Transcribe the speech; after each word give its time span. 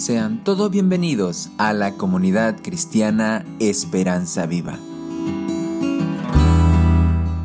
Sean 0.00 0.42
todos 0.44 0.70
bienvenidos 0.70 1.50
a 1.58 1.74
la 1.74 1.92
comunidad 1.98 2.62
cristiana 2.62 3.44
Esperanza 3.58 4.46
Viva. 4.46 4.78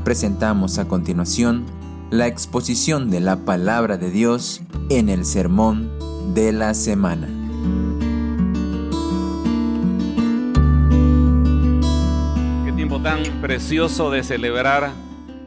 Presentamos 0.06 0.80
a 0.80 0.88
continuación 0.88 1.66
la 2.12 2.28
exposición 2.28 3.12
de 3.12 3.20
la 3.20 3.44
palabra 3.44 3.98
de 3.98 4.10
Dios 4.10 4.62
en 4.90 5.10
el 5.10 5.26
sermón 5.26 5.92
de 6.34 6.54
la 6.54 6.74
semana. 6.76 7.28
Qué 12.66 12.72
tiempo 12.72 13.02
tan 13.02 13.22
precioso 13.42 14.12
de 14.12 14.24
celebrar 14.24 14.94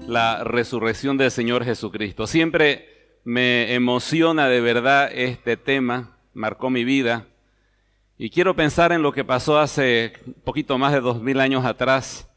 la 0.07 0.45
resurrección 0.45 1.17
del 1.17 1.31
Señor 1.31 1.65
Jesucristo. 1.65 2.27
Siempre 2.27 3.19
me 3.25 3.73
emociona 3.73 4.47
de 4.47 4.61
verdad 4.61 5.11
este 5.11 5.57
tema 5.57 6.18
marcó 6.39 6.71
mi 6.71 6.85
vida. 6.85 7.27
Y 8.17 8.31
quiero 8.31 8.57
pensar 8.57 8.93
en 8.93 9.03
lo 9.03 9.13
que 9.13 9.25
pasó 9.25 9.59
hace 9.59 10.13
poquito 10.45 10.79
más 10.79 10.93
de 10.93 11.01
dos 11.01 11.21
mil 11.21 11.41
años 11.41 11.65
atrás, 11.65 12.29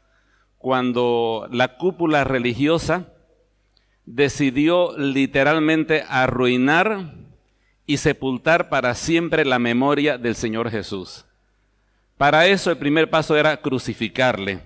cuando 0.58 1.48
la 1.50 1.76
cúpula 1.76 2.24
religiosa 2.24 3.08
decidió 4.04 4.96
literalmente 4.98 6.04
arruinar 6.08 7.14
y 7.86 7.96
sepultar 7.96 8.68
para 8.68 8.94
siempre 8.94 9.44
la 9.44 9.58
memoria 9.58 10.18
del 10.18 10.34
Señor 10.34 10.70
Jesús. 10.70 11.24
Para 12.16 12.46
eso 12.46 12.70
el 12.70 12.78
primer 12.78 13.08
paso 13.10 13.36
era 13.36 13.56
crucificarle. 13.56 14.60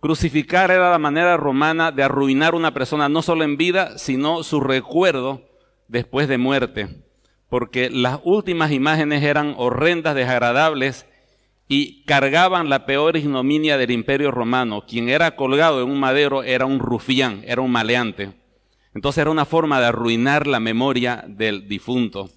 Crucificar 0.00 0.70
era 0.70 0.90
la 0.90 0.98
manera 0.98 1.36
romana 1.36 1.90
de 1.90 2.04
arruinar 2.04 2.54
una 2.54 2.72
persona 2.72 3.08
no 3.08 3.22
solo 3.22 3.42
en 3.42 3.56
vida, 3.56 3.98
sino 3.98 4.44
su 4.44 4.60
recuerdo 4.60 5.42
después 5.88 6.28
de 6.28 6.38
muerte 6.38 7.07
porque 7.48 7.90
las 7.90 8.20
últimas 8.24 8.72
imágenes 8.72 9.22
eran 9.22 9.54
horrendas, 9.56 10.14
desagradables 10.14 11.06
y 11.66 12.02
cargaban 12.04 12.68
la 12.68 12.86
peor 12.86 13.16
ignominia 13.16 13.76
del 13.76 13.90
imperio 13.90 14.30
romano. 14.30 14.84
Quien 14.86 15.08
era 15.08 15.36
colgado 15.36 15.82
en 15.82 15.90
un 15.90 16.00
madero 16.00 16.42
era 16.42 16.66
un 16.66 16.78
rufián, 16.78 17.42
era 17.46 17.60
un 17.60 17.70
maleante. 17.70 18.32
Entonces 18.94 19.22
era 19.22 19.30
una 19.30 19.44
forma 19.44 19.80
de 19.80 19.86
arruinar 19.86 20.46
la 20.46 20.60
memoria 20.60 21.24
del 21.26 21.68
difunto. 21.68 22.30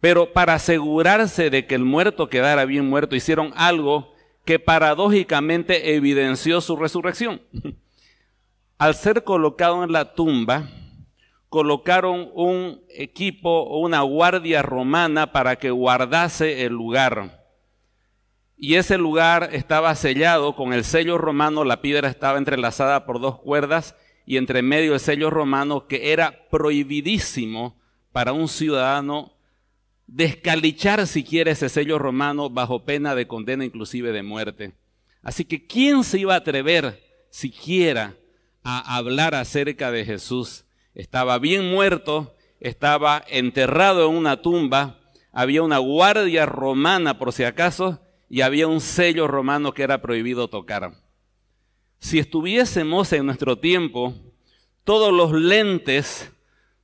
Pero 0.00 0.32
para 0.32 0.54
asegurarse 0.54 1.50
de 1.50 1.66
que 1.66 1.74
el 1.74 1.84
muerto 1.84 2.28
quedara 2.28 2.64
bien 2.64 2.88
muerto, 2.88 3.16
hicieron 3.16 3.52
algo 3.56 4.12
que 4.44 4.58
paradójicamente 4.58 5.94
evidenció 5.94 6.60
su 6.60 6.76
resurrección. 6.76 7.40
Al 8.78 8.94
ser 8.94 9.24
colocado 9.24 9.84
en 9.84 9.92
la 9.92 10.14
tumba, 10.14 10.68
colocaron 11.54 12.32
un 12.34 12.82
equipo 12.88 13.48
o 13.48 13.78
una 13.78 14.00
guardia 14.00 14.60
romana 14.60 15.30
para 15.30 15.54
que 15.54 15.70
guardase 15.70 16.64
el 16.64 16.72
lugar. 16.72 17.46
Y 18.56 18.74
ese 18.74 18.98
lugar 18.98 19.50
estaba 19.52 19.94
sellado 19.94 20.56
con 20.56 20.72
el 20.72 20.82
sello 20.82 21.16
romano, 21.16 21.62
la 21.62 21.80
piedra 21.80 22.08
estaba 22.08 22.38
entrelazada 22.38 23.06
por 23.06 23.20
dos 23.20 23.38
cuerdas 23.38 23.94
y 24.26 24.36
entre 24.36 24.62
medio 24.62 24.94
el 24.94 24.98
sello 24.98 25.30
romano 25.30 25.86
que 25.86 26.10
era 26.10 26.48
prohibidísimo 26.50 27.80
para 28.10 28.32
un 28.32 28.48
ciudadano 28.48 29.36
descalichar 30.08 31.06
siquiera 31.06 31.52
ese 31.52 31.68
sello 31.68 32.00
romano 32.00 32.50
bajo 32.50 32.84
pena 32.84 33.14
de 33.14 33.28
condena 33.28 33.64
inclusive 33.64 34.10
de 34.10 34.24
muerte. 34.24 34.72
Así 35.22 35.44
que 35.44 35.68
¿quién 35.68 36.02
se 36.02 36.18
iba 36.18 36.34
a 36.34 36.38
atrever 36.38 37.00
siquiera 37.30 38.16
a 38.64 38.96
hablar 38.96 39.36
acerca 39.36 39.92
de 39.92 40.04
Jesús? 40.04 40.63
Estaba 40.94 41.38
bien 41.38 41.70
muerto, 41.70 42.34
estaba 42.60 43.24
enterrado 43.28 44.08
en 44.08 44.16
una 44.16 44.42
tumba, 44.42 45.00
había 45.32 45.62
una 45.62 45.78
guardia 45.78 46.46
romana 46.46 47.18
por 47.18 47.32
si 47.32 47.44
acaso 47.44 48.00
y 48.30 48.40
había 48.40 48.66
un 48.66 48.80
sello 48.80 49.26
romano 49.26 49.74
que 49.74 49.82
era 49.82 50.00
prohibido 50.00 50.48
tocar. 50.48 50.92
Si 51.98 52.18
estuviésemos 52.18 53.12
en 53.12 53.26
nuestro 53.26 53.58
tiempo, 53.58 54.14
todos 54.84 55.12
los 55.12 55.32
lentes 55.32 56.30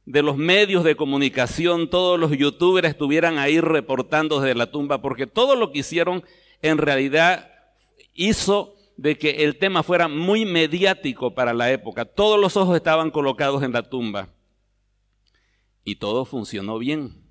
de 0.07 0.23
los 0.23 0.37
medios 0.37 0.83
de 0.83 0.97
comunicación, 0.97 1.89
todos 1.89 2.19
los 2.19 2.33
youtubers 2.33 2.89
estuvieran 2.89 3.39
ahí 3.39 3.61
reportando 3.61 4.41
desde 4.41 4.57
la 4.57 4.71
tumba, 4.71 5.03
porque 5.03 5.27
todo 5.27 5.55
lo 5.55 5.71
que 5.71 5.81
hicieron 5.81 6.25
en 6.63 6.79
realidad 6.79 7.49
hizo 8.15 8.75
de 9.01 9.17
que 9.17 9.45
el 9.45 9.57
tema 9.57 9.83
fuera 9.83 10.09
muy 10.09 10.45
mediático 10.45 11.35
para 11.35 11.55
la 11.55 11.71
época. 11.71 12.05
Todos 12.05 12.39
los 12.39 12.59
ojos 12.59 12.77
estaban 12.77 13.11
colocados 13.11 13.63
en 13.63 13.73
la 13.73 13.83
tumba. 13.83 14.29
Y 15.85 15.97
todo 15.97 16.27
funcionó 16.27 16.79
bien. 16.79 17.25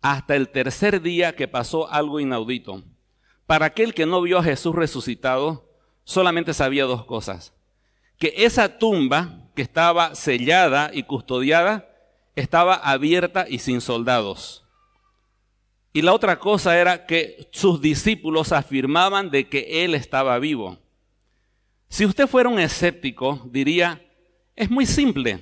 Hasta 0.00 0.34
el 0.34 0.48
tercer 0.48 1.00
día 1.00 1.36
que 1.36 1.46
pasó 1.46 1.88
algo 1.92 2.18
inaudito. 2.18 2.82
Para 3.46 3.66
aquel 3.66 3.94
que 3.94 4.04
no 4.04 4.20
vio 4.20 4.38
a 4.38 4.42
Jesús 4.42 4.74
resucitado, 4.74 5.70
solamente 6.02 6.52
sabía 6.52 6.86
dos 6.86 7.04
cosas. 7.04 7.54
Que 8.18 8.34
esa 8.38 8.76
tumba 8.76 9.48
que 9.54 9.62
estaba 9.62 10.16
sellada 10.16 10.90
y 10.92 11.04
custodiada 11.04 11.88
estaba 12.34 12.74
abierta 12.74 13.46
y 13.48 13.60
sin 13.60 13.80
soldados. 13.80 14.63
Y 15.96 16.02
la 16.02 16.12
otra 16.12 16.40
cosa 16.40 16.76
era 16.76 17.06
que 17.06 17.48
sus 17.52 17.80
discípulos 17.80 18.50
afirmaban 18.50 19.30
de 19.30 19.48
que 19.48 19.84
Él 19.84 19.94
estaba 19.94 20.36
vivo. 20.40 20.76
Si 21.88 22.04
usted 22.04 22.26
fuera 22.26 22.48
un 22.48 22.58
escéptico, 22.58 23.40
diría, 23.44 24.04
es 24.56 24.68
muy 24.68 24.86
simple. 24.86 25.38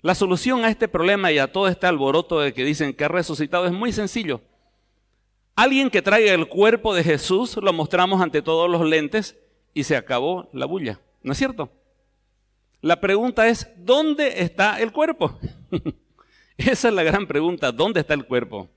La 0.00 0.14
solución 0.14 0.64
a 0.64 0.68
este 0.68 0.86
problema 0.86 1.32
y 1.32 1.38
a 1.38 1.50
todo 1.50 1.66
este 1.66 1.88
alboroto 1.88 2.38
de 2.38 2.54
que 2.54 2.64
dicen 2.64 2.94
que 2.94 3.04
ha 3.04 3.08
resucitado 3.08 3.66
es 3.66 3.72
muy 3.72 3.92
sencillo. 3.92 4.40
Alguien 5.56 5.90
que 5.90 6.02
traiga 6.02 6.32
el 6.34 6.46
cuerpo 6.46 6.94
de 6.94 7.02
Jesús 7.02 7.56
lo 7.56 7.72
mostramos 7.72 8.22
ante 8.22 8.42
todos 8.42 8.70
los 8.70 8.88
lentes 8.88 9.36
y 9.74 9.82
se 9.82 9.96
acabó 9.96 10.50
la 10.52 10.66
bulla. 10.66 11.00
¿No 11.24 11.32
es 11.32 11.38
cierto? 11.38 11.68
La 12.80 13.00
pregunta 13.00 13.48
es, 13.48 13.68
¿dónde 13.76 14.40
está 14.40 14.80
el 14.80 14.92
cuerpo? 14.92 15.36
Esa 16.56 16.88
es 16.88 16.94
la 16.94 17.02
gran 17.02 17.26
pregunta, 17.26 17.72
¿dónde 17.72 17.98
está 17.98 18.14
el 18.14 18.24
cuerpo? 18.24 18.68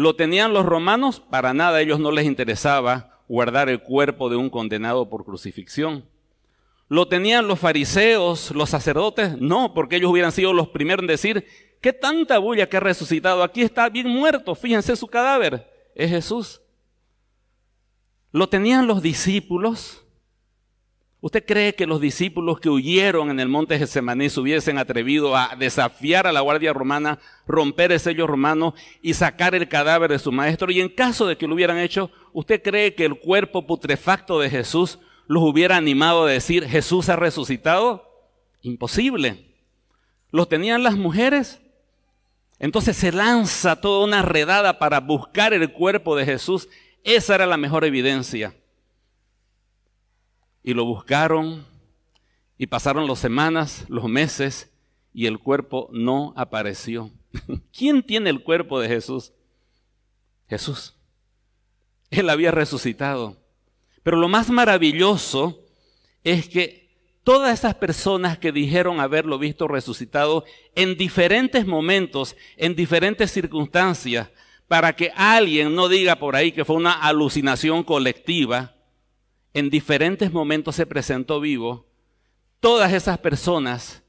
¿Lo 0.00 0.16
tenían 0.16 0.54
los 0.54 0.64
romanos? 0.64 1.20
Para 1.20 1.52
nada, 1.52 1.76
a 1.76 1.80
ellos 1.82 2.00
no 2.00 2.10
les 2.10 2.24
interesaba 2.24 3.20
guardar 3.28 3.68
el 3.68 3.82
cuerpo 3.82 4.30
de 4.30 4.36
un 4.36 4.48
condenado 4.48 5.10
por 5.10 5.26
crucifixión. 5.26 6.06
¿Lo 6.88 7.06
tenían 7.06 7.46
los 7.46 7.58
fariseos, 7.58 8.50
los 8.52 8.70
sacerdotes? 8.70 9.36
No, 9.38 9.74
porque 9.74 9.96
ellos 9.96 10.10
hubieran 10.10 10.32
sido 10.32 10.54
los 10.54 10.68
primeros 10.68 11.02
en 11.02 11.08
decir, 11.08 11.46
¿qué 11.82 11.92
tanta 11.92 12.38
bulla 12.38 12.66
que 12.66 12.78
ha 12.78 12.80
resucitado? 12.80 13.42
Aquí 13.42 13.60
está 13.60 13.90
bien 13.90 14.08
muerto, 14.08 14.54
fíjense 14.54 14.96
su 14.96 15.06
cadáver, 15.06 15.70
es 15.94 16.08
Jesús. 16.08 16.62
¿Lo 18.32 18.48
tenían 18.48 18.86
los 18.86 19.02
discípulos? 19.02 19.99
¿Usted 21.22 21.44
cree 21.44 21.74
que 21.74 21.86
los 21.86 22.00
discípulos 22.00 22.60
que 22.60 22.70
huyeron 22.70 23.30
en 23.30 23.40
el 23.40 23.48
monte 23.48 23.78
Getsemaní 23.78 24.30
se 24.30 24.40
hubiesen 24.40 24.78
atrevido 24.78 25.36
a 25.36 25.54
desafiar 25.58 26.26
a 26.26 26.32
la 26.32 26.40
guardia 26.40 26.72
romana, 26.72 27.18
romper 27.46 27.92
el 27.92 28.00
sello 28.00 28.26
romano 28.26 28.74
y 29.02 29.12
sacar 29.12 29.54
el 29.54 29.68
cadáver 29.68 30.10
de 30.10 30.18
su 30.18 30.32
maestro? 30.32 30.70
Y 30.70 30.80
en 30.80 30.88
caso 30.88 31.26
de 31.26 31.36
que 31.36 31.46
lo 31.46 31.54
hubieran 31.54 31.76
hecho, 31.76 32.10
¿usted 32.32 32.62
cree 32.62 32.94
que 32.94 33.04
el 33.04 33.18
cuerpo 33.18 33.66
putrefacto 33.66 34.40
de 34.40 34.48
Jesús 34.48 34.98
los 35.26 35.42
hubiera 35.42 35.76
animado 35.76 36.24
a 36.24 36.30
decir 36.30 36.66
Jesús 36.66 37.10
ha 37.10 37.16
resucitado? 37.16 38.08
Imposible. 38.62 39.56
¿Los 40.30 40.48
tenían 40.48 40.82
las 40.82 40.96
mujeres? 40.96 41.60
Entonces 42.58 42.96
se 42.96 43.12
lanza 43.12 43.76
toda 43.76 44.06
una 44.06 44.22
redada 44.22 44.78
para 44.78 45.00
buscar 45.00 45.52
el 45.52 45.70
cuerpo 45.70 46.16
de 46.16 46.24
Jesús. 46.24 46.68
Esa 47.04 47.34
era 47.34 47.46
la 47.46 47.58
mejor 47.58 47.84
evidencia 47.84 48.54
y 50.62 50.74
lo 50.74 50.84
buscaron 50.84 51.64
y 52.58 52.66
pasaron 52.66 53.06
las 53.06 53.18
semanas, 53.18 53.84
los 53.88 54.04
meses 54.04 54.70
y 55.14 55.26
el 55.26 55.38
cuerpo 55.38 55.88
no 55.92 56.34
apareció. 56.36 57.10
¿Quién 57.76 58.02
tiene 58.02 58.30
el 58.30 58.42
cuerpo 58.42 58.80
de 58.80 58.88
Jesús? 58.88 59.32
Jesús. 60.48 60.94
Él 62.10 62.28
había 62.28 62.50
resucitado. 62.50 63.36
Pero 64.02 64.16
lo 64.16 64.28
más 64.28 64.50
maravilloso 64.50 65.64
es 66.24 66.48
que 66.48 66.90
todas 67.24 67.58
esas 67.58 67.74
personas 67.76 68.38
que 68.38 68.52
dijeron 68.52 69.00
haberlo 69.00 69.38
visto 69.38 69.68
resucitado 69.68 70.44
en 70.74 70.96
diferentes 70.96 71.66
momentos, 71.66 72.36
en 72.56 72.74
diferentes 72.74 73.30
circunstancias, 73.30 74.28
para 74.68 74.94
que 74.94 75.12
alguien 75.16 75.74
no 75.74 75.88
diga 75.88 76.16
por 76.16 76.36
ahí 76.36 76.52
que 76.52 76.64
fue 76.64 76.76
una 76.76 76.92
alucinación 76.92 77.82
colectiva, 77.82 78.74
en 79.54 79.70
diferentes 79.70 80.32
momentos 80.32 80.76
se 80.76 80.86
presentó 80.86 81.40
vivo, 81.40 81.86
todas 82.60 82.92
esas 82.92 83.18
personas 83.18 84.02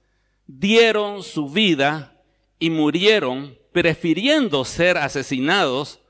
dieron 0.45 1.23
su 1.23 1.49
vida 1.49 2.21
y 2.59 2.69
murieron 2.69 3.57
prefiriendo 3.71 4.65
ser 4.65 4.97
asesinados 4.97 6.01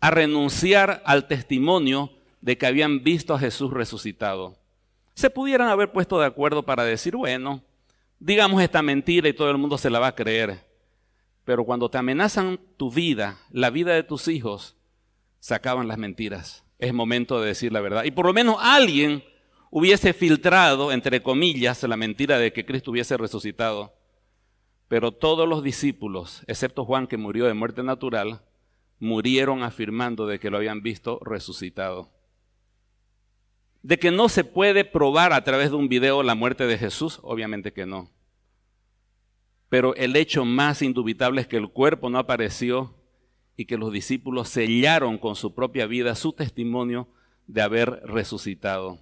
a 0.00 0.10
renunciar 0.10 1.02
al 1.04 1.28
testimonio 1.28 2.10
de 2.40 2.56
que 2.56 2.66
habían 2.66 3.02
visto 3.02 3.34
a 3.34 3.38
Jesús 3.38 3.72
resucitado. 3.72 4.56
Se 5.14 5.30
pudieran 5.30 5.68
haber 5.68 5.92
puesto 5.92 6.18
de 6.18 6.26
acuerdo 6.26 6.64
para 6.64 6.84
decir, 6.84 7.16
bueno, 7.16 7.62
digamos 8.18 8.62
esta 8.62 8.82
mentira 8.82 9.28
y 9.28 9.32
todo 9.32 9.50
el 9.50 9.58
mundo 9.58 9.76
se 9.78 9.90
la 9.90 9.98
va 9.98 10.08
a 10.08 10.14
creer. 10.14 10.66
Pero 11.44 11.64
cuando 11.64 11.90
te 11.90 11.98
amenazan 11.98 12.60
tu 12.76 12.90
vida, 12.90 13.38
la 13.50 13.70
vida 13.70 13.94
de 13.94 14.02
tus 14.02 14.28
hijos, 14.28 14.76
se 15.40 15.54
acaban 15.54 15.88
las 15.88 15.98
mentiras. 15.98 16.64
Es 16.78 16.94
momento 16.94 17.40
de 17.40 17.48
decir 17.48 17.72
la 17.72 17.80
verdad. 17.80 18.04
Y 18.04 18.10
por 18.10 18.26
lo 18.26 18.32
menos 18.32 18.56
alguien 18.60 19.24
hubiese 19.70 20.12
filtrado, 20.12 20.92
entre 20.92 21.22
comillas, 21.22 21.82
la 21.82 21.96
mentira 21.96 22.38
de 22.38 22.52
que 22.52 22.64
Cristo 22.64 22.90
hubiese 22.90 23.16
resucitado. 23.16 23.94
Pero 24.88 25.12
todos 25.12 25.48
los 25.48 25.62
discípulos, 25.62 26.42
excepto 26.46 26.84
Juan 26.84 27.06
que 27.06 27.18
murió 27.18 27.46
de 27.46 27.54
muerte 27.54 27.82
natural, 27.82 28.42
murieron 28.98 29.62
afirmando 29.62 30.26
de 30.26 30.38
que 30.38 30.50
lo 30.50 30.56
habían 30.56 30.82
visto 30.82 31.20
resucitado. 31.22 32.10
De 33.82 33.98
que 33.98 34.10
no 34.10 34.28
se 34.28 34.44
puede 34.44 34.84
probar 34.84 35.32
a 35.32 35.44
través 35.44 35.70
de 35.70 35.76
un 35.76 35.88
video 35.88 36.22
la 36.22 36.34
muerte 36.34 36.66
de 36.66 36.78
Jesús, 36.78 37.20
obviamente 37.22 37.72
que 37.72 37.86
no. 37.86 38.10
Pero 39.68 39.94
el 39.96 40.16
hecho 40.16 40.44
más 40.44 40.80
indubitable 40.80 41.42
es 41.42 41.46
que 41.46 41.58
el 41.58 41.68
cuerpo 41.68 42.08
no 42.08 42.18
apareció 42.18 42.94
y 43.58 43.66
que 43.66 43.76
los 43.76 43.92
discípulos 43.92 44.48
sellaron 44.48 45.18
con 45.18 45.34
su 45.34 45.52
propia 45.52 45.86
vida 45.86 46.14
su 46.14 46.32
testimonio 46.32 47.08
de 47.48 47.60
haber 47.60 47.90
resucitado. 48.04 49.00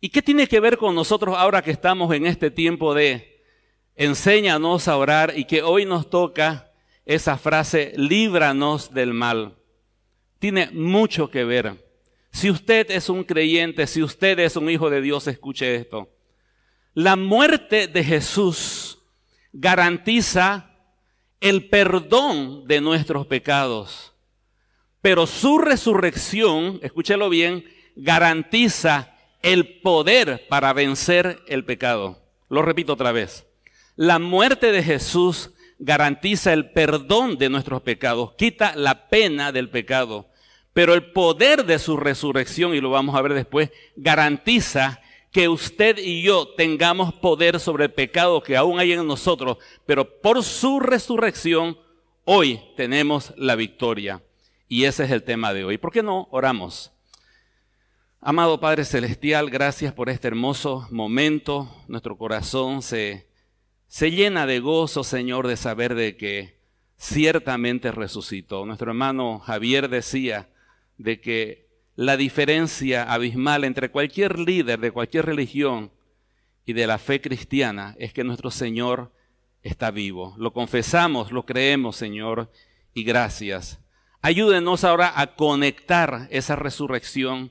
¿Y 0.00 0.10
qué 0.10 0.22
tiene 0.22 0.46
que 0.46 0.60
ver 0.60 0.78
con 0.78 0.94
nosotros 0.94 1.34
ahora 1.36 1.62
que 1.62 1.72
estamos 1.72 2.14
en 2.14 2.26
este 2.26 2.52
tiempo 2.52 2.94
de 2.94 3.42
enséñanos 3.96 4.86
a 4.86 4.96
orar 4.96 5.32
y 5.36 5.46
que 5.46 5.62
hoy 5.62 5.84
nos 5.84 6.08
toca 6.08 6.70
esa 7.04 7.38
frase, 7.38 7.92
líbranos 7.96 8.94
del 8.94 9.12
mal? 9.12 9.56
Tiene 10.38 10.70
mucho 10.70 11.28
que 11.28 11.42
ver. 11.42 11.84
Si 12.30 12.48
usted 12.50 12.88
es 12.92 13.08
un 13.08 13.24
creyente, 13.24 13.88
si 13.88 14.00
usted 14.00 14.38
es 14.38 14.54
un 14.54 14.70
hijo 14.70 14.90
de 14.90 15.00
Dios, 15.00 15.26
escuche 15.26 15.74
esto. 15.74 16.08
La 16.94 17.16
muerte 17.16 17.88
de 17.88 18.04
Jesús 18.04 19.02
garantiza 19.52 20.75
el 21.40 21.68
perdón 21.68 22.66
de 22.66 22.80
nuestros 22.80 23.26
pecados, 23.26 24.12
pero 25.02 25.26
su 25.26 25.58
resurrección, 25.58 26.80
escúchelo 26.82 27.28
bien, 27.28 27.64
garantiza 27.94 29.14
el 29.42 29.80
poder 29.80 30.46
para 30.48 30.72
vencer 30.72 31.40
el 31.46 31.64
pecado. 31.64 32.22
Lo 32.48 32.62
repito 32.62 32.94
otra 32.94 33.12
vez. 33.12 33.46
La 33.94 34.18
muerte 34.18 34.72
de 34.72 34.82
Jesús 34.82 35.50
garantiza 35.78 36.52
el 36.52 36.70
perdón 36.70 37.38
de 37.38 37.48
nuestros 37.48 37.82
pecados, 37.82 38.34
quita 38.36 38.74
la 38.74 39.08
pena 39.08 39.52
del 39.52 39.68
pecado, 39.68 40.28
pero 40.72 40.94
el 40.94 41.12
poder 41.12 41.64
de 41.64 41.78
su 41.78 41.96
resurrección, 41.96 42.74
y 42.74 42.80
lo 42.80 42.90
vamos 42.90 43.14
a 43.14 43.22
ver 43.22 43.34
después, 43.34 43.70
garantiza 43.96 45.00
que 45.36 45.50
usted 45.50 45.98
y 45.98 46.22
yo 46.22 46.48
tengamos 46.48 47.12
poder 47.12 47.60
sobre 47.60 47.84
el 47.84 47.92
pecado 47.92 48.42
que 48.42 48.56
aún 48.56 48.78
hay 48.78 48.92
en 48.92 49.06
nosotros, 49.06 49.58
pero 49.84 50.22
por 50.22 50.42
su 50.42 50.80
resurrección 50.80 51.78
hoy 52.24 52.58
tenemos 52.74 53.34
la 53.36 53.54
victoria. 53.54 54.22
Y 54.66 54.84
ese 54.84 55.04
es 55.04 55.10
el 55.10 55.24
tema 55.24 55.52
de 55.52 55.62
hoy. 55.64 55.76
¿Por 55.76 55.92
qué 55.92 56.02
no 56.02 56.26
oramos? 56.30 56.90
Amado 58.18 58.60
Padre 58.60 58.86
Celestial, 58.86 59.50
gracias 59.50 59.92
por 59.92 60.08
este 60.08 60.26
hermoso 60.26 60.88
momento. 60.90 61.70
Nuestro 61.86 62.16
corazón 62.16 62.80
se, 62.80 63.28
se 63.88 64.12
llena 64.12 64.46
de 64.46 64.60
gozo, 64.60 65.04
Señor, 65.04 65.48
de 65.48 65.58
saber 65.58 65.94
de 65.94 66.16
que 66.16 66.62
ciertamente 66.96 67.92
resucitó. 67.92 68.64
Nuestro 68.64 68.90
hermano 68.90 69.38
Javier 69.40 69.90
decía 69.90 70.48
de 70.96 71.20
que 71.20 71.65
la 71.96 72.18
diferencia 72.18 73.10
abismal 73.10 73.64
entre 73.64 73.90
cualquier 73.90 74.38
líder 74.38 74.78
de 74.78 74.92
cualquier 74.92 75.24
religión 75.24 75.90
y 76.66 76.74
de 76.74 76.86
la 76.86 76.98
fe 76.98 77.22
cristiana 77.22 77.96
es 77.98 78.12
que 78.12 78.22
nuestro 78.22 78.50
Señor 78.50 79.12
está 79.62 79.90
vivo. 79.90 80.34
Lo 80.36 80.52
confesamos, 80.52 81.32
lo 81.32 81.46
creemos, 81.46 81.96
Señor, 81.96 82.50
y 82.92 83.02
gracias. 83.02 83.80
Ayúdenos 84.20 84.84
ahora 84.84 85.12
a 85.18 85.36
conectar 85.36 86.28
esa 86.30 86.54
resurrección 86.54 87.50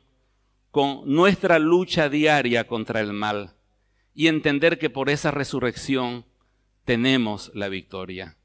con 0.70 1.02
nuestra 1.06 1.58
lucha 1.58 2.08
diaria 2.10 2.68
contra 2.68 3.00
el 3.00 3.14
mal 3.14 3.56
y 4.14 4.28
entender 4.28 4.78
que 4.78 4.90
por 4.92 5.10
esa 5.10 5.32
resurrección 5.32 6.26
tenemos 6.84 7.52
la 7.56 7.68
victoria. 7.68 8.38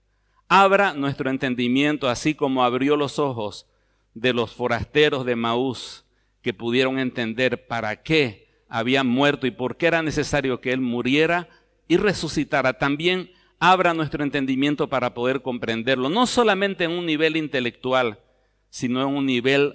Abra 0.48 0.94
nuestro 0.94 1.28
entendimiento 1.28 2.08
así 2.08 2.34
como 2.34 2.64
abrió 2.64 2.96
los 2.96 3.18
ojos 3.18 3.66
de 4.14 4.32
los 4.32 4.52
forasteros 4.52 5.24
de 5.24 5.36
Maús 5.36 6.04
que 6.42 6.54
pudieron 6.54 6.98
entender 6.98 7.66
para 7.66 8.02
qué 8.02 8.48
había 8.68 9.04
muerto 9.04 9.46
y 9.46 9.50
por 9.50 9.76
qué 9.76 9.86
era 9.86 10.02
necesario 10.02 10.60
que 10.60 10.72
Él 10.72 10.80
muriera 10.80 11.48
y 11.88 11.96
resucitara. 11.96 12.74
También 12.74 13.30
abra 13.58 13.94
nuestro 13.94 14.24
entendimiento 14.24 14.88
para 14.88 15.14
poder 15.14 15.42
comprenderlo, 15.42 16.08
no 16.08 16.26
solamente 16.26 16.84
en 16.84 16.92
un 16.92 17.06
nivel 17.06 17.36
intelectual, 17.36 18.20
sino 18.68 19.02
en 19.02 19.08
un 19.08 19.26
nivel 19.26 19.74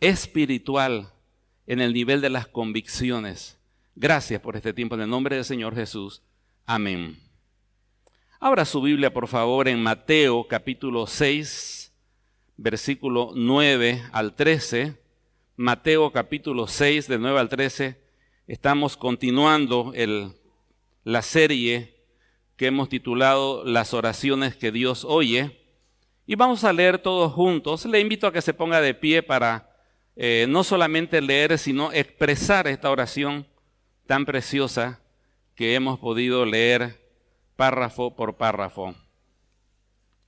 espiritual 0.00 1.12
en 1.68 1.80
el 1.80 1.92
nivel 1.92 2.20
de 2.20 2.30
las 2.30 2.48
convicciones. 2.48 3.58
Gracias 3.94 4.40
por 4.40 4.56
este 4.56 4.72
tiempo 4.72 4.94
en 4.94 5.02
el 5.02 5.10
nombre 5.10 5.36
del 5.36 5.44
Señor 5.44 5.74
Jesús. 5.74 6.22
Amén. 6.64 7.18
Abra 8.40 8.64
su 8.64 8.80
Biblia, 8.80 9.12
por 9.12 9.28
favor, 9.28 9.68
en 9.68 9.82
Mateo 9.82 10.46
capítulo 10.48 11.06
6, 11.06 11.77
versículo 12.58 13.32
9 13.34 14.02
al 14.12 14.34
13. 14.34 15.00
Mateo 15.56 16.12
capítulo 16.12 16.66
6, 16.66 17.08
de 17.08 17.18
9 17.18 17.40
al 17.40 17.48
13. 17.48 17.98
Estamos 18.46 18.96
continuando 18.96 19.92
la 21.04 21.22
serie 21.22 21.96
que 22.56 22.66
hemos 22.66 22.88
titulado 22.88 23.64
Las 23.64 23.94
oraciones 23.94 24.56
que 24.56 24.70
Dios 24.70 25.04
oye. 25.04 25.58
Y 26.26 26.34
vamos 26.34 26.64
a 26.64 26.72
leer 26.72 26.98
todos 26.98 27.32
juntos. 27.32 27.86
Le 27.86 28.00
invito 28.00 28.26
a 28.26 28.32
que 28.32 28.42
se 28.42 28.52
ponga 28.52 28.80
de 28.80 28.92
pie 28.92 29.22
para 29.22 29.70
eh, 30.16 30.46
no 30.48 30.64
solamente 30.64 31.20
leer, 31.20 31.58
sino 31.58 31.92
expresar 31.92 32.66
esta 32.66 32.90
oración 32.90 33.46
tan 34.06 34.26
preciosa 34.26 35.00
que 35.54 35.74
hemos 35.74 35.98
podido 35.98 36.44
leer 36.44 37.08
párrafo 37.56 38.14
por 38.14 38.36
párrafo. 38.36 38.94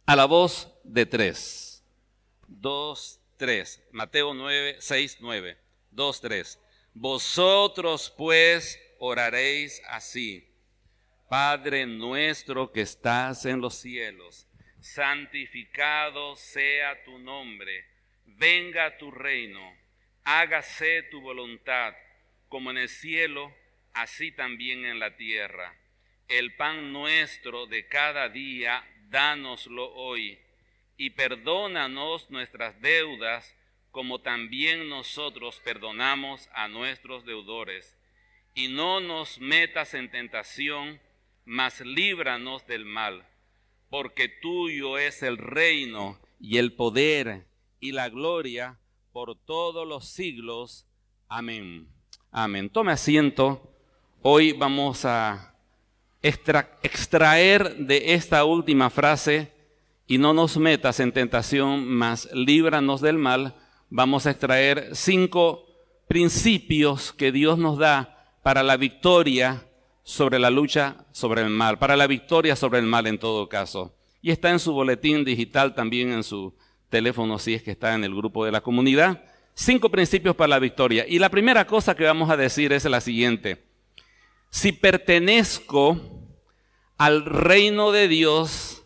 A 0.06 0.17
la 0.17 0.25
voz 0.25 0.73
de 0.85 1.06
tres. 1.06 1.69
Dos, 2.50 3.20
tres. 3.37 3.82
Mateo 3.93 4.35
9, 4.35 4.76
6, 4.79 5.19
9. 5.20 5.58
Dos, 5.91 6.20
tres. 6.20 6.61
Vosotros 6.93 8.12
pues 8.17 8.79
oraréis 8.99 9.81
así. 9.88 10.47
Padre 11.29 11.87
nuestro 11.87 12.73
que 12.73 12.81
estás 12.81 13.47
en 13.47 13.61
los 13.61 13.76
cielos, 13.76 14.48
santificado 14.81 16.34
sea 16.34 17.05
tu 17.05 17.19
nombre, 17.20 17.84
venga 18.27 18.98
tu 18.98 19.13
reino 19.13 19.81
hágase 20.25 21.03
tu 21.10 21.20
voluntad, 21.20 21.94
como 22.48 22.70
en 22.70 22.79
el 22.79 22.89
cielo, 22.89 23.55
así 23.93 24.32
también 24.32 24.84
en 24.84 24.98
la 24.98 25.17
tierra. 25.17 25.77
El 26.29 26.55
pan 26.55 26.93
nuestro 26.93 27.67
de 27.67 27.86
cada 27.89 28.29
día, 28.29 28.84
dánoslo 29.08 29.93
hoy, 29.94 30.39
y 31.01 31.09
perdónanos 31.09 32.29
nuestras 32.29 32.79
deudas, 32.83 33.57
como 33.91 34.21
también 34.21 34.91
nosotros 34.91 35.59
perdonamos 35.65 36.47
a 36.53 36.69
nuestros 36.69 37.25
deudores. 37.25 37.97
Y 38.53 38.69
no 38.69 39.01
nos 39.01 39.41
metas 39.41 39.95
en 39.95 40.11
tentación, 40.11 41.01
mas 41.47 41.81
líbranos 41.81 42.67
del 42.67 42.85
mal, 42.85 43.27
porque 43.89 44.29
tuyo 44.29 44.99
es 44.99 45.23
el 45.23 45.39
reino 45.39 46.21
y 46.39 46.59
el 46.59 46.75
poder 46.75 47.47
y 47.81 47.93
la 47.93 48.11
gloria 48.11 48.79
por 49.11 49.43
todos 49.47 49.89
los 49.89 50.07
siglos. 50.07 50.87
Amén. 51.29 51.89
Amén. 52.31 52.69
Tome 52.69 52.93
asiento. 52.93 53.75
Hoy 54.21 54.53
vamos 54.53 55.07
a 55.07 55.55
extraer 56.21 57.75
de 57.77 58.13
esta 58.13 58.45
última 58.45 58.91
frase, 58.91 59.59
y 60.10 60.19
no 60.19 60.34
nos 60.34 60.56
metas 60.56 60.98
en 60.98 61.12
tentación, 61.12 61.86
mas 61.86 62.29
líbranos 62.32 63.00
del 63.00 63.17
mal. 63.17 63.55
Vamos 63.90 64.26
a 64.26 64.32
extraer 64.32 64.88
cinco 64.93 65.69
principios 66.08 67.12
que 67.12 67.31
Dios 67.31 67.58
nos 67.58 67.79
da 67.79 68.34
para 68.43 68.64
la 68.64 68.76
victoria 68.76 69.69
sobre 70.02 70.40
la 70.40 70.50
lucha 70.50 71.06
sobre 71.12 71.43
el 71.43 71.50
mal, 71.50 71.79
para 71.79 71.96
la 71.96 72.08
victoria 72.08 72.56
sobre 72.56 72.81
el 72.81 72.86
mal 72.86 73.06
en 73.06 73.20
todo 73.20 73.48
caso. 73.48 73.94
Y 74.20 74.32
está 74.32 74.50
en 74.50 74.58
su 74.58 74.72
boletín 74.72 75.24
digital 75.24 75.76
también 75.76 76.10
en 76.10 76.24
su 76.24 76.56
teléfono 76.88 77.38
si 77.38 77.55
es 77.55 77.62
que 77.62 77.70
está 77.70 77.94
en 77.94 78.02
el 78.02 78.12
grupo 78.12 78.44
de 78.44 78.50
la 78.50 78.62
comunidad. 78.62 79.22
Cinco 79.55 79.90
principios 79.90 80.34
para 80.34 80.48
la 80.48 80.58
victoria. 80.58 81.06
Y 81.06 81.20
la 81.20 81.29
primera 81.29 81.69
cosa 81.69 81.94
que 81.94 82.02
vamos 82.02 82.31
a 82.31 82.36
decir 82.36 82.72
es 82.72 82.84
la 82.84 83.00
siguiente. 83.00 83.62
Si 84.50 84.72
pertenezco 84.72 86.00
al 86.98 87.24
reino 87.24 87.93
de 87.93 88.08
Dios, 88.08 88.80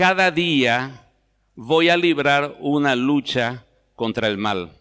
cada 0.00 0.30
día 0.30 1.10
voy 1.54 1.90
a 1.90 1.96
librar 1.98 2.56
una 2.60 2.96
lucha 2.96 3.66
contra 3.94 4.28
el 4.28 4.38
mal. 4.38 4.72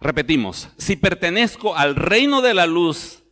Repetimos, 0.00 0.68
si 0.78 0.94
pertenezco 0.94 1.74
al 1.74 1.96
reino 1.96 2.40
de 2.40 2.54
la 2.54 2.66
luz, 2.66 3.24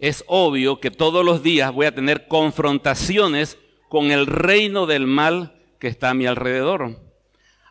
es 0.00 0.24
obvio 0.26 0.80
que 0.80 0.90
todos 0.90 1.24
los 1.24 1.44
días 1.44 1.72
voy 1.72 1.86
a 1.86 1.94
tener 1.94 2.26
confrontaciones 2.26 3.56
con 3.88 4.10
el 4.10 4.26
reino 4.26 4.86
del 4.86 5.06
mal 5.06 5.62
que 5.78 5.86
está 5.86 6.10
a 6.10 6.14
mi 6.14 6.26
alrededor. 6.26 7.00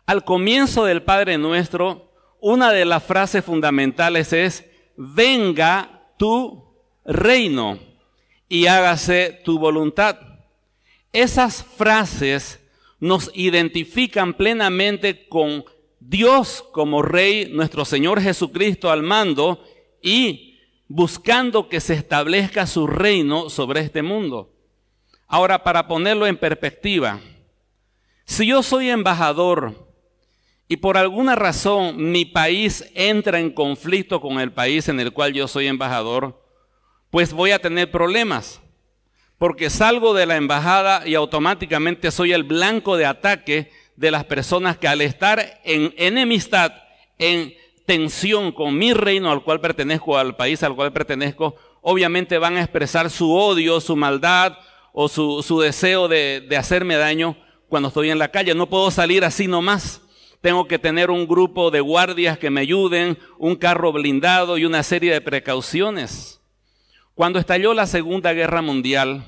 Al 0.06 0.24
comienzo 0.24 0.86
del 0.86 1.02
Padre 1.02 1.36
Nuestro, 1.36 2.10
una 2.40 2.72
de 2.72 2.86
las 2.86 3.02
frases 3.02 3.44
fundamentales 3.44 4.32
es, 4.32 4.64
venga 4.96 6.08
tu 6.16 6.74
reino 7.04 7.78
y 8.48 8.64
hágase 8.64 9.42
tu 9.44 9.58
voluntad. 9.58 10.33
Esas 11.14 11.62
frases 11.62 12.60
nos 12.98 13.30
identifican 13.34 14.34
plenamente 14.34 15.28
con 15.28 15.64
Dios 16.00 16.64
como 16.72 17.02
Rey, 17.02 17.48
nuestro 17.52 17.84
Señor 17.84 18.20
Jesucristo 18.20 18.90
al 18.90 19.04
mando 19.04 19.62
y 20.02 20.58
buscando 20.88 21.68
que 21.68 21.78
se 21.78 21.94
establezca 21.94 22.66
su 22.66 22.88
reino 22.88 23.48
sobre 23.48 23.80
este 23.80 24.02
mundo. 24.02 24.52
Ahora, 25.28 25.62
para 25.62 25.86
ponerlo 25.86 26.26
en 26.26 26.36
perspectiva, 26.36 27.20
si 28.24 28.48
yo 28.48 28.64
soy 28.64 28.90
embajador 28.90 29.88
y 30.66 30.78
por 30.78 30.96
alguna 30.96 31.36
razón 31.36 32.10
mi 32.10 32.24
país 32.24 32.90
entra 32.92 33.38
en 33.38 33.52
conflicto 33.52 34.20
con 34.20 34.40
el 34.40 34.52
país 34.52 34.88
en 34.88 34.98
el 34.98 35.12
cual 35.12 35.32
yo 35.32 35.46
soy 35.46 35.68
embajador, 35.68 36.42
pues 37.10 37.32
voy 37.32 37.52
a 37.52 37.60
tener 37.60 37.92
problemas, 37.92 38.60
porque 39.38 39.70
salgo 39.70 40.14
de 40.14 40.26
la 40.26 40.36
embajada 40.36 41.06
y 41.06 41.14
automáticamente 41.14 42.10
soy 42.10 42.32
el 42.32 42.44
blanco 42.44 42.96
de 42.96 43.06
ataque 43.06 43.70
de 43.96 44.10
las 44.10 44.24
personas 44.24 44.78
que 44.78 44.88
al 44.88 45.00
estar 45.00 45.60
en 45.64 45.94
enemistad, 45.96 46.72
en 47.18 47.54
tensión 47.86 48.52
con 48.52 48.76
mi 48.76 48.92
reino 48.92 49.30
al 49.30 49.42
cual 49.42 49.60
pertenezco, 49.60 50.16
al 50.16 50.36
país 50.36 50.62
al 50.62 50.74
cual 50.74 50.92
pertenezco, 50.92 51.56
obviamente 51.82 52.38
van 52.38 52.56
a 52.56 52.62
expresar 52.62 53.10
su 53.10 53.32
odio, 53.32 53.80
su 53.80 53.96
maldad 53.96 54.56
o 54.92 55.08
su, 55.08 55.60
deseo 55.60 56.08
de, 56.08 56.40
de 56.48 56.56
hacerme 56.56 56.96
daño 56.96 57.36
cuando 57.68 57.88
estoy 57.88 58.10
en 58.10 58.18
la 58.18 58.30
calle. 58.30 58.54
No 58.54 58.68
puedo 58.68 58.90
salir 58.90 59.24
así 59.24 59.46
nomás. 59.46 60.00
Tengo 60.40 60.68
que 60.68 60.78
tener 60.78 61.10
un 61.10 61.26
grupo 61.26 61.70
de 61.70 61.80
guardias 61.80 62.38
que 62.38 62.50
me 62.50 62.60
ayuden, 62.60 63.18
un 63.38 63.56
carro 63.56 63.92
blindado 63.92 64.58
y 64.58 64.64
una 64.64 64.82
serie 64.82 65.12
de 65.12 65.20
precauciones. 65.20 66.40
Cuando 67.14 67.38
estalló 67.38 67.74
la 67.74 67.86
Segunda 67.86 68.32
Guerra 68.32 68.60
Mundial, 68.60 69.24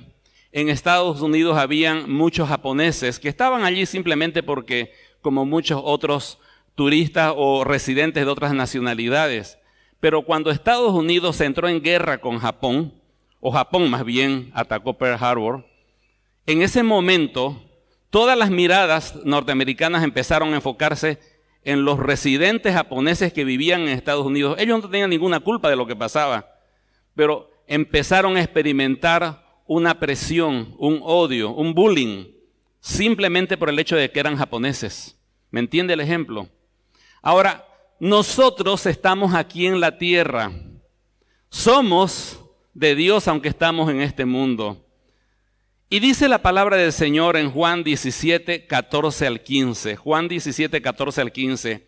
en 0.50 0.68
Estados 0.70 1.20
Unidos 1.20 1.56
habían 1.56 2.10
muchos 2.10 2.48
japoneses 2.48 3.20
que 3.20 3.28
estaban 3.28 3.62
allí 3.62 3.86
simplemente 3.86 4.42
porque, 4.42 4.92
como 5.20 5.46
muchos 5.46 5.80
otros 5.84 6.40
turistas 6.74 7.32
o 7.36 7.62
residentes 7.62 8.24
de 8.24 8.30
otras 8.30 8.54
nacionalidades. 8.54 9.60
Pero 10.00 10.22
cuando 10.22 10.50
Estados 10.50 10.92
Unidos 10.94 11.40
entró 11.40 11.68
en 11.68 11.80
guerra 11.80 12.18
con 12.18 12.40
Japón, 12.40 12.92
o 13.38 13.52
Japón 13.52 13.88
más 13.88 14.04
bien 14.04 14.50
atacó 14.52 14.94
Pearl 14.94 15.22
Harbor, 15.22 15.64
en 16.46 16.62
ese 16.62 16.82
momento 16.82 17.62
todas 18.10 18.36
las 18.36 18.50
miradas 18.50 19.14
norteamericanas 19.22 20.02
empezaron 20.02 20.52
a 20.52 20.56
enfocarse 20.56 21.20
en 21.62 21.84
los 21.84 22.00
residentes 22.00 22.74
japoneses 22.74 23.32
que 23.32 23.44
vivían 23.44 23.82
en 23.82 23.90
Estados 23.90 24.26
Unidos. 24.26 24.56
Ellos 24.58 24.82
no 24.82 24.90
tenían 24.90 25.10
ninguna 25.10 25.38
culpa 25.38 25.70
de 25.70 25.76
lo 25.76 25.86
que 25.86 25.94
pasaba, 25.94 26.48
pero 27.14 27.54
empezaron 27.66 28.36
a 28.36 28.42
experimentar 28.42 29.62
una 29.66 29.98
presión, 29.98 30.74
un 30.78 31.00
odio, 31.02 31.50
un 31.50 31.74
bullying, 31.74 32.26
simplemente 32.80 33.56
por 33.56 33.68
el 33.68 33.78
hecho 33.78 33.96
de 33.96 34.10
que 34.10 34.20
eran 34.20 34.36
japoneses. 34.36 35.18
¿Me 35.50 35.60
entiende 35.60 35.94
el 35.94 36.00
ejemplo? 36.00 36.48
Ahora, 37.22 37.66
nosotros 37.98 38.86
estamos 38.86 39.34
aquí 39.34 39.66
en 39.66 39.80
la 39.80 39.98
tierra. 39.98 40.52
Somos 41.48 42.40
de 42.74 42.94
Dios 42.94 43.26
aunque 43.26 43.48
estamos 43.48 43.90
en 43.90 44.00
este 44.00 44.24
mundo. 44.24 44.84
Y 45.88 46.00
dice 46.00 46.28
la 46.28 46.42
palabra 46.42 46.76
del 46.76 46.92
Señor 46.92 47.36
en 47.36 47.50
Juan 47.50 47.84
17, 47.84 48.66
14 48.66 49.26
al 49.26 49.40
15. 49.40 49.96
Juan 49.96 50.28
17, 50.28 50.82
14 50.82 51.20
al 51.20 51.32
15. 51.32 51.86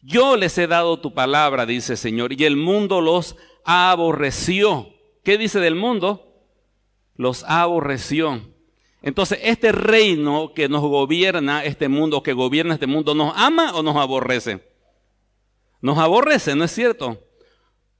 Yo 0.00 0.36
les 0.36 0.56
he 0.58 0.66
dado 0.66 0.98
tu 0.98 1.14
palabra, 1.14 1.66
dice 1.66 1.92
el 1.92 1.98
Señor, 1.98 2.32
y 2.32 2.44
el 2.44 2.56
mundo 2.56 3.00
los 3.00 3.36
aborreció. 3.64 4.93
¿Qué 5.24 5.38
dice 5.38 5.58
del 5.58 5.74
mundo? 5.74 6.34
los 7.16 7.44
aborreció. 7.44 8.40
Entonces, 9.02 9.38
este 9.42 9.70
reino 9.72 10.52
que 10.54 10.68
nos 10.68 10.80
gobierna, 10.80 11.64
este 11.64 11.88
mundo 11.88 12.22
que 12.22 12.32
gobierna 12.32 12.74
este 12.74 12.86
mundo, 12.86 13.14
¿nos 13.14 13.34
ama 13.36 13.72
o 13.74 13.82
nos 13.82 13.96
aborrece? 13.96 14.66
Nos 15.80 15.98
aborrece, 15.98 16.54
¿no 16.56 16.64
es 16.64 16.70
cierto? 16.70 17.22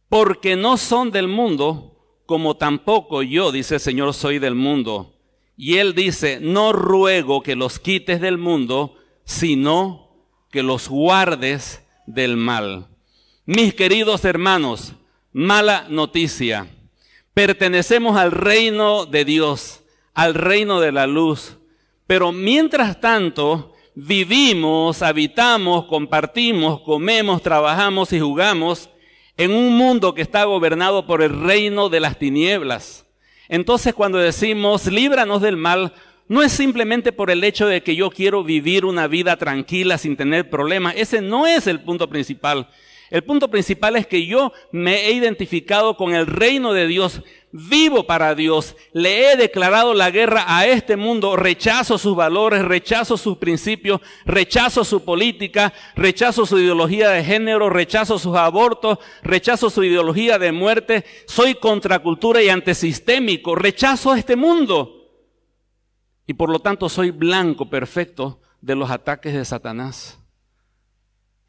Porque 0.08 0.56
no 0.56 0.76
son 0.76 1.10
del 1.10 1.28
mundo, 1.28 2.22
como 2.26 2.56
tampoco 2.56 3.22
yo, 3.22 3.52
dice 3.52 3.74
el 3.74 3.80
Señor, 3.80 4.14
soy 4.14 4.38
del 4.38 4.54
mundo. 4.54 5.14
Y 5.56 5.76
Él 5.76 5.94
dice, 5.94 6.38
no 6.40 6.72
ruego 6.72 7.42
que 7.42 7.54
los 7.54 7.78
quites 7.78 8.20
del 8.20 8.38
mundo, 8.38 8.96
sino 9.24 10.26
que 10.50 10.62
los 10.62 10.88
guardes 10.88 11.86
del 12.06 12.36
mal. 12.36 12.88
Mis 13.44 13.74
queridos 13.74 14.24
hermanos, 14.24 14.94
mala 15.32 15.86
noticia. 15.90 16.66
Pertenecemos 17.34 18.16
al 18.16 18.30
reino 18.30 19.06
de 19.06 19.24
Dios, 19.24 19.82
al 20.14 20.34
reino 20.34 20.80
de 20.80 20.92
la 20.92 21.08
luz. 21.08 21.56
Pero 22.06 22.30
mientras 22.30 23.00
tanto, 23.00 23.74
vivimos, 23.96 25.02
habitamos, 25.02 25.86
compartimos, 25.86 26.80
comemos, 26.82 27.42
trabajamos 27.42 28.12
y 28.12 28.20
jugamos 28.20 28.88
en 29.36 29.50
un 29.50 29.76
mundo 29.76 30.14
que 30.14 30.22
está 30.22 30.44
gobernado 30.44 31.06
por 31.06 31.22
el 31.22 31.40
reino 31.40 31.88
de 31.88 32.00
las 32.00 32.18
tinieblas. 32.18 33.04
Entonces 33.48 33.94
cuando 33.94 34.18
decimos, 34.18 34.86
líbranos 34.86 35.42
del 35.42 35.56
mal, 35.56 35.92
no 36.28 36.42
es 36.42 36.52
simplemente 36.52 37.12
por 37.12 37.30
el 37.30 37.42
hecho 37.44 37.66
de 37.66 37.82
que 37.82 37.96
yo 37.96 38.10
quiero 38.10 38.44
vivir 38.44 38.84
una 38.84 39.08
vida 39.08 39.36
tranquila 39.36 39.98
sin 39.98 40.16
tener 40.16 40.48
problemas. 40.48 40.94
Ese 40.96 41.20
no 41.20 41.46
es 41.46 41.66
el 41.66 41.80
punto 41.80 42.08
principal. 42.08 42.68
El 43.10 43.24
punto 43.24 43.50
principal 43.50 43.96
es 43.96 44.06
que 44.06 44.26
yo 44.26 44.52
me 44.72 45.06
he 45.06 45.12
identificado 45.12 45.96
con 45.96 46.14
el 46.14 46.26
reino 46.26 46.72
de 46.72 46.86
Dios, 46.86 47.22
vivo 47.52 48.04
para 48.06 48.34
Dios, 48.34 48.74
le 48.92 49.30
he 49.30 49.36
declarado 49.36 49.94
la 49.94 50.10
guerra 50.10 50.44
a 50.48 50.66
este 50.66 50.96
mundo, 50.96 51.36
rechazo 51.36 51.98
sus 51.98 52.16
valores, 52.16 52.64
rechazo 52.64 53.16
sus 53.16 53.38
principios, 53.38 54.00
rechazo 54.24 54.84
su 54.84 55.04
política, 55.04 55.72
rechazo 55.94 56.46
su 56.46 56.58
ideología 56.58 57.10
de 57.10 57.22
género, 57.22 57.70
rechazo 57.70 58.18
sus 58.18 58.34
abortos, 58.36 58.98
rechazo 59.22 59.70
su 59.70 59.84
ideología 59.84 60.38
de 60.38 60.50
muerte, 60.50 61.04
soy 61.26 61.54
contracultura 61.54 62.42
y 62.42 62.48
antisistémico, 62.48 63.54
rechazo 63.54 64.10
a 64.10 64.18
este 64.18 64.34
mundo. 64.34 65.02
Y 66.26 66.34
por 66.34 66.50
lo 66.50 66.58
tanto 66.58 66.88
soy 66.88 67.10
blanco 67.10 67.70
perfecto 67.70 68.40
de 68.60 68.74
los 68.74 68.90
ataques 68.90 69.34
de 69.34 69.44
Satanás. 69.44 70.23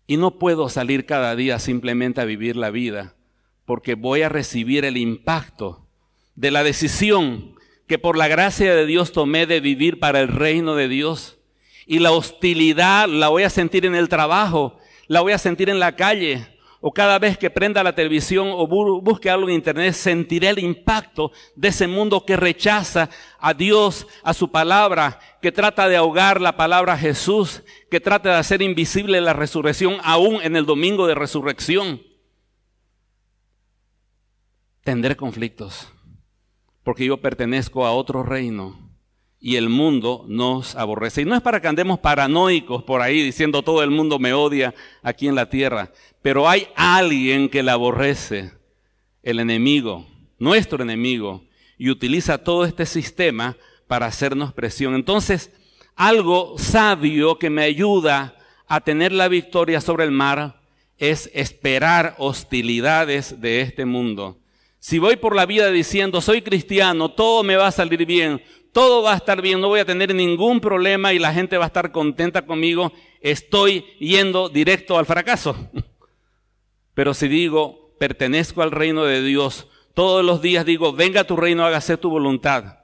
Y 0.08 0.18
no 0.18 0.38
puedo 0.38 0.70
salir 0.70 1.06
cada 1.06 1.36
día 1.36 1.60
simplemente 1.60 2.22
a 2.22 2.26
vivir 2.26 2.56
la 2.56 2.70
vida, 2.70 3.16
porque 3.66 3.96
voy 3.96 4.22
a 4.22 4.30
recibir 4.30 4.86
el 4.86 4.98
impacto 4.98 5.88
de 6.36 6.52
la 6.52 6.64
decisión 6.64 7.56
que 7.88 8.00
por 8.00 8.18
la 8.18 8.28
gracia 8.28 8.76
de 8.76 8.86
Dios 8.86 9.12
tomé 9.12 9.46
de 9.46 9.60
vivir 9.60 10.00
para 10.00 10.20
el 10.20 10.28
reino 10.28 10.76
de 10.76 10.88
Dios. 10.88 11.38
Y 11.86 12.00
la 12.00 12.12
hostilidad 12.12 13.08
la 13.08 13.30
voy 13.30 13.44
a 13.44 13.50
sentir 13.50 13.86
en 13.86 13.96
el 13.96 14.10
trabajo, 14.10 14.80
la 15.08 15.22
voy 15.22 15.34
a 15.34 15.38
sentir 15.38 15.70
en 15.70 15.80
la 15.80 15.96
calle, 15.96 16.48
o 16.88 16.92
cada 16.92 17.18
vez 17.18 17.36
que 17.36 17.50
prenda 17.50 17.84
la 17.84 17.96
televisión 17.96 18.50
o 18.52 18.68
busque 18.68 19.28
algo 19.28 19.50
en 19.50 19.56
internet, 19.56 19.96
sentiré 19.96 20.50
el 20.50 20.60
impacto 20.60 21.32
de 21.56 21.70
ese 21.70 21.88
mundo 21.88 22.24
que 22.28 22.38
rechaza 22.38 23.10
a 23.40 23.56
Dios, 23.56 24.06
a 24.22 24.36
su 24.36 24.52
palabra, 24.52 25.20
que 25.42 25.52
trata 25.52 25.88
de 25.88 25.96
ahogar 25.96 26.40
la 26.40 26.56
palabra 26.58 26.96
Jesús, 26.96 27.64
que 27.90 28.00
trata 28.00 28.30
de 28.30 28.36
hacer 28.36 28.62
invisible 28.62 29.20
la 29.20 29.34
resurrección 29.34 29.98
aún 30.04 30.44
en 30.44 30.56
el 30.56 30.68
domingo 30.68 31.08
de 31.08 31.16
resurrección. 31.16 32.04
Tendré 34.84 35.16
conflictos, 35.16 35.92
porque 36.84 37.08
yo 37.08 37.18
pertenezco 37.18 37.88
a 37.88 37.94
otro 37.94 38.22
reino 38.22 38.85
y 39.40 39.58
el 39.58 39.70
mundo 39.70 40.26
nos 40.28 40.76
aborrece. 40.76 41.22
Y 41.22 41.26
no 41.26 41.36
es 41.36 41.42
para 41.42 41.62
que 41.62 41.68
andemos 41.68 42.00
paranoicos 42.00 42.84
por 42.84 43.02
ahí 43.02 43.22
diciendo 43.22 43.62
todo 43.62 43.84
el 43.84 43.92
mundo 43.92 44.20
me 44.20 44.34
odia 44.34 44.74
aquí 45.04 45.28
en 45.28 45.36
la 45.36 45.50
tierra. 45.50 45.92
Pero 46.22 46.50
hay 46.50 46.68
alguien 46.76 47.50
que 47.50 47.64
la 47.64 47.74
aborrece, 47.74 48.52
el 49.22 49.40
enemigo, 49.40 50.08
nuestro 50.40 50.82
enemigo, 50.84 51.44
y 51.78 51.90
utiliza 51.90 52.38
todo 52.38 52.66
este 52.66 52.86
sistema 52.86 53.58
para 53.88 54.08
hacernos 54.08 54.54
presión. 54.54 54.96
Entonces, 54.96 55.52
algo 55.96 56.58
sabio 56.58 57.38
que 57.38 57.50
me 57.50 57.64
ayuda 57.64 58.36
a 58.68 58.82
tener 58.82 59.12
la 59.12 59.28
victoria 59.28 59.82
sobre 59.82 60.06
el 60.06 60.12
mar 60.12 60.62
es 60.98 61.30
esperar 61.34 62.16
hostilidades 62.18 63.42
de 63.42 63.62
este 63.62 63.86
mundo. 63.86 64.40
Si 64.80 65.00
voy 65.00 65.16
por 65.16 65.36
la 65.36 65.46
vida 65.46 65.72
diciendo, 65.72 66.22
soy 66.22 66.42
cristiano, 66.42 67.12
todo 67.12 67.44
me 67.44 67.56
va 67.56 67.68
a 67.68 67.72
salir 67.72 68.06
bien, 68.06 68.42
todo 68.76 69.04
va 69.04 69.14
a 69.14 69.16
estar 69.16 69.42
bien, 69.42 69.62
no 69.62 69.70
voy 69.70 69.80
a 69.80 69.86
tener 69.86 70.14
ningún 70.14 70.60
problema 70.60 71.14
y 71.14 71.18
la 71.18 71.32
gente 71.32 71.58
va 71.58 71.64
a 71.64 71.68
estar 71.68 71.94
contenta 71.94 72.46
conmigo, 72.46 72.92
estoy 73.22 73.86
yendo 74.02 74.50
directo 74.50 74.98
al 74.98 75.06
fracaso. 75.06 75.56
Pero 76.94 77.14
si 77.14 77.30
digo, 77.30 77.96
pertenezco 77.98 78.62
al 78.62 78.72
reino 78.72 79.06
de 79.06 79.24
Dios, 79.24 79.70
todos 79.94 80.26
los 80.26 80.42
días 80.42 80.66
digo, 80.66 80.92
venga 80.92 81.24
tu 81.24 81.38
reino, 81.38 81.64
hágase 81.64 81.96
tu 81.96 82.10
voluntad. 82.10 82.80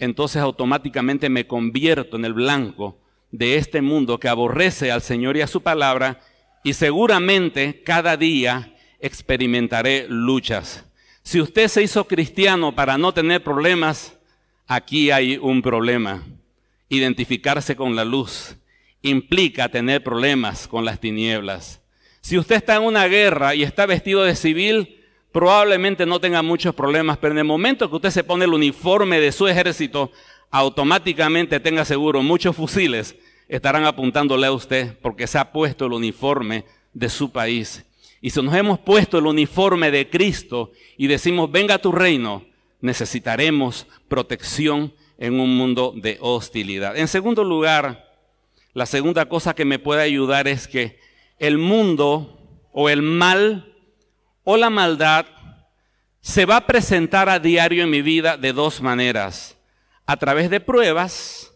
entonces 0.00 0.42
automáticamente 0.42 1.28
me 1.28 1.46
convierto 1.46 2.16
en 2.16 2.24
el 2.24 2.32
blanco 2.32 2.98
de 3.30 3.58
este 3.58 3.80
mundo 3.80 4.18
que 4.18 4.26
aborrece 4.26 4.90
al 4.90 5.02
Señor 5.02 5.36
y 5.36 5.42
a 5.42 5.46
su 5.46 5.60
palabra 5.60 6.18
y 6.64 6.72
seguramente 6.72 7.84
cada 7.84 8.16
día 8.16 8.74
experimentaré 8.98 10.06
luchas. 10.08 10.84
Si 11.22 11.40
usted 11.40 11.68
se 11.68 11.84
hizo 11.84 12.08
cristiano 12.08 12.74
para 12.74 12.98
no 12.98 13.14
tener 13.14 13.44
problemas, 13.44 14.17
aquí 14.68 15.10
hay 15.10 15.36
un 15.36 15.60
problema. 15.60 16.22
Identificarse 16.88 17.74
con 17.74 17.96
la 17.96 18.04
luz 18.04 18.54
implica 19.02 19.68
tener 19.68 20.04
problemas 20.04 20.68
con 20.68 20.84
las 20.84 21.00
tinieblas. 21.00 21.80
Si 22.20 22.38
usted 22.38 22.56
está 22.56 22.76
en 22.76 22.82
una 22.82 23.08
guerra 23.08 23.56
y 23.56 23.64
está 23.64 23.86
vestido 23.86 24.22
de 24.22 24.36
civil, 24.36 25.00
probablemente 25.32 26.06
no 26.06 26.20
tenga 26.20 26.42
muchos 26.42 26.74
problemas, 26.74 27.18
pero 27.18 27.32
en 27.32 27.38
el 27.38 27.44
momento 27.44 27.90
que 27.90 27.96
usted 27.96 28.10
se 28.10 28.24
pone 28.24 28.44
el 28.44 28.54
uniforme 28.54 29.18
de 29.18 29.32
su 29.32 29.48
ejército, 29.48 30.12
automáticamente 30.50 31.58
tenga 31.58 31.84
seguro 31.84 32.22
muchos 32.22 32.54
fusiles 32.54 33.16
estarán 33.48 33.86
apuntándole 33.86 34.46
a 34.46 34.52
usted 34.52 34.96
porque 35.00 35.26
se 35.26 35.38
ha 35.38 35.50
puesto 35.52 35.86
el 35.86 35.92
uniforme 35.92 36.64
de 36.92 37.08
su 37.08 37.32
país. 37.32 37.84
Y 38.20 38.30
si 38.30 38.42
nos 38.42 38.54
hemos 38.54 38.78
puesto 38.78 39.18
el 39.18 39.26
uniforme 39.26 39.90
de 39.90 40.08
Cristo 40.10 40.72
y 40.96 41.06
decimos, 41.06 41.50
venga 41.50 41.74
a 41.74 41.78
tu 41.78 41.92
reino, 41.92 42.44
necesitaremos 42.80 43.86
protección 44.08 44.94
en 45.18 45.40
un 45.40 45.56
mundo 45.56 45.92
de 45.96 46.18
hostilidad. 46.20 46.96
En 46.96 47.08
segundo 47.08 47.44
lugar, 47.44 48.08
la 48.72 48.86
segunda 48.86 49.26
cosa 49.26 49.54
que 49.54 49.64
me 49.64 49.78
puede 49.78 50.02
ayudar 50.02 50.46
es 50.46 50.68
que 50.68 50.98
el 51.38 51.58
mundo 51.58 52.38
o 52.72 52.88
el 52.88 53.02
mal 53.02 53.74
o 54.44 54.56
la 54.56 54.70
maldad 54.70 55.26
se 56.20 56.46
va 56.46 56.56
a 56.56 56.66
presentar 56.66 57.28
a 57.28 57.38
diario 57.38 57.84
en 57.84 57.90
mi 57.90 58.02
vida 58.02 58.36
de 58.36 58.52
dos 58.52 58.80
maneras. 58.80 59.56
A 60.06 60.16
través 60.16 60.50
de 60.50 60.60
pruebas, 60.60 61.52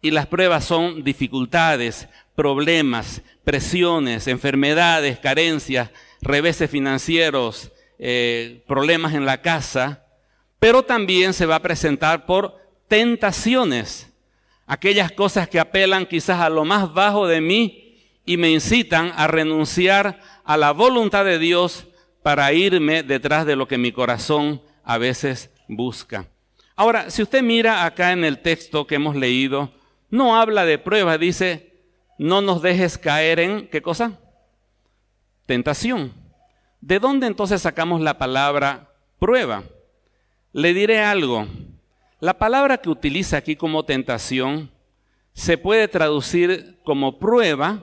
y 0.00 0.10
las 0.10 0.26
pruebas 0.26 0.64
son 0.64 1.02
dificultades, 1.02 2.08
problemas, 2.34 3.22
presiones, 3.42 4.26
enfermedades, 4.28 5.18
carencias, 5.18 5.90
reveses 6.20 6.70
financieros, 6.70 7.72
eh, 7.98 8.62
problemas 8.66 9.14
en 9.14 9.24
la 9.24 9.40
casa, 9.40 10.03
pero 10.64 10.82
también 10.82 11.34
se 11.34 11.44
va 11.44 11.56
a 11.56 11.62
presentar 11.62 12.24
por 12.24 12.56
tentaciones, 12.88 14.10
aquellas 14.66 15.12
cosas 15.12 15.46
que 15.46 15.60
apelan 15.60 16.06
quizás 16.06 16.40
a 16.40 16.48
lo 16.48 16.64
más 16.64 16.94
bajo 16.94 17.26
de 17.26 17.42
mí 17.42 17.98
y 18.24 18.38
me 18.38 18.50
incitan 18.50 19.12
a 19.14 19.26
renunciar 19.26 20.22
a 20.42 20.56
la 20.56 20.72
voluntad 20.72 21.26
de 21.26 21.38
Dios 21.38 21.86
para 22.22 22.50
irme 22.54 23.02
detrás 23.02 23.44
de 23.44 23.56
lo 23.56 23.68
que 23.68 23.76
mi 23.76 23.92
corazón 23.92 24.62
a 24.84 24.96
veces 24.96 25.50
busca. 25.68 26.30
Ahora, 26.76 27.10
si 27.10 27.20
usted 27.20 27.42
mira 27.42 27.84
acá 27.84 28.12
en 28.12 28.24
el 28.24 28.38
texto 28.38 28.86
que 28.86 28.94
hemos 28.94 29.16
leído, 29.16 29.70
no 30.08 30.34
habla 30.34 30.64
de 30.64 30.78
pruebas, 30.78 31.20
dice, 31.20 31.74
no 32.16 32.40
nos 32.40 32.62
dejes 32.62 32.96
caer 32.96 33.38
en, 33.38 33.68
¿qué 33.68 33.82
cosa? 33.82 34.18
Tentación. 35.44 36.14
¿De 36.80 37.00
dónde 37.00 37.26
entonces 37.26 37.60
sacamos 37.60 38.00
la 38.00 38.16
palabra 38.16 38.94
prueba? 39.18 39.64
Le 40.56 40.72
diré 40.72 41.00
algo. 41.00 41.48
La 42.20 42.38
palabra 42.38 42.78
que 42.78 42.88
utiliza 42.88 43.36
aquí 43.36 43.56
como 43.56 43.84
tentación 43.84 44.70
se 45.32 45.58
puede 45.58 45.88
traducir 45.88 46.78
como 46.84 47.18
prueba 47.18 47.82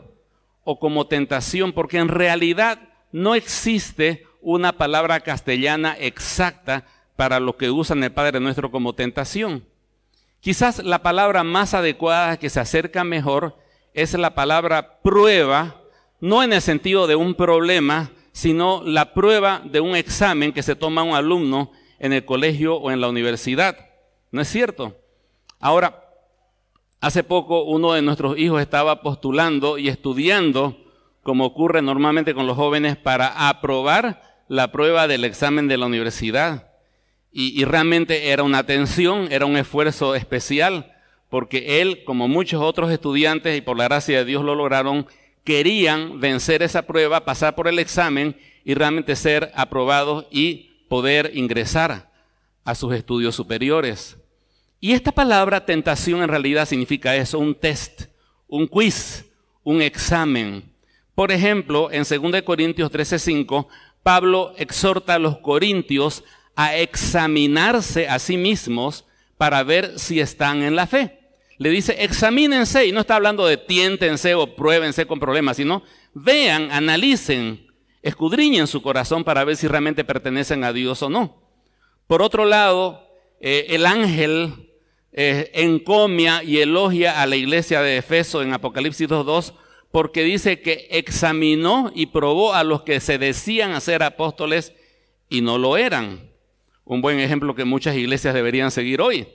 o 0.64 0.80
como 0.80 1.06
tentación, 1.06 1.74
porque 1.74 1.98
en 1.98 2.08
realidad 2.08 2.80
no 3.12 3.36
existe 3.36 4.26
una 4.40 4.72
palabra 4.72 5.20
castellana 5.20 5.98
exacta 6.00 6.86
para 7.18 7.42
lo 7.42 7.58
que 7.58 7.70
usan 7.70 8.06
el 8.06 8.14
Padre 8.14 8.40
Nuestro 8.40 8.72
como 8.72 8.96
tentación. 8.96 9.66
Quizás 10.40 10.82
la 10.82 11.04
palabra 11.04 11.44
más 11.44 11.74
adecuada 11.74 12.40
que 12.40 12.50
se 12.50 12.62
acerca 12.62 13.04
mejor 13.04 13.58
es 13.94 14.14
la 14.14 14.34
palabra 14.34 15.02
prueba, 15.02 15.76
no 16.22 16.42
en 16.42 16.54
el 16.54 16.62
sentido 16.62 17.06
de 17.06 17.18
un 17.18 17.36
problema, 17.36 18.12
sino 18.32 18.82
la 18.86 19.14
prueba 19.14 19.62
de 19.66 19.82
un 19.82 19.94
examen 19.98 20.54
que 20.54 20.64
se 20.64 20.78
toma 20.78 21.04
un 21.04 21.16
alumno 21.16 21.74
en 22.02 22.14
el 22.14 22.26
colegio 22.26 22.76
o 22.76 22.92
en 22.92 23.00
la 23.00 23.08
universidad. 23.08 23.78
¿No 24.32 24.42
es 24.42 24.48
cierto? 24.48 24.98
Ahora, 25.60 26.04
hace 27.00 27.24
poco 27.24 27.64
uno 27.64 27.94
de 27.94 28.02
nuestros 28.02 28.38
hijos 28.40 28.60
estaba 28.60 29.02
postulando 29.04 29.78
y 29.78 29.88
estudiando, 29.88 30.78
como 31.22 31.46
ocurre 31.46 31.84
normalmente 31.84 32.34
con 32.34 32.48
los 32.48 32.58
jóvenes, 32.58 32.98
para 32.98 33.48
aprobar 33.48 34.44
la 34.48 34.72
prueba 34.72 35.08
del 35.08 35.24
examen 35.24 35.68
de 35.68 35.78
la 35.78 35.86
universidad. 35.86 36.72
Y, 37.32 37.64
realmente 37.64 38.30
era 38.30 38.44
una 38.44 38.66
tensión, 38.66 39.32
era 39.32 39.46
un 39.46 39.56
esfuerzo 39.56 40.16
especial, 40.16 40.94
porque 41.30 41.82
él, 41.82 42.04
como 42.04 42.28
muchos 42.28 42.62
otros 42.62 42.92
estudiantes, 42.92 43.58
y 43.58 43.62
por 43.62 43.78
la 43.78 43.86
gracia 43.86 44.18
de 44.18 44.26
Dios 44.26 44.44
lo 44.44 44.56
lograron, 44.56 45.08
querían 45.46 46.20
vencer 46.20 46.62
esa 46.62 46.82
prueba, 46.82 47.24
pasar 47.24 47.56
por 47.56 47.70
el 47.70 47.80
examen 47.80 48.36
y 48.66 48.74
realmente 48.74 49.16
ser 49.16 49.52
aprobados 49.56 50.26
y 50.30 50.71
poder 50.92 51.32
ingresar 51.36 52.12
a 52.66 52.76
sus 52.76 52.94
estudios 52.94 53.34
superiores. 53.34 54.18
Y 54.82 54.92
esta 54.92 55.14
palabra 55.14 55.66
tentación 55.66 56.22
en 56.22 56.28
realidad 56.28 56.68
significa 56.68 57.16
eso, 57.16 57.40
un 57.40 57.56
test, 57.56 58.08
un 58.50 58.68
quiz, 58.68 59.24
un 59.64 59.82
examen. 59.82 60.70
Por 61.16 61.32
ejemplo, 61.32 61.90
en 61.94 62.04
2 62.04 62.42
Corintios 62.42 62.92
13:5, 62.92 63.70
Pablo 64.04 64.54
exhorta 64.58 65.14
a 65.14 65.20
los 65.20 65.38
corintios 65.38 66.26
a 66.58 66.76
examinarse 66.76 68.10
a 68.10 68.20
sí 68.20 68.36
mismos 68.36 69.06
para 69.38 69.64
ver 69.64 69.98
si 69.98 70.20
están 70.20 70.62
en 70.62 70.76
la 70.76 70.88
fe. 70.88 71.20
Le 71.58 71.70
dice, 71.70 72.04
examínense, 72.04 72.86
y 72.86 72.92
no 72.92 73.00
está 73.00 73.16
hablando 73.16 73.46
de 73.46 73.56
tiéntense 73.56 74.36
o 74.36 74.58
pruébense 74.58 75.06
con 75.06 75.22
problemas, 75.22 75.56
sino 75.56 75.84
vean, 76.14 76.70
analicen, 76.70 77.71
escudriñen 78.02 78.68
su 78.68 78.82
corazón 78.82 79.24
para 79.24 79.44
ver 79.44 79.56
si 79.56 79.68
realmente 79.68 80.04
pertenecen 80.04 80.64
a 80.64 80.74
Dios 80.74 81.02
o 81.04 81.10
no. 81.10 81.42
Por 82.08 82.22
otro 82.22 82.46
lado, 82.46 83.08
eh, 83.40 83.68
el 83.70 83.86
ángel 83.86 84.72
eh, 85.14 85.52
encomia 85.54 86.44
y 86.44 86.60
elogia 86.60 87.22
a 87.22 87.26
la 87.26 87.36
iglesia 87.36 87.82
de 87.82 87.98
Efeso 87.98 88.42
en 88.42 88.54
Apocalipsis 88.54 89.08
2.2 89.08 89.54
porque 89.92 90.24
dice 90.24 90.62
que 90.62 90.88
examinó 90.92 91.92
y 91.94 92.08
probó 92.08 92.54
a 92.54 92.64
los 92.64 92.84
que 92.84 93.00
se 93.00 93.18
decían 93.18 93.72
hacer 93.72 94.04
apóstoles 94.04 94.74
y 95.30 95.42
no 95.42 95.58
lo 95.58 95.78
eran 95.78 96.32
un 96.92 97.02
buen 97.02 97.20
ejemplo 97.20 97.56
que 97.56 97.64
muchas 97.64 97.96
iglesias 97.96 98.34
deberían 98.34 98.70
seguir 98.70 99.00
hoy. 99.00 99.26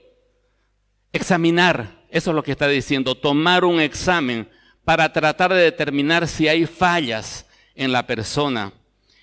Examinar, 1.10 2.04
eso 2.10 2.30
es 2.30 2.34
lo 2.34 2.42
que 2.42 2.52
está 2.52 2.68
diciendo, 2.68 3.14
tomar 3.14 3.64
un 3.64 3.80
examen 3.80 4.46
para 4.84 5.10
tratar 5.10 5.54
de 5.54 5.62
determinar 5.62 6.28
si 6.28 6.48
hay 6.48 6.66
fallas 6.66 7.45
en 7.76 7.92
la 7.92 8.06
persona. 8.06 8.72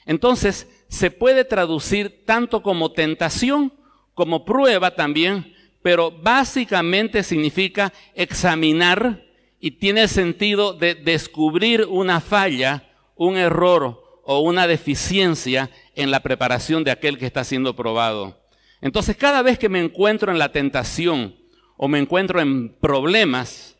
Entonces, 0.05 0.67
se 0.87 1.11
puede 1.11 1.43
traducir 1.43 2.23
tanto 2.25 2.61
como 2.61 2.91
tentación 2.91 3.73
como 4.13 4.45
prueba 4.45 4.95
también, 4.95 5.55
pero 5.81 6.11
básicamente 6.11 7.23
significa 7.23 7.91
examinar 8.15 9.23
y 9.59 9.71
tiene 9.71 10.07
sentido 10.07 10.73
de 10.73 10.95
descubrir 10.95 11.85
una 11.89 12.19
falla, 12.21 12.89
un 13.15 13.37
error 13.37 14.01
o 14.23 14.39
una 14.39 14.67
deficiencia 14.67 15.69
en 15.95 16.11
la 16.11 16.21
preparación 16.21 16.83
de 16.83 16.91
aquel 16.91 17.17
que 17.17 17.25
está 17.25 17.43
siendo 17.43 17.75
probado. 17.75 18.39
Entonces, 18.81 19.15
cada 19.15 19.41
vez 19.41 19.57
que 19.57 19.69
me 19.69 19.79
encuentro 19.79 20.31
en 20.31 20.39
la 20.39 20.51
tentación 20.51 21.35
o 21.77 21.87
me 21.87 21.99
encuentro 21.99 22.39
en 22.41 22.69
problemas, 22.79 23.77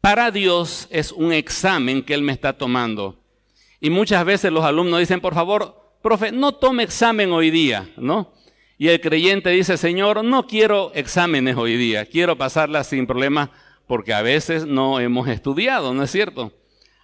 para 0.00 0.30
Dios 0.30 0.86
es 0.90 1.12
un 1.12 1.32
examen 1.32 2.02
que 2.02 2.14
Él 2.14 2.22
me 2.22 2.32
está 2.32 2.52
tomando. 2.52 3.23
Y 3.84 3.90
muchas 3.90 4.24
veces 4.24 4.50
los 4.50 4.64
alumnos 4.64 4.98
dicen, 4.98 5.20
por 5.20 5.34
favor, 5.34 5.92
profe, 6.00 6.32
no 6.32 6.52
tome 6.52 6.84
examen 6.84 7.30
hoy 7.32 7.50
día, 7.50 7.86
¿no? 7.98 8.32
Y 8.78 8.88
el 8.88 8.98
creyente 8.98 9.50
dice, 9.50 9.76
Señor, 9.76 10.24
no 10.24 10.46
quiero 10.46 10.90
exámenes 10.94 11.54
hoy 11.58 11.76
día, 11.76 12.06
quiero 12.06 12.38
pasarlas 12.38 12.86
sin 12.86 13.06
problemas 13.06 13.50
porque 13.86 14.14
a 14.14 14.22
veces 14.22 14.64
no 14.64 15.00
hemos 15.00 15.28
estudiado, 15.28 15.92
¿no 15.92 16.02
es 16.02 16.10
cierto? 16.10 16.50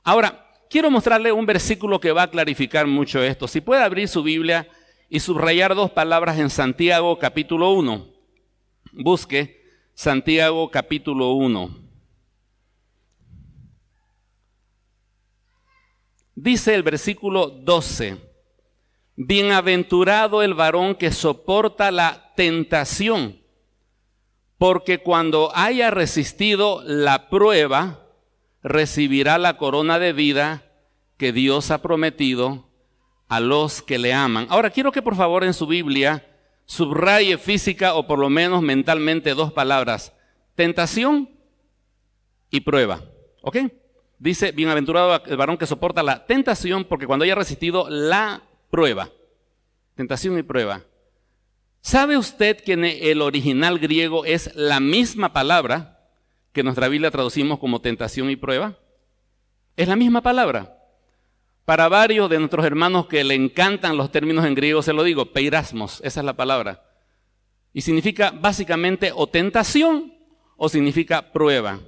Ahora, 0.03 0.47
quiero 0.71 0.90
mostrarle 0.90 1.33
un 1.33 1.45
versículo 1.45 2.01
que 2.01 2.12
va 2.12 2.23
a 2.23 2.31
clarificar 2.31 2.87
mucho 2.87 3.23
esto. 3.23 3.47
Si 3.47 3.61
puede 3.61 3.83
abrir 3.83 4.09
su 4.09 4.23
Biblia 4.23 4.66
y 5.11 5.21
subrayar 5.21 5.75
dos 5.75 5.90
palabras 5.90 6.38
en 6.38 6.49
Santiago 6.49 7.19
capítulo 7.19 7.73
1. 7.73 8.07
Busque 8.93 9.66
Santiago 9.93 10.71
capítulo 10.71 11.33
1. 11.33 11.89
Dice 16.42 16.74
el 16.74 16.83
versículo 16.83 17.50
12, 17.50 18.16
Bienaventurado 19.14 20.42
el 20.42 20.55
varón 20.55 20.94
que 20.94 21.12
soporta 21.12 21.90
la 21.90 22.33
tentación, 22.35 23.42
porque 24.57 25.03
cuando 25.03 25.53
haya 25.55 25.90
resistido 25.90 26.83
la 26.83 27.29
prueba, 27.29 28.07
recibirá 28.62 29.37
la 29.37 29.59
corona 29.59 29.98
de 29.98 30.14
vida 30.14 30.62
que 31.18 31.35
Dios 31.35 31.70
ha 31.70 31.83
prometido 31.83 32.70
a 33.29 33.38
los 33.38 33.83
que 33.83 33.98
le 33.98 34.14
aman. 34.14 34.46
Ahora 34.48 34.70
quiero 34.70 34.92
que 34.92 35.03
por 35.03 35.16
favor 35.16 35.44
en 35.44 35.53
su 35.53 35.66
Biblia 35.66 36.26
subraye 36.64 37.37
física 37.37 37.92
o 37.92 38.07
por 38.07 38.18
lo 38.18 38.31
menos 38.31 38.62
mentalmente 38.62 39.35
dos 39.35 39.53
palabras. 39.53 40.14
Tentación 40.55 41.29
y 42.48 42.61
prueba. 42.61 43.03
¿Ok? 43.42 43.59
Dice, 44.20 44.52
bienaventurado 44.52 45.24
el 45.24 45.37
varón 45.38 45.56
que 45.56 45.66
soporta 45.66 46.02
la 46.02 46.26
tentación 46.26 46.85
porque 46.85 47.06
cuando 47.06 47.24
haya 47.24 47.35
resistido 47.35 47.88
la 47.88 48.42
prueba. 48.70 49.09
Tentación 49.94 50.38
y 50.38 50.42
prueba. 50.42 50.83
¿Sabe 51.80 52.18
usted 52.18 52.61
que 52.61 52.74
en 52.74 52.85
el 52.85 53.22
original 53.22 53.78
griego 53.78 54.26
es 54.26 54.54
la 54.54 54.78
misma 54.78 55.33
palabra 55.33 56.06
que 56.52 56.62
nuestra 56.62 56.88
Biblia 56.88 57.11
traducimos 57.11 57.59
como 57.59 57.80
tentación 57.80 58.28
y 58.28 58.37
prueba? 58.37 58.76
Es 59.74 59.88
la 59.88 59.96
misma 59.96 60.20
palabra. 60.20 60.76
Para 61.64 61.88
varios 61.88 62.28
de 62.28 62.38
nuestros 62.40 62.66
hermanos 62.66 63.06
que 63.06 63.24
le 63.24 63.35
encantan 63.35 63.96
los 63.96 64.12
términos 64.12 64.44
en 64.44 64.54
griego, 64.54 64.83
se 64.83 64.92
lo 64.92 65.02
digo, 65.02 65.33
peirasmos, 65.33 66.02
esa 66.04 66.20
es 66.20 66.26
la 66.26 66.37
palabra. 66.37 66.85
Y 67.72 67.80
significa 67.80 68.33
básicamente 68.33 69.12
o 69.14 69.26
tentación 69.28 70.12
o 70.59 70.68
significa 70.68 71.33
prueba. 71.33 71.80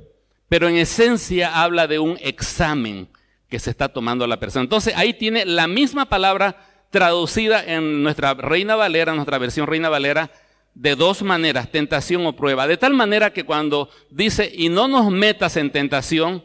Pero 0.52 0.68
en 0.68 0.76
esencia 0.76 1.62
habla 1.62 1.86
de 1.86 1.98
un 1.98 2.18
examen 2.20 3.08
que 3.48 3.58
se 3.58 3.70
está 3.70 3.88
tomando 3.88 4.26
la 4.26 4.38
persona. 4.38 4.64
Entonces 4.64 4.92
ahí 4.94 5.14
tiene 5.14 5.46
la 5.46 5.66
misma 5.66 6.10
palabra 6.10 6.68
traducida 6.90 7.64
en 7.64 8.02
nuestra 8.02 8.34
Reina 8.34 8.76
Valera, 8.76 9.14
nuestra 9.14 9.38
versión 9.38 9.66
Reina 9.66 9.88
Valera, 9.88 10.30
de 10.74 10.94
dos 10.94 11.22
maneras, 11.22 11.72
tentación 11.72 12.26
o 12.26 12.36
prueba. 12.36 12.66
De 12.66 12.76
tal 12.76 12.92
manera 12.92 13.32
que 13.32 13.44
cuando 13.44 13.88
dice, 14.10 14.52
y 14.54 14.68
no 14.68 14.88
nos 14.88 15.10
metas 15.10 15.56
en 15.56 15.72
tentación, 15.72 16.44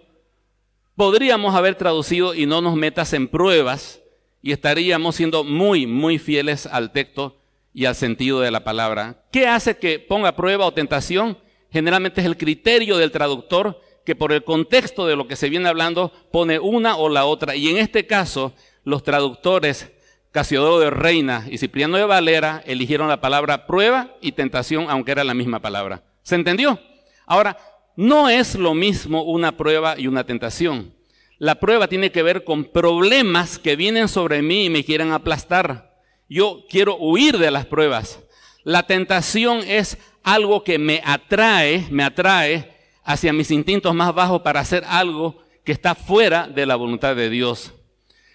podríamos 0.95 1.53
haber 1.53 1.75
traducido, 1.75 2.33
y 2.33 2.45
no 2.45 2.61
nos 2.61 2.77
metas 2.77 3.11
en 3.11 3.27
pruebas, 3.27 3.99
y 4.41 4.53
estaríamos 4.53 5.17
siendo 5.17 5.43
muy, 5.43 5.85
muy 5.85 6.17
fieles 6.17 6.65
al 6.65 6.93
texto 6.93 7.41
y 7.73 7.83
al 7.83 7.95
sentido 7.95 8.39
de 8.39 8.51
la 8.51 8.63
palabra. 8.63 9.25
¿Qué 9.33 9.47
hace 9.47 9.75
que 9.75 9.99
ponga 9.99 10.33
prueba 10.37 10.65
o 10.65 10.73
tentación? 10.73 11.37
Generalmente 11.69 12.21
es 12.21 12.25
el 12.25 12.37
criterio 12.37 12.95
del 12.95 13.11
traductor 13.11 13.81
que 14.07 14.15
por 14.15 14.31
el 14.31 14.45
contexto 14.45 15.05
de 15.05 15.17
lo 15.17 15.27
que 15.27 15.35
se 15.35 15.49
viene 15.49 15.67
hablando 15.67 16.13
pone 16.31 16.59
una 16.59 16.95
o 16.95 17.09
la 17.09 17.25
otra. 17.25 17.57
Y 17.57 17.67
en 17.67 17.75
este 17.75 18.07
caso, 18.07 18.53
los 18.85 19.03
traductores 19.03 19.91
Casiodoro 20.31 20.79
de 20.79 20.89
Reina 20.89 21.45
y 21.51 21.57
Cipriano 21.57 21.97
de 21.97 22.05
Valera 22.05 22.63
eligieron 22.65 23.09
la 23.09 23.19
palabra 23.19 23.67
prueba 23.67 24.15
y 24.21 24.31
tentación, 24.31 24.85
aunque 24.89 25.11
era 25.11 25.25
la 25.25 25.33
misma 25.33 25.59
palabra. 25.59 26.03
¿Se 26.23 26.35
entendió? 26.35 26.79
Ahora, 27.25 27.57
no 27.97 28.29
es 28.29 28.55
lo 28.55 28.73
mismo 28.73 29.23
una 29.23 29.57
prueba 29.57 29.99
y 29.99 30.07
una 30.07 30.23
tentación. 30.23 30.93
La 31.37 31.55
prueba 31.55 31.89
tiene 31.89 32.09
que 32.09 32.23
ver 32.23 32.45
con 32.45 32.63
problemas 32.63 33.59
que 33.59 33.75
vienen 33.75 34.07
sobre 34.07 34.41
mí 34.41 34.67
y 34.67 34.69
me 34.69 34.85
quieren 34.85 35.11
aplastar. 35.11 35.97
Yo 36.29 36.63
quiero 36.69 36.95
huir 36.95 37.37
de 37.37 37.51
las 37.51 37.65
pruebas. 37.65 38.21
La 38.63 38.83
tentación 38.83 39.59
es 39.67 39.97
algo 40.23 40.63
que 40.63 40.79
me 40.79 41.01
atrae, 41.03 41.85
me 41.91 42.05
atrae 42.05 42.76
hacia 43.07 43.31
mis 43.31 43.51
instintos 43.51 43.95
más 43.95 44.13
bajos 44.13 44.41
para 44.41 44.59
hacer 44.59 44.83
algo 44.85 45.41
que 45.63 45.71
está 45.71 45.95
fuera 45.95 46.45
de 46.47 46.65
la 46.65 46.75
voluntad 46.75 47.15
de 47.15 47.29
Dios. 47.29 47.73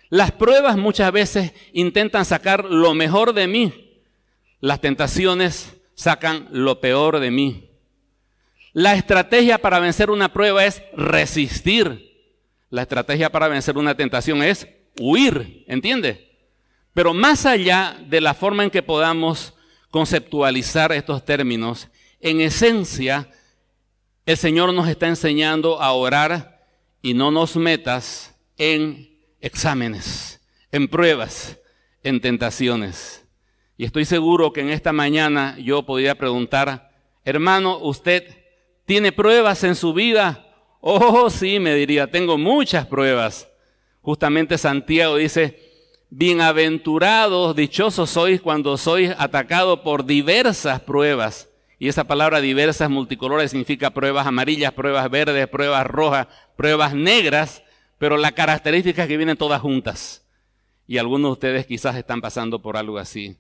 Las 0.08 0.32
pruebas 0.32 0.78
muchas 0.78 1.12
veces 1.12 1.52
intentan 1.74 2.24
sacar 2.24 2.64
lo 2.64 2.94
mejor 2.94 3.34
de 3.34 3.46
mí. 3.46 4.00
Las 4.60 4.80
tentaciones 4.80 5.74
sacan 5.94 6.48
lo 6.52 6.80
peor 6.80 7.20
de 7.20 7.30
mí. 7.30 7.68
La 8.72 8.94
estrategia 8.94 9.58
para 9.58 9.78
vencer 9.78 10.10
una 10.10 10.32
prueba 10.32 10.64
es 10.64 10.82
resistir. 10.94 12.10
La 12.70 12.82
estrategia 12.82 13.30
para 13.30 13.48
vencer 13.48 13.76
una 13.76 13.94
tentación 13.94 14.42
es 14.42 14.66
huir, 14.98 15.64
¿entiende? 15.68 16.30
Pero 16.94 17.12
más 17.12 17.44
allá 17.44 17.98
de 18.08 18.22
la 18.22 18.32
forma 18.32 18.64
en 18.64 18.70
que 18.70 18.82
podamos 18.82 19.52
conceptualizar 19.90 20.92
estos 20.92 21.26
términos, 21.26 21.88
en 22.20 22.40
esencia, 22.40 23.28
el 24.24 24.36
Señor 24.36 24.72
nos 24.72 24.88
está 24.88 25.08
enseñando 25.08 25.80
a 25.80 25.92
orar 25.92 26.64
y 27.00 27.14
no 27.14 27.30
nos 27.30 27.56
metas 27.56 28.34
en 28.56 29.18
exámenes, 29.40 30.40
en 30.70 30.88
pruebas, 30.88 31.58
en 32.02 32.20
tentaciones. 32.20 33.24
Y 33.76 33.84
estoy 33.84 34.04
seguro 34.04 34.52
que 34.52 34.60
en 34.60 34.68
esta 34.68 34.92
mañana 34.92 35.56
yo 35.58 35.82
podría 35.82 36.14
preguntar, 36.14 36.92
hermano, 37.24 37.78
¿usted 37.78 38.24
tiene 38.84 39.10
pruebas 39.10 39.64
en 39.64 39.74
su 39.74 39.92
vida? 39.92 40.46
Oh, 40.80 41.28
sí, 41.30 41.58
me 41.58 41.74
diría, 41.74 42.10
tengo 42.10 42.38
muchas 42.38 42.86
pruebas. 42.86 43.48
Justamente 44.02 44.56
Santiago 44.58 45.16
dice, 45.16 45.58
bienaventurados, 46.10 47.56
dichosos 47.56 48.10
sois 48.10 48.40
cuando 48.40 48.76
sois 48.76 49.12
atacados 49.18 49.80
por 49.80 50.04
diversas 50.04 50.80
pruebas. 50.80 51.48
Y 51.82 51.88
esa 51.88 52.04
palabra 52.04 52.40
diversas, 52.40 52.88
multicolores, 52.90 53.50
significa 53.50 53.90
pruebas 53.90 54.28
amarillas, 54.28 54.72
pruebas 54.72 55.10
verdes, 55.10 55.48
pruebas 55.48 55.84
rojas, 55.84 56.28
pruebas 56.56 56.94
negras 56.94 57.64
pero 58.02 58.16
la 58.16 58.32
característica 58.32 59.02
es 59.02 59.08
que 59.08 59.16
vienen 59.16 59.36
todas 59.36 59.60
juntas. 59.60 60.26
Y 60.88 60.98
algunos 60.98 61.28
de 61.28 61.32
ustedes 61.34 61.66
quizás 61.66 61.94
están 61.94 62.20
pasando 62.20 62.60
por 62.60 62.76
algo 62.76 62.98
así. 62.98 63.36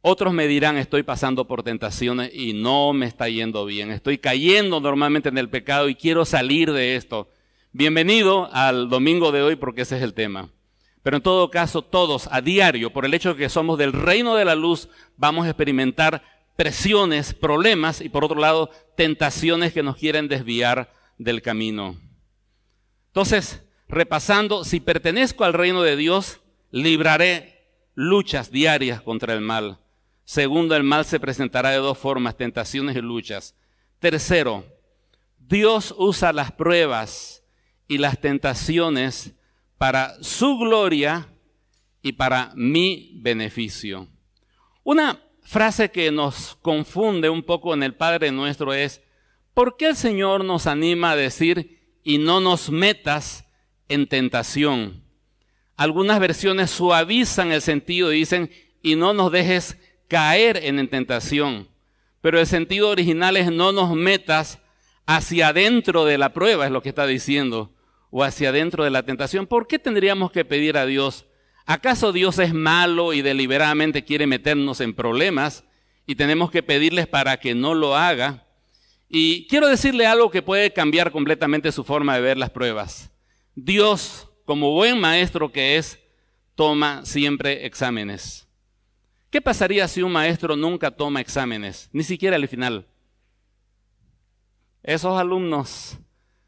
Otros 0.00 0.32
me 0.32 0.46
dirán, 0.46 0.76
estoy 0.76 1.02
pasando 1.02 1.48
por 1.48 1.64
tentaciones 1.64 2.32
y 2.32 2.52
no 2.52 2.92
me 2.92 3.06
está 3.06 3.28
yendo 3.28 3.64
bien. 3.66 3.90
Estoy 3.90 4.18
cayendo 4.18 4.78
normalmente 4.78 5.28
en 5.28 5.38
el 5.38 5.50
pecado 5.50 5.88
y 5.88 5.96
quiero 5.96 6.24
salir 6.24 6.72
de 6.72 6.94
esto. 6.94 7.28
Bienvenido 7.72 8.48
al 8.52 8.88
domingo 8.88 9.32
de 9.32 9.42
hoy 9.42 9.56
porque 9.56 9.82
ese 9.82 9.96
es 9.96 10.04
el 10.04 10.14
tema. 10.14 10.50
Pero 11.02 11.16
en 11.16 11.22
todo 11.24 11.50
caso, 11.50 11.82
todos 11.82 12.28
a 12.30 12.40
diario, 12.40 12.92
por 12.92 13.04
el 13.04 13.12
hecho 13.12 13.30
de 13.30 13.40
que 13.40 13.48
somos 13.48 13.76
del 13.76 13.92
reino 13.92 14.36
de 14.36 14.44
la 14.44 14.54
luz, 14.54 14.88
vamos 15.16 15.46
a 15.46 15.50
experimentar 15.50 16.22
presiones, 16.56 17.34
problemas 17.34 18.00
y 18.00 18.08
por 18.08 18.24
otro 18.24 18.40
lado, 18.40 18.70
tentaciones 18.96 19.72
que 19.72 19.82
nos 19.82 19.96
quieren 19.96 20.28
desviar 20.28 20.92
del 21.18 21.42
camino. 21.42 21.98
Entonces, 23.08 23.62
repasando, 23.88 24.64
si 24.64 24.80
pertenezco 24.80 25.44
al 25.44 25.52
reino 25.52 25.82
de 25.82 25.96
Dios, 25.96 26.40
libraré 26.70 27.68
luchas 27.94 28.50
diarias 28.50 29.00
contra 29.00 29.34
el 29.34 29.40
mal. 29.40 29.78
Segundo, 30.24 30.74
el 30.74 30.82
mal 30.82 31.04
se 31.04 31.20
presentará 31.20 31.70
de 31.70 31.76
dos 31.76 31.98
formas, 31.98 32.36
tentaciones 32.36 32.96
y 32.96 33.00
luchas. 33.00 33.54
Tercero, 33.98 34.64
Dios 35.38 35.94
usa 35.96 36.32
las 36.32 36.52
pruebas 36.52 37.44
y 37.86 37.98
las 37.98 38.20
tentaciones 38.20 39.34
para 39.76 40.14
su 40.22 40.56
gloria 40.58 41.28
y 42.00 42.12
para 42.12 42.52
mi 42.54 43.12
beneficio. 43.16 44.08
Una 44.82 45.20
frase 45.44 45.90
que 45.90 46.10
nos 46.10 46.56
confunde 46.60 47.30
un 47.30 47.42
poco 47.42 47.72
en 47.72 47.82
el 47.82 47.94
Padre 47.94 48.32
nuestro 48.32 48.74
es, 48.74 49.00
¿por 49.54 49.76
qué 49.76 49.86
el 49.86 49.96
Señor 49.96 50.44
nos 50.44 50.66
anima 50.66 51.12
a 51.12 51.16
decir 51.16 51.74
y 52.02 52.18
no 52.18 52.40
nos 52.40 52.70
metas 52.70 53.44
en 53.88 54.06
tentación. 54.06 55.02
Algunas 55.76 56.20
versiones 56.20 56.70
suavizan 56.70 57.50
el 57.50 57.62
sentido 57.62 58.12
y 58.12 58.18
dicen, 58.18 58.50
y 58.82 58.96
no 58.96 59.12
nos 59.12 59.32
dejes 59.32 59.78
caer 60.08 60.60
en 60.62 60.86
tentación. 60.88 61.68
Pero 62.20 62.38
el 62.38 62.46
sentido 62.46 62.90
original 62.90 63.36
es 63.36 63.50
no 63.50 63.72
nos 63.72 63.94
metas 63.94 64.60
hacia 65.06 65.48
adentro 65.48 66.04
de 66.04 66.18
la 66.18 66.32
prueba, 66.32 66.66
es 66.66 66.70
lo 66.70 66.82
que 66.82 66.90
está 66.90 67.06
diciendo, 67.06 67.72
o 68.10 68.22
hacia 68.22 68.50
adentro 68.50 68.84
de 68.84 68.90
la 68.90 69.02
tentación. 69.02 69.46
¿Por 69.46 69.66
qué 69.66 69.78
tendríamos 69.78 70.30
que 70.30 70.44
pedir 70.44 70.76
a 70.76 70.86
Dios? 70.86 71.26
¿Acaso 71.66 72.12
Dios 72.12 72.38
es 72.38 72.52
malo 72.52 73.12
y 73.12 73.22
deliberadamente 73.22 74.04
quiere 74.04 74.26
meternos 74.26 74.80
en 74.80 74.94
problemas 74.94 75.64
y 76.06 76.14
tenemos 76.16 76.50
que 76.50 76.62
pedirles 76.62 77.06
para 77.06 77.38
que 77.38 77.54
no 77.54 77.74
lo 77.74 77.96
haga? 77.96 78.46
Y 79.08 79.46
quiero 79.46 79.68
decirle 79.68 80.06
algo 80.06 80.30
que 80.30 80.42
puede 80.42 80.72
cambiar 80.72 81.10
completamente 81.10 81.72
su 81.72 81.84
forma 81.84 82.16
de 82.16 82.20
ver 82.20 82.36
las 82.36 82.50
pruebas. 82.50 83.10
Dios, 83.54 84.28
como 84.44 84.72
buen 84.72 85.00
maestro 85.00 85.52
que 85.52 85.76
es, 85.76 85.98
toma 86.54 87.04
siempre 87.06 87.64
exámenes. 87.64 88.46
¿Qué 89.30 89.40
pasaría 89.40 89.88
si 89.88 90.02
un 90.02 90.12
maestro 90.12 90.56
nunca 90.56 90.90
toma 90.90 91.20
exámenes? 91.20 91.88
Ni 91.92 92.02
siquiera 92.02 92.36
al 92.36 92.46
final. 92.46 92.86
Esos 94.82 95.18
alumnos 95.18 95.98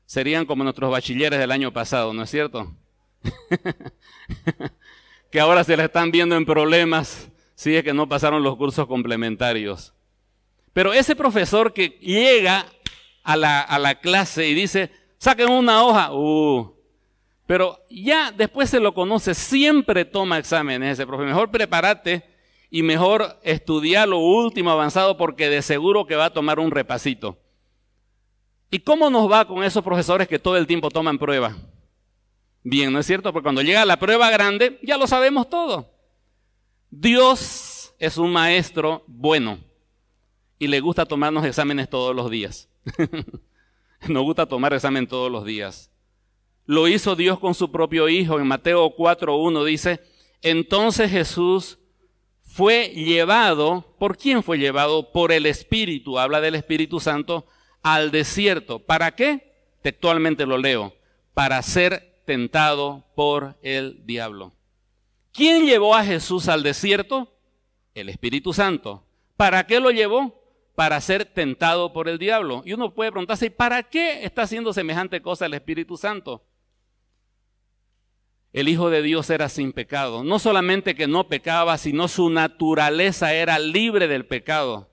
serían 0.05 0.45
como 0.45 0.63
nuestros 0.63 0.91
bachilleres 0.91 1.39
del 1.39 1.53
año 1.53 1.73
pasado, 1.73 2.13
¿no 2.13 2.23
es 2.23 2.31
cierto? 2.31 2.75
que 5.31 5.41
ahora 5.41 5.65
se 5.65 5.77
le 5.77 5.85
están 5.85 6.11
viendo 6.11 6.37
en 6.37 6.47
problemas 6.47 7.31
si 7.55 7.75
es 7.75 7.83
que 7.83 7.95
no 7.95 8.09
pasaron 8.09 8.43
los 8.43 8.57
cursos 8.57 8.87
complementarios. 8.87 9.95
Pero 10.73 10.93
ese 10.93 11.17
profesor 11.17 11.73
que 11.73 11.99
llega 12.01 12.67
a 13.25 13.37
la, 13.37 13.99
clase 14.01 14.47
y 14.47 14.55
dice, 14.55 14.91
saquen 15.19 15.51
una 15.51 15.83
hoja, 15.83 16.13
uh, 16.13 16.77
pero 17.47 17.79
ya 17.89 18.31
después 18.31 18.71
se 18.71 18.79
lo 18.79 18.93
conoce, 18.93 19.35
siempre 19.35 20.05
toma 20.05 20.39
exámenes 20.39 20.93
ese 20.93 21.07
profesor. 21.07 21.29
Mejor 21.29 21.51
prepárate 21.51 22.25
y 22.71 22.83
mejor 22.83 23.39
estudiar 23.43 24.09
lo 24.09 24.19
último 24.19 24.71
avanzado 24.71 25.17
porque 25.17 25.49
de 25.49 25.63
seguro 25.63 26.07
que 26.07 26.17
va 26.17 26.27
a 26.27 26.33
tomar 26.33 26.61
un 26.61 26.71
repasito. 26.71 27.39
¿Y 28.71 28.81
cómo 28.81 29.09
nos 29.11 29.31
va 29.31 29.47
con 29.47 29.65
esos 29.65 29.83
profesores 29.83 30.29
que 30.29 30.39
todo 30.39 30.57
el 30.57 30.67
tiempo 30.67 30.91
toman 30.91 31.19
prueba? 31.19 31.57
Bien, 32.69 32.93
¿no 32.93 32.99
es 32.99 33.07
cierto? 33.07 33.33
Porque 33.33 33.45
cuando 33.45 33.63
llega 33.63 33.85
la 33.85 33.97
prueba 33.97 34.29
grande, 34.29 34.81
ya 34.83 34.97
lo 34.97 35.07
sabemos 35.07 35.49
todo. 35.49 35.89
Dios 36.91 37.95
es 37.97 38.19
un 38.19 38.33
maestro 38.33 39.05
bueno 39.07 39.61
y 40.59 40.67
le 40.67 40.81
gusta 40.81 41.07
tomarnos 41.07 41.47
exámenes 41.47 41.89
todos 41.89 42.13
los 42.13 42.29
días. 42.29 42.69
Nos 44.09 44.25
gusta 44.25 44.47
tomar 44.47 44.75
examen 44.75 45.07
todos 45.07 45.31
los 45.31 45.45
días. 45.45 45.93
Lo 46.65 46.89
hizo 46.89 47.15
Dios 47.15 47.39
con 47.39 47.55
su 47.55 47.71
propio 47.71 48.09
Hijo. 48.09 48.41
En 48.41 48.49
Mateo 48.49 48.97
4.1 48.97 49.65
dice, 49.65 50.01
entonces 50.43 51.09
Jesús 51.13 51.79
fue 52.43 52.89
llevado, 52.89 53.95
¿por 53.97 54.17
quién 54.19 54.43
fue 54.43 54.59
llevado? 54.59 55.13
Por 55.13 55.31
el 55.31 55.47
Espíritu, 55.47 56.19
habla 56.19 56.41
del 56.41 56.57
Espíritu 56.57 56.99
Santo, 56.99 57.47
al 57.85 58.11
desierto. 58.11 58.81
¿Para 58.81 59.15
qué? 59.15 59.55
Textualmente 59.83 60.47
lo 60.47 60.59
leo, 60.59 60.97
para 61.33 61.63
ser 61.63 62.16
tentado 62.27 63.05
por 63.15 63.57
el 63.63 64.05
diablo. 64.05 64.53
¿Quién 65.33 65.65
llevó 65.65 65.95
a 65.95 66.05
Jesús 66.05 66.49
al 66.49 66.63
desierto? 66.63 67.33
El 67.95 68.11
Espíritu 68.11 68.53
Santo. 68.53 69.05
¿Para 69.37 69.67
qué 69.67 69.81
lo 69.81 69.91
llevó? 69.91 70.43
Para 70.75 71.01
ser 71.01 71.25
tentado 71.25 71.93
por 71.93 72.09
el 72.09 72.19
diablo. 72.19 72.63
Y 72.67 72.75
uno 72.75 72.93
puede 72.93 73.13
preguntarse, 73.13 73.51
¿para 73.51 73.83
qué 73.85 74.25
está 74.25 74.43
haciendo 74.43 74.73
semejante 74.73 75.23
cosa 75.23 75.47
el 75.47 75.55
Espíritu 75.55 75.97
Santo? 75.97 76.45
El 78.53 78.69
Hijo 78.69 78.91
de 78.91 79.03
Dios 79.03 79.31
era 79.31 79.49
sin 79.49 79.73
pecado. 79.73 80.25
No 80.25 80.39
solamente 80.39 80.95
que 80.95 81.07
no 81.07 81.29
pecaba, 81.29 81.79
sino 81.79 82.09
su 82.09 82.29
naturaleza 82.31 83.35
era 83.35 83.59
libre 83.59 84.09
del 84.09 84.27
pecado. 84.27 84.91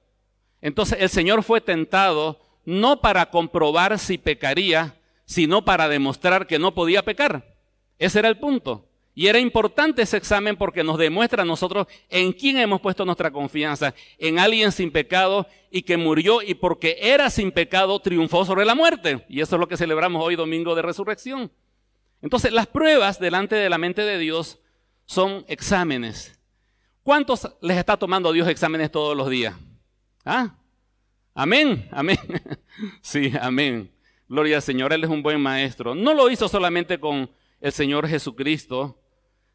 Entonces 0.62 1.00
el 1.02 1.10
Señor 1.10 1.44
fue 1.44 1.62
tentado 1.62 2.40
no 2.66 3.02
para 3.02 3.30
comprobar 3.30 4.00
si 4.00 4.18
pecaría, 4.18 4.98
sino 5.26 5.66
para 5.66 5.90
demostrar 5.90 6.48
que 6.48 6.60
no 6.60 6.74
podía 6.74 7.04
pecar. 7.04 7.56
Ese 7.98 8.20
era 8.20 8.30
el 8.30 8.38
punto. 8.38 8.90
Y 9.16 9.28
era 9.28 9.40
importante 9.40 10.02
ese 10.02 10.18
examen 10.18 10.58
porque 10.58 10.84
nos 10.84 10.98
demuestra 10.98 11.44
a 11.44 11.46
nosotros 11.46 11.88
en 12.10 12.34
quién 12.34 12.58
hemos 12.58 12.82
puesto 12.82 13.06
nuestra 13.06 13.30
confianza, 13.32 13.94
en 14.18 14.40
alguien 14.40 14.72
sin 14.72 14.92
pecado 14.92 15.48
y 15.70 15.84
que 15.84 15.98
murió 15.98 16.42
y 16.42 16.56
porque 16.56 16.98
era 17.00 17.30
sin 17.30 17.52
pecado 17.52 18.00
triunfó 18.00 18.44
sobre 18.44 18.66
la 18.66 18.74
muerte. 18.74 19.24
Y 19.30 19.42
eso 19.42 19.56
es 19.56 19.60
lo 19.60 19.68
que 19.68 19.78
celebramos 19.78 20.24
hoy 20.24 20.36
domingo 20.36 20.74
de 20.74 20.82
resurrección. 20.82 21.52
Entonces 22.24 22.52
las 22.52 22.66
pruebas 22.66 23.20
delante 23.20 23.56
de 23.56 23.70
la 23.70 23.78
mente 23.78 24.02
de 24.02 24.18
Dios 24.18 24.60
son 25.06 25.46
exámenes. 25.48 26.40
¿Cuántos 27.04 27.48
les 27.62 27.78
está 27.78 27.98
tomando 27.98 28.32
Dios 28.32 28.48
exámenes 28.48 28.90
todos 28.90 29.16
los 29.16 29.30
días? 29.30 29.54
¿Ah? 30.26 30.56
Amén, 31.36 31.88
amén. 31.92 32.18
Sí, 33.02 33.32
amén. 33.40 33.93
Gloria 34.34 34.56
al 34.56 34.62
Señor, 34.64 34.92
Él 34.94 35.04
es 35.04 35.12
un 35.12 35.22
buen 35.22 35.40
maestro. 35.40 35.94
No 35.94 36.16
lo 36.16 36.28
hizo 36.28 36.50
solamente 36.50 37.00
con 37.00 37.30
el 37.62 37.72
Señor 37.72 38.08
Jesucristo, 38.08 39.00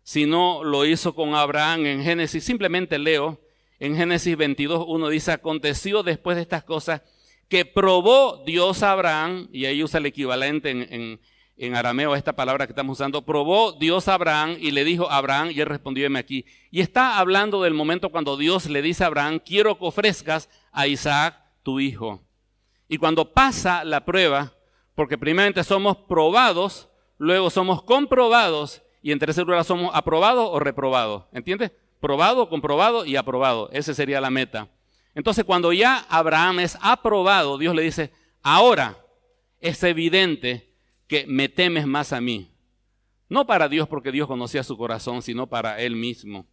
sino 0.04 0.62
lo 0.62 0.86
hizo 0.86 1.16
con 1.16 1.34
Abraham 1.34 1.86
en 1.86 2.04
Génesis. 2.04 2.44
Simplemente 2.44 2.96
leo, 2.96 3.40
en 3.80 3.96
Génesis 3.96 4.36
22, 4.36 4.84
uno 4.86 5.08
dice, 5.08 5.32
aconteció 5.32 6.04
después 6.04 6.36
de 6.36 6.42
estas 6.42 6.62
cosas 6.62 7.02
que 7.48 7.64
probó 7.64 8.44
Dios 8.46 8.84
a 8.84 8.92
Abraham, 8.92 9.48
y 9.52 9.64
ahí 9.64 9.82
usa 9.82 9.98
el 9.98 10.06
equivalente 10.06 10.70
en, 10.70 11.20
en, 11.56 11.74
arameo 11.74 12.12
a 12.12 12.16
esta 12.16 12.36
palabra 12.36 12.68
que 12.68 12.72
estamos 12.72 13.00
usando, 13.00 13.22
probó 13.22 13.72
Dios 13.72 14.06
a 14.06 14.14
Abraham 14.14 14.58
y 14.60 14.70
le 14.70 14.84
dijo 14.84 15.10
a 15.10 15.16
Abraham, 15.16 15.50
y 15.50 15.58
él 15.58 15.66
respondió, 15.66 16.08
aquí. 16.16 16.46
Y 16.70 16.82
está 16.82 17.18
hablando 17.18 17.64
del 17.64 17.74
momento 17.74 18.10
cuando 18.10 18.36
Dios 18.36 18.70
le 18.70 18.80
dice 18.80 19.02
a 19.02 19.08
Abraham, 19.08 19.40
quiero 19.44 19.76
que 19.76 19.86
ofrezcas 19.86 20.48
a 20.70 20.86
Isaac 20.86 21.34
tu 21.64 21.80
hijo. 21.80 22.22
Y 22.88 22.98
cuando 22.98 23.32
pasa 23.32 23.82
la 23.82 24.04
prueba, 24.04 24.54
porque 24.98 25.16
primeramente 25.16 25.62
somos 25.62 25.96
probados, 25.96 26.88
luego 27.18 27.50
somos 27.50 27.84
comprobados 27.84 28.82
y 29.00 29.12
en 29.12 29.20
tercer 29.20 29.46
lugar 29.46 29.64
somos 29.64 29.92
aprobados 29.94 30.48
o 30.50 30.58
reprobados. 30.58 31.22
¿Entiendes? 31.30 31.70
Probado, 32.00 32.48
comprobado 32.48 33.06
y 33.06 33.14
aprobado. 33.14 33.70
Esa 33.72 33.94
sería 33.94 34.20
la 34.20 34.28
meta. 34.28 34.66
Entonces 35.14 35.44
cuando 35.44 35.72
ya 35.72 36.04
Abraham 36.08 36.58
es 36.58 36.76
aprobado, 36.80 37.58
Dios 37.58 37.76
le 37.76 37.82
dice, 37.82 38.10
ahora 38.42 38.98
es 39.60 39.80
evidente 39.84 40.68
que 41.06 41.28
me 41.28 41.48
temes 41.48 41.86
más 41.86 42.12
a 42.12 42.20
mí. 42.20 42.50
No 43.28 43.46
para 43.46 43.68
Dios 43.68 43.86
porque 43.86 44.10
Dios 44.10 44.26
conocía 44.26 44.64
su 44.64 44.76
corazón, 44.76 45.22
sino 45.22 45.46
para 45.46 45.80
él 45.80 45.94
mismo. 45.94 46.44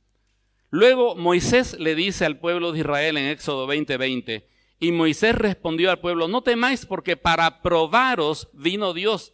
Luego 0.70 1.16
Moisés 1.16 1.80
le 1.80 1.96
dice 1.96 2.26
al 2.26 2.38
pueblo 2.38 2.74
de 2.74 2.82
Israel 2.82 3.18
en 3.18 3.26
Éxodo 3.26 3.66
20:20, 3.66 4.44
y 4.80 4.92
Moisés 4.92 5.36
respondió 5.36 5.90
al 5.90 6.00
pueblo, 6.00 6.28
no 6.28 6.42
temáis 6.42 6.86
porque 6.86 7.18
para 7.18 7.62
probaros 7.62 8.50
vino 8.54 8.94
Dios 8.94 9.34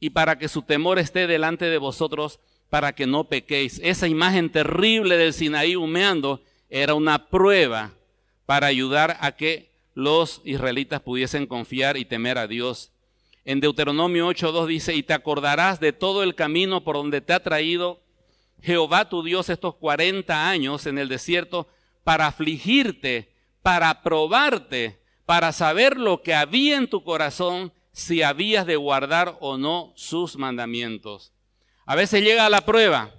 y 0.00 0.10
para 0.10 0.38
que 0.38 0.48
su 0.48 0.62
temor 0.62 0.98
esté 0.98 1.26
delante 1.26 1.66
de 1.66 1.78
vosotros, 1.78 2.40
para 2.68 2.94
que 2.94 3.06
no 3.06 3.24
pequéis. 3.24 3.80
Esa 3.84 4.08
imagen 4.08 4.50
terrible 4.50 5.16
del 5.16 5.32
Sinaí 5.32 5.76
humeando 5.76 6.42
era 6.68 6.94
una 6.94 7.28
prueba 7.28 7.92
para 8.46 8.66
ayudar 8.66 9.16
a 9.20 9.32
que 9.32 9.70
los 9.94 10.40
israelitas 10.44 11.00
pudiesen 11.00 11.46
confiar 11.46 11.96
y 11.96 12.04
temer 12.04 12.38
a 12.38 12.48
Dios. 12.48 12.90
En 13.44 13.60
Deuteronomio 13.60 14.28
8.2 14.28 14.66
dice, 14.66 14.94
y 14.94 15.02
te 15.02 15.12
acordarás 15.12 15.80
de 15.80 15.92
todo 15.92 16.22
el 16.22 16.34
camino 16.34 16.82
por 16.82 16.96
donde 16.96 17.20
te 17.20 17.32
ha 17.32 17.42
traído 17.42 18.00
Jehová 18.62 19.08
tu 19.08 19.22
Dios 19.22 19.48
estos 19.48 19.74
40 19.74 20.48
años 20.48 20.86
en 20.86 20.98
el 20.98 21.08
desierto 21.08 21.68
para 22.04 22.26
afligirte 22.26 23.31
para 23.62 24.02
probarte, 24.02 25.00
para 25.24 25.52
saber 25.52 25.96
lo 25.96 26.22
que 26.22 26.34
había 26.34 26.76
en 26.76 26.88
tu 26.88 27.04
corazón, 27.04 27.72
si 27.92 28.22
habías 28.22 28.66
de 28.66 28.76
guardar 28.76 29.36
o 29.40 29.56
no 29.56 29.92
sus 29.94 30.36
mandamientos. 30.36 31.32
A 31.84 31.94
veces 31.94 32.22
llega 32.22 32.48
la 32.48 32.62
prueba 32.62 33.10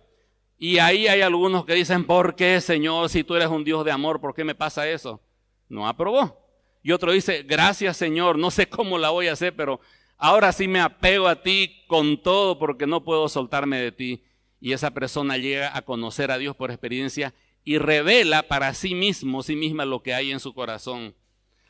y 0.58 0.80
ahí 0.80 1.08
hay 1.08 1.22
algunos 1.22 1.66
que 1.66 1.74
dicen, 1.74 2.06
¿por 2.06 2.36
qué, 2.36 2.60
Señor, 2.62 3.10
si 3.10 3.24
tú 3.24 3.36
eres 3.36 3.50
un 3.50 3.64
Dios 3.64 3.86
de 3.86 3.92
amor, 3.92 4.20
por 4.20 4.34
qué 4.34 4.44
me 4.44 4.56
pasa 4.56 4.88
eso? 4.88 5.22
No 5.70 5.88
aprobó. 5.88 6.42
Y 6.82 6.92
otro 6.92 7.12
dice, 7.12 7.44
gracias, 7.44 7.98
Señor, 7.98 8.38
no 8.38 8.52
sé 8.52 8.68
cómo 8.68 8.98
la 8.98 9.10
voy 9.10 9.28
a 9.28 9.34
hacer, 9.34 9.56
pero 9.56 9.80
ahora 10.18 10.52
sí 10.52 10.68
me 10.68 10.82
apego 10.82 11.28
a 11.28 11.42
ti 11.42 11.84
con 11.88 12.22
todo 12.22 12.60
porque 12.60 12.88
no 12.88 13.04
puedo 13.04 13.30
soltarme 13.30 13.80
de 13.80 13.92
ti. 13.92 14.24
Y 14.60 14.74
esa 14.74 14.92
persona 14.92 15.38
llega 15.38 15.76
a 15.76 15.82
conocer 15.82 16.32
a 16.32 16.38
Dios 16.38 16.56
por 16.56 16.72
experiencia 16.72 17.34
y 17.64 17.78
revela 17.78 18.44
para 18.44 18.74
sí 18.74 18.96
mismo, 18.96 19.44
sí 19.44 19.56
misma, 19.56 19.86
lo 19.86 20.04
que 20.04 20.14
hay 20.14 20.32
en 20.32 20.40
su 20.40 20.54
corazón. 20.54 21.16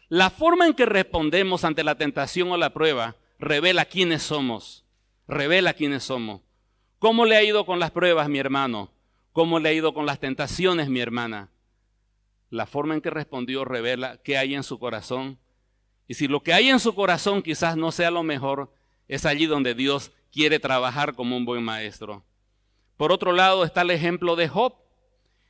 La 0.09 0.29
forma 0.29 0.67
en 0.67 0.73
que 0.73 0.85
respondemos 0.85 1.63
ante 1.63 1.83
la 1.83 1.95
tentación 1.95 2.51
o 2.51 2.57
la 2.57 2.73
prueba 2.73 3.15
revela 3.39 3.85
quiénes 3.85 4.23
somos, 4.23 4.85
revela 5.27 5.73
quiénes 5.73 6.03
somos. 6.03 6.41
¿Cómo 6.99 7.25
le 7.25 7.35
ha 7.35 7.43
ido 7.43 7.65
con 7.65 7.79
las 7.79 7.91
pruebas, 7.91 8.29
mi 8.29 8.39
hermano? 8.39 8.91
¿Cómo 9.33 9.59
le 9.59 9.69
ha 9.69 9.73
ido 9.73 9.93
con 9.93 10.05
las 10.05 10.19
tentaciones, 10.19 10.89
mi 10.89 10.99
hermana? 10.99 11.49
La 12.49 12.65
forma 12.65 12.93
en 12.93 13.01
que 13.01 13.09
respondió 13.09 13.65
revela 13.65 14.17
qué 14.23 14.37
hay 14.37 14.53
en 14.53 14.63
su 14.63 14.79
corazón. 14.79 15.39
Y 16.07 16.13
si 16.13 16.27
lo 16.27 16.43
que 16.43 16.53
hay 16.53 16.69
en 16.69 16.79
su 16.79 16.93
corazón 16.93 17.41
quizás 17.41 17.75
no 17.75 17.91
sea 17.91 18.11
lo 18.11 18.23
mejor, 18.23 18.71
es 19.07 19.25
allí 19.25 19.47
donde 19.47 19.73
Dios 19.73 20.11
quiere 20.31 20.59
trabajar 20.59 21.15
como 21.15 21.35
un 21.35 21.45
buen 21.45 21.63
maestro. 21.63 22.23
Por 22.97 23.11
otro 23.11 23.31
lado 23.31 23.63
está 23.63 23.81
el 23.81 23.91
ejemplo 23.91 24.35
de 24.35 24.47
Job. 24.47 24.75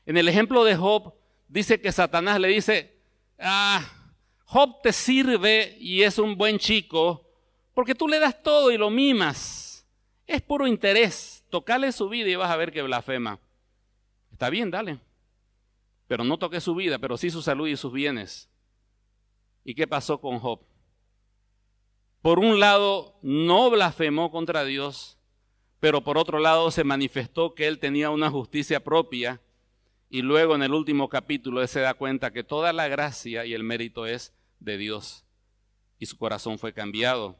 En 0.05 0.17
el 0.17 0.27
ejemplo 0.27 0.63
de 0.63 0.75
Job, 0.75 1.13
dice 1.47 1.79
que 1.79 1.91
Satanás 1.91 2.39
le 2.39 2.49
dice, 2.49 2.99
ah, 3.39 3.83
Job 4.45 4.81
te 4.81 4.91
sirve 4.91 5.77
y 5.79 6.03
es 6.03 6.17
un 6.19 6.37
buen 6.37 6.59
chico 6.59 7.23
porque 7.73 7.95
tú 7.95 8.07
le 8.07 8.19
das 8.19 8.41
todo 8.41 8.71
y 8.71 8.77
lo 8.77 8.89
mimas. 8.89 9.85
Es 10.27 10.41
puro 10.41 10.67
interés. 10.67 11.43
Tocale 11.49 11.91
su 11.91 12.09
vida 12.09 12.29
y 12.29 12.35
vas 12.35 12.51
a 12.51 12.55
ver 12.55 12.71
que 12.71 12.81
blasfema. 12.81 13.39
Está 14.31 14.49
bien, 14.49 14.71
dale. 14.71 14.99
Pero 16.07 16.23
no 16.23 16.37
toque 16.37 16.59
su 16.61 16.75
vida, 16.75 16.99
pero 16.99 17.17
sí 17.17 17.29
su 17.29 17.41
salud 17.41 17.67
y 17.67 17.77
sus 17.77 17.91
bienes. 17.91 18.49
¿Y 19.63 19.73
qué 19.73 19.87
pasó 19.87 20.19
con 20.19 20.39
Job? 20.39 20.61
Por 22.21 22.39
un 22.39 22.59
lado, 22.59 23.17
no 23.21 23.69
blasfemó 23.69 24.31
contra 24.31 24.63
Dios, 24.63 25.17
pero 25.79 26.03
por 26.03 26.17
otro 26.17 26.39
lado 26.39 26.71
se 26.71 26.83
manifestó 26.83 27.53
que 27.53 27.67
él 27.67 27.79
tenía 27.79 28.09
una 28.09 28.29
justicia 28.29 28.83
propia 28.83 29.41
y 30.13 30.21
luego 30.21 30.53
en 30.53 30.61
el 30.61 30.75
último 30.75 31.09
capítulo 31.09 31.59
él 31.59 31.67
se 31.67 31.79
da 31.79 31.95
cuenta 31.95 32.31
que 32.31 32.43
toda 32.43 32.71
la 32.71 32.87
gracia 32.87 33.47
y 33.47 33.55
el 33.55 33.63
mérito 33.63 34.05
es 34.05 34.31
de 34.59 34.77
Dios. 34.77 35.25
Y 35.97 36.05
su 36.05 36.19
corazón 36.19 36.59
fue 36.59 36.71
cambiado. 36.71 37.35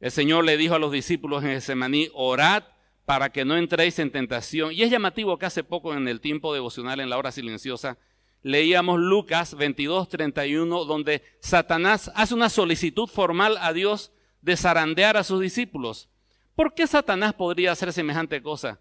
El 0.00 0.10
Señor 0.10 0.46
le 0.46 0.56
dijo 0.56 0.74
a 0.74 0.78
los 0.78 0.90
discípulos 0.90 1.44
en 1.44 1.50
Getsemaní, 1.50 2.08
orad 2.14 2.62
para 3.04 3.28
que 3.28 3.44
no 3.44 3.58
entréis 3.58 3.98
en 3.98 4.10
tentación. 4.10 4.72
Y 4.72 4.84
es 4.84 4.90
llamativo 4.90 5.38
que 5.38 5.44
hace 5.44 5.64
poco 5.64 5.92
en 5.92 6.08
el 6.08 6.22
tiempo 6.22 6.54
devocional, 6.54 6.98
en 6.98 7.10
la 7.10 7.18
hora 7.18 7.30
silenciosa, 7.30 7.98
leíamos 8.40 8.98
Lucas 8.98 9.54
22, 9.54 10.08
31, 10.08 10.86
donde 10.86 11.22
Satanás 11.40 12.10
hace 12.14 12.32
una 12.32 12.48
solicitud 12.48 13.06
formal 13.06 13.58
a 13.60 13.74
Dios 13.74 14.12
de 14.40 14.56
zarandear 14.56 15.18
a 15.18 15.24
sus 15.24 15.42
discípulos. 15.42 16.08
¿Por 16.54 16.72
qué 16.72 16.86
Satanás 16.86 17.34
podría 17.34 17.72
hacer 17.72 17.92
semejante 17.92 18.40
cosa? 18.40 18.80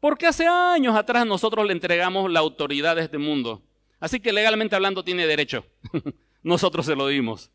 Porque 0.00 0.26
hace 0.26 0.46
años 0.46 0.96
atrás 0.96 1.26
nosotros 1.26 1.66
le 1.66 1.72
entregamos 1.72 2.30
la 2.30 2.40
autoridad 2.40 2.96
de 2.96 3.02
este 3.02 3.18
mundo. 3.18 3.62
Así 4.00 4.18
que 4.18 4.32
legalmente 4.32 4.74
hablando 4.74 5.04
tiene 5.04 5.26
derecho. 5.26 5.64
nosotros 6.42 6.86
se 6.86 6.96
lo 6.96 7.06
dimos. 7.06 7.50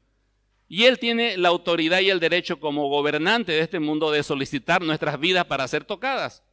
Y 0.68 0.86
Él 0.86 1.00
tiene 1.00 1.38
la 1.38 1.50
autoridad 1.50 2.00
y 2.00 2.10
el 2.10 2.20
derecho 2.20 2.60
como 2.60 2.88
gobernante 2.88 3.52
de 3.52 3.60
este 3.60 3.80
mundo 3.80 4.12
de 4.12 4.24
solicitar 4.24 4.82
nuestras 4.82 5.20
vidas 5.20 5.46
para 5.46 5.68
ser 5.68 5.84
tocadas. 5.84 6.44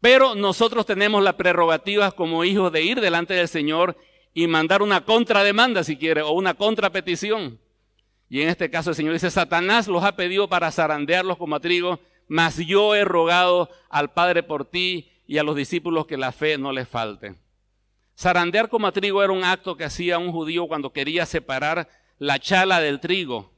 Pero 0.00 0.34
nosotros 0.34 0.86
tenemos 0.86 1.22
la 1.22 1.36
prerrogativa 1.36 2.10
como 2.12 2.44
hijos 2.44 2.72
de 2.72 2.82
ir 2.82 3.00
delante 3.00 3.34
del 3.34 3.48
Señor 3.48 3.96
y 4.32 4.46
mandar 4.46 4.82
una 4.82 5.04
contrademanda 5.04 5.84
si 5.84 5.96
quiere 5.96 6.22
o 6.22 6.30
una 6.30 6.54
contrapetición. 6.54 7.58
Y 8.30 8.42
en 8.42 8.48
este 8.48 8.70
caso 8.70 8.90
el 8.90 8.96
Señor 8.96 9.12
dice, 9.12 9.30
Satanás 9.30 9.88
los 9.88 10.04
ha 10.04 10.16
pedido 10.16 10.48
para 10.48 10.70
zarandearlos 10.70 11.36
como 11.36 11.56
a 11.56 11.60
trigo, 11.60 12.00
mas 12.30 12.58
yo 12.58 12.94
he 12.94 13.04
rogado 13.04 13.68
al 13.88 14.12
Padre 14.12 14.44
por 14.44 14.64
ti 14.64 15.10
y 15.26 15.38
a 15.38 15.42
los 15.42 15.56
discípulos 15.56 16.06
que 16.06 16.16
la 16.16 16.30
fe 16.30 16.58
no 16.58 16.70
les 16.70 16.88
falte. 16.88 17.34
Zarandear 18.16 18.68
como 18.68 18.86
a 18.86 18.92
trigo 18.92 19.20
era 19.20 19.32
un 19.32 19.42
acto 19.42 19.76
que 19.76 19.82
hacía 19.82 20.16
un 20.16 20.30
judío 20.30 20.68
cuando 20.68 20.92
quería 20.92 21.26
separar 21.26 21.88
la 22.18 22.38
chala 22.38 22.78
del 22.78 23.00
trigo. 23.00 23.50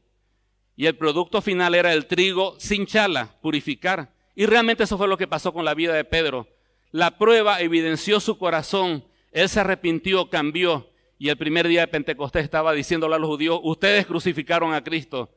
Y 0.75 0.87
el 0.87 0.97
producto 0.97 1.43
final 1.43 1.75
era 1.75 1.93
el 1.93 2.07
trigo 2.07 2.57
sin 2.59 2.87
chala, 2.87 3.37
purificar. 3.43 4.15
Y 4.35 4.47
realmente 4.47 4.85
eso 4.85 4.97
fue 4.97 5.07
lo 5.07 5.19
que 5.19 5.29
pasó 5.29 5.53
con 5.53 5.67
la 5.67 5.75
vida 5.75 5.93
de 5.93 6.05
Pedro. 6.05 6.49
La 6.93 7.19
prueba 7.19 7.61
evidenció 7.61 8.21
su 8.21 8.39
corazón. 8.39 9.05
Él 9.33 9.51
se 9.51 9.61
arrepintió, 9.61 10.31
cambió. 10.31 10.89
Y 11.19 11.29
el 11.29 11.37
primer 11.37 11.69
día 11.69 11.83
de 11.83 11.89
Pentecostés 11.89 12.45
estaba 12.45 12.73
diciéndole 12.73 13.17
a 13.17 13.19
los 13.19 13.29
judíos, 13.29 13.61
ustedes 13.63 14.07
crucificaron 14.07 14.73
a 14.73 14.83
Cristo. 14.83 15.29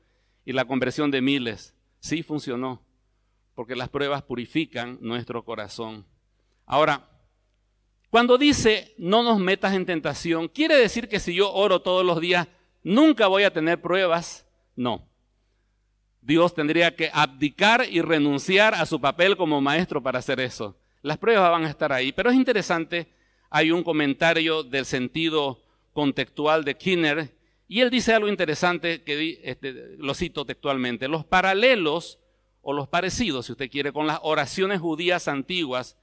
Y 0.45 0.53
la 0.53 0.63
conversión 0.63 1.11
de 1.11 1.19
miles. 1.19 1.75
Sí 1.99 2.23
funcionó. 2.23 2.85
Porque 3.55 3.75
las 3.75 3.89
pruebas 3.89 4.21
purifican 4.21 4.99
nuestro 5.01 5.43
corazón. 5.43 6.05
Ahora, 6.65 7.09
cuando 8.09 8.37
dice 8.37 8.93
no 8.97 9.23
nos 9.23 9.39
metas 9.39 9.73
en 9.73 9.85
tentación, 9.85 10.47
¿quiere 10.47 10.75
decir 10.75 11.07
que 11.07 11.19
si 11.19 11.33
yo 11.33 11.51
oro 11.51 11.81
todos 11.81 12.05
los 12.05 12.21
días, 12.21 12.47
nunca 12.83 13.27
voy 13.27 13.43
a 13.43 13.51
tener 13.51 13.81
pruebas? 13.81 14.45
No. 14.75 15.09
Dios 16.21 16.53
tendría 16.53 16.95
que 16.95 17.09
abdicar 17.13 17.85
y 17.89 18.01
renunciar 18.01 18.73
a 18.73 18.85
su 18.85 18.99
papel 18.99 19.37
como 19.37 19.61
maestro 19.61 20.01
para 20.01 20.19
hacer 20.19 20.39
eso. 20.39 20.77
Las 21.01 21.17
pruebas 21.17 21.51
van 21.51 21.65
a 21.65 21.69
estar 21.69 21.93
ahí, 21.93 22.11
pero 22.11 22.29
es 22.29 22.35
interesante, 22.35 23.13
hay 23.49 23.71
un 23.71 23.83
comentario 23.83 24.63
del 24.63 24.85
sentido 24.85 25.61
contextual 25.93 26.65
de 26.65 26.75
Kinner 26.75 27.35
y 27.67 27.81
él 27.81 27.89
dice 27.89 28.13
algo 28.13 28.27
interesante 28.27 29.03
que 29.03 29.39
este, 29.43 29.97
lo 29.97 30.13
cito 30.13 30.45
textualmente. 30.45 31.07
Los 31.07 31.25
paralelos 31.25 32.19
o 32.67 32.73
los 32.73 32.87
parecidos, 32.87 33.45
si 33.45 33.51
usted 33.51 33.69
quiere, 33.69 33.93
con 33.93 34.07
las 34.07 34.19
oraciones 34.23 34.81
judías 34.81 35.27
antiguas 35.27 35.97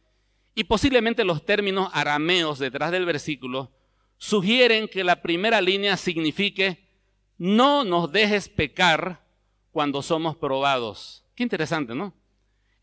y 0.55 0.63
posiblemente 0.63 1.25
los 1.25 1.45
términos 1.45 1.91
arameos 1.93 2.61
detrás 2.61 2.93
del 2.93 3.05
versículo 3.05 3.73
sugieren 4.17 4.87
que 4.87 5.03
la 5.03 5.23
primera 5.23 5.61
línea 5.61 5.97
signifique 5.97 6.87
no 7.37 7.83
nos 7.83 8.13
dejes 8.13 8.49
pecar 8.49 9.27
cuando 9.73 10.03
somos 10.03 10.37
probados. 10.37 11.25
Qué 11.35 11.43
interesante, 11.43 11.97
¿no? 11.97 12.15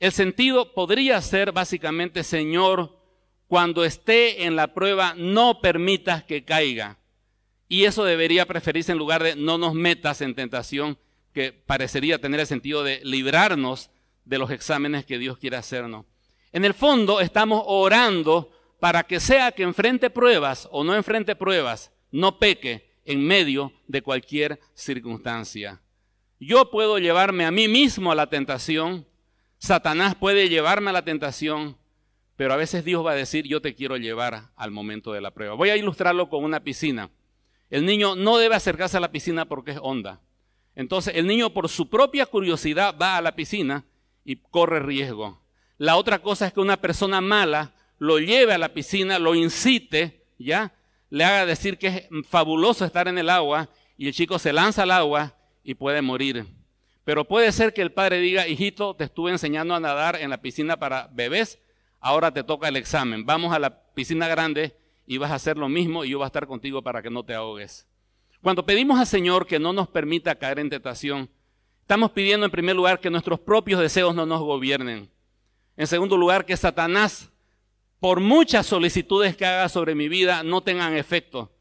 El 0.02 0.12
sentido 0.12 0.74
podría 0.74 1.22
ser 1.22 1.54
básicamente, 1.54 2.26
Señor, 2.26 3.00
cuando 3.48 3.86
esté 3.86 4.44
en 4.44 4.58
la 4.58 4.74
prueba, 4.74 5.14
no 5.16 5.62
permitas 5.62 6.26
que 6.26 6.44
caiga. 6.44 6.98
Y 7.70 7.86
eso 7.86 8.04
debería 8.04 8.46
preferirse 8.46 8.92
en 8.92 8.98
lugar 8.98 9.24
de 9.24 9.38
no 9.38 9.58
nos 9.58 9.74
metas 9.74 10.20
en 10.20 10.36
tentación, 10.36 10.98
que 11.34 11.52
parecería 11.54 12.20
tener 12.20 12.40
el 12.40 12.48
sentido 12.48 12.84
de 12.84 13.02
librarnos 13.04 13.92
de 14.26 14.38
los 14.38 14.52
exámenes 14.52 15.06
que 15.06 15.18
Dios 15.18 15.38
quiere 15.38 15.58
hacernos. 15.58 16.06
En 16.52 16.66
el 16.66 16.74
fondo 16.74 17.20
estamos 17.20 17.64
orando 17.66 18.52
para 18.80 19.04
que 19.04 19.20
sea 19.20 19.52
que 19.52 19.64
enfrente 19.64 20.10
pruebas 20.10 20.68
o 20.72 20.84
no 20.84 20.96
enfrente 20.96 21.36
pruebas, 21.36 21.92
no 22.12 22.40
peque 22.40 22.90
en 23.06 23.26
medio 23.26 23.74
de 23.88 24.02
cualquier 24.02 24.60
circunstancia. 24.74 25.82
Yo 26.40 26.72
puedo 26.72 27.00
llevarme 27.00 27.46
a 27.46 27.52
mí 27.52 27.68
mismo 27.68 28.12
a 28.12 28.16
la 28.16 28.28
tentación, 28.28 29.06
Satanás 29.58 30.16
puede 30.16 30.48
llevarme 30.48 30.90
a 30.90 30.94
la 30.94 31.04
tentación, 31.04 31.78
pero 32.38 32.54
a 32.54 32.58
veces 32.58 32.86
Dios 32.86 33.06
va 33.06 33.12
a 33.12 33.16
decir, 33.16 33.46
yo 33.46 33.62
te 33.62 33.76
quiero 33.76 33.98
llevar 33.98 34.52
al 34.56 34.72
momento 34.72 35.12
de 35.12 35.20
la 35.20 35.32
prueba. 35.32 35.56
Voy 35.56 35.70
a 35.70 35.76
ilustrarlo 35.76 36.30
con 36.30 36.46
una 36.46 36.64
piscina. 36.64 37.10
El 37.70 37.86
niño 37.86 38.16
no 38.16 38.38
debe 38.38 38.56
acercarse 38.56 38.96
a 38.96 39.02
la 39.02 39.12
piscina 39.12 39.46
porque 39.46 39.72
es 39.72 39.80
honda. 39.82 40.22
Entonces 40.80 41.14
el 41.18 41.28
niño 41.28 41.50
por 41.50 41.68
su 41.68 41.90
propia 41.90 42.26
curiosidad 42.26 42.96
va 42.98 43.18
a 43.18 43.22
la 43.22 43.36
piscina 43.36 43.84
y 44.24 44.38
corre 44.38 44.80
riesgo. 44.80 45.38
La 45.78 45.98
otra 45.98 46.20
cosa 46.20 46.48
es 46.48 46.54
que 46.54 46.62
una 46.62 46.80
persona 46.80 47.20
mala 47.20 47.74
lo 47.98 48.18
lleve 48.18 48.54
a 48.54 48.58
la 48.58 48.74
piscina, 48.74 49.20
lo 49.20 49.36
incite, 49.36 50.24
¿ya? 50.38 50.72
Le 51.10 51.26
haga 51.26 51.46
decir 51.46 51.78
que 51.78 51.88
es 51.88 52.04
fabuloso 52.30 52.86
estar 52.86 53.10
en 53.10 53.18
el 53.18 53.30
agua 53.30 53.68
y 53.98 54.08
el 54.08 54.14
chico 54.14 54.40
se 54.40 54.54
lanza 54.54 54.84
al 54.84 54.92
agua 54.92 55.36
y 55.66 55.74
puede 55.74 56.02
morir. 56.02 56.46
Pero 57.04 57.26
puede 57.26 57.52
ser 57.52 57.74
que 57.74 57.82
el 57.82 57.92
padre 57.92 58.20
diga, 58.22 58.48
hijito, 58.48 58.96
te 58.96 59.04
estuve 59.04 59.32
enseñando 59.32 59.76
a 59.76 59.82
nadar 59.82 60.16
en 60.16 60.30
la 60.30 60.42
piscina 60.42 60.80
para 60.80 61.10
bebés, 61.12 61.60
ahora 62.00 62.32
te 62.32 62.46
toca 62.46 62.70
el 62.70 62.78
examen. 62.78 63.26
Vamos 63.26 63.52
a 63.54 63.60
la 63.60 63.82
piscina 63.94 64.30
grande 64.30 64.78
y 65.06 65.18
vas 65.18 65.32
a 65.32 65.36
hacer 65.36 65.58
lo 65.58 65.68
mismo 65.68 66.06
y 66.06 66.12
yo 66.12 66.20
voy 66.20 66.24
a 66.24 66.28
estar 66.28 66.48
contigo 66.48 66.82
para 66.82 67.02
que 67.02 67.10
no 67.10 67.26
te 67.26 67.34
ahogues. 67.34 67.89
Cuando 68.42 68.66
pedimos 68.66 68.98
al 68.98 69.08
Señor 69.08 69.46
que 69.46 69.60
no 69.60 69.74
nos 69.74 69.90
permita 69.90 70.36
caer 70.36 70.60
en 70.60 70.70
tentación, 70.70 71.30
estamos 71.82 72.12
pidiendo 72.12 72.46
en 72.46 72.52
primer 72.52 72.76
lugar 72.76 73.00
que 73.00 73.10
nuestros 73.10 73.40
propios 73.40 73.82
deseos 73.82 74.16
no 74.16 74.26
nos 74.26 74.40
gobiernen. 74.40 75.10
En 75.76 75.88
segundo 75.88 76.16
lugar, 76.16 76.46
que 76.46 76.56
Satanás, 76.56 77.32
por 78.00 78.22
muchas 78.22 78.66
solicitudes 78.66 79.36
que 79.36 79.46
haga 79.46 79.68
sobre 79.68 79.94
mi 79.94 80.08
vida, 80.08 80.44
no 80.44 80.62
tengan 80.62 80.96
efecto. 80.96 81.52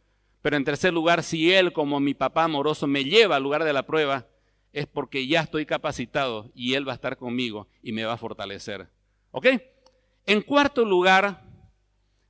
Pero 0.41 0.57
en 0.57 0.65
tercer 0.65 0.93
lugar, 0.93 1.25
si 1.25 1.53
Él 1.53 1.73
como 1.73 1.99
mi 1.99 2.15
papá 2.15 2.45
amoroso 2.45 2.87
me 2.87 3.05
lleva 3.05 3.37
al 3.37 3.43
lugar 3.43 3.65
de 3.65 3.73
la 3.73 3.85
prueba, 3.85 4.29
es 4.73 4.87
porque 4.87 5.27
ya 5.27 5.41
estoy 5.41 5.67
capacitado 5.67 6.51
y 6.55 6.75
Él 6.75 6.87
va 6.87 6.93
a 6.93 6.97
estar 6.97 7.17
conmigo 7.17 7.67
y 7.83 7.91
me 7.91 8.05
va 8.05 8.13
a 8.13 8.19
fortalecer. 8.19 8.89
¿Ok? 9.33 9.47
En 10.27 10.43
cuarto 10.43 10.85
lugar, 10.85 11.43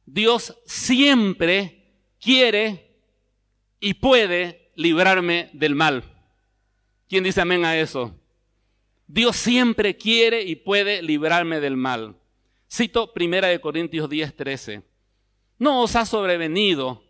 Dios 0.06 0.58
siempre 0.64 1.92
quiere 2.18 2.87
y 3.80 3.94
puede 3.94 4.70
librarme 4.74 5.50
del 5.52 5.74
mal. 5.74 6.04
¿Quién 7.08 7.24
dice 7.24 7.40
amén 7.40 7.64
a 7.64 7.76
eso? 7.76 8.14
Dios 9.06 9.36
siempre 9.36 9.96
quiere 9.96 10.42
y 10.42 10.56
puede 10.56 11.02
librarme 11.02 11.60
del 11.60 11.76
mal. 11.76 12.16
Cito 12.70 13.12
1 13.16 13.60
Corintios 13.60 14.10
10, 14.10 14.36
13. 14.36 14.82
No 15.58 15.82
os 15.82 15.96
ha 15.96 16.04
sobrevenido 16.04 17.02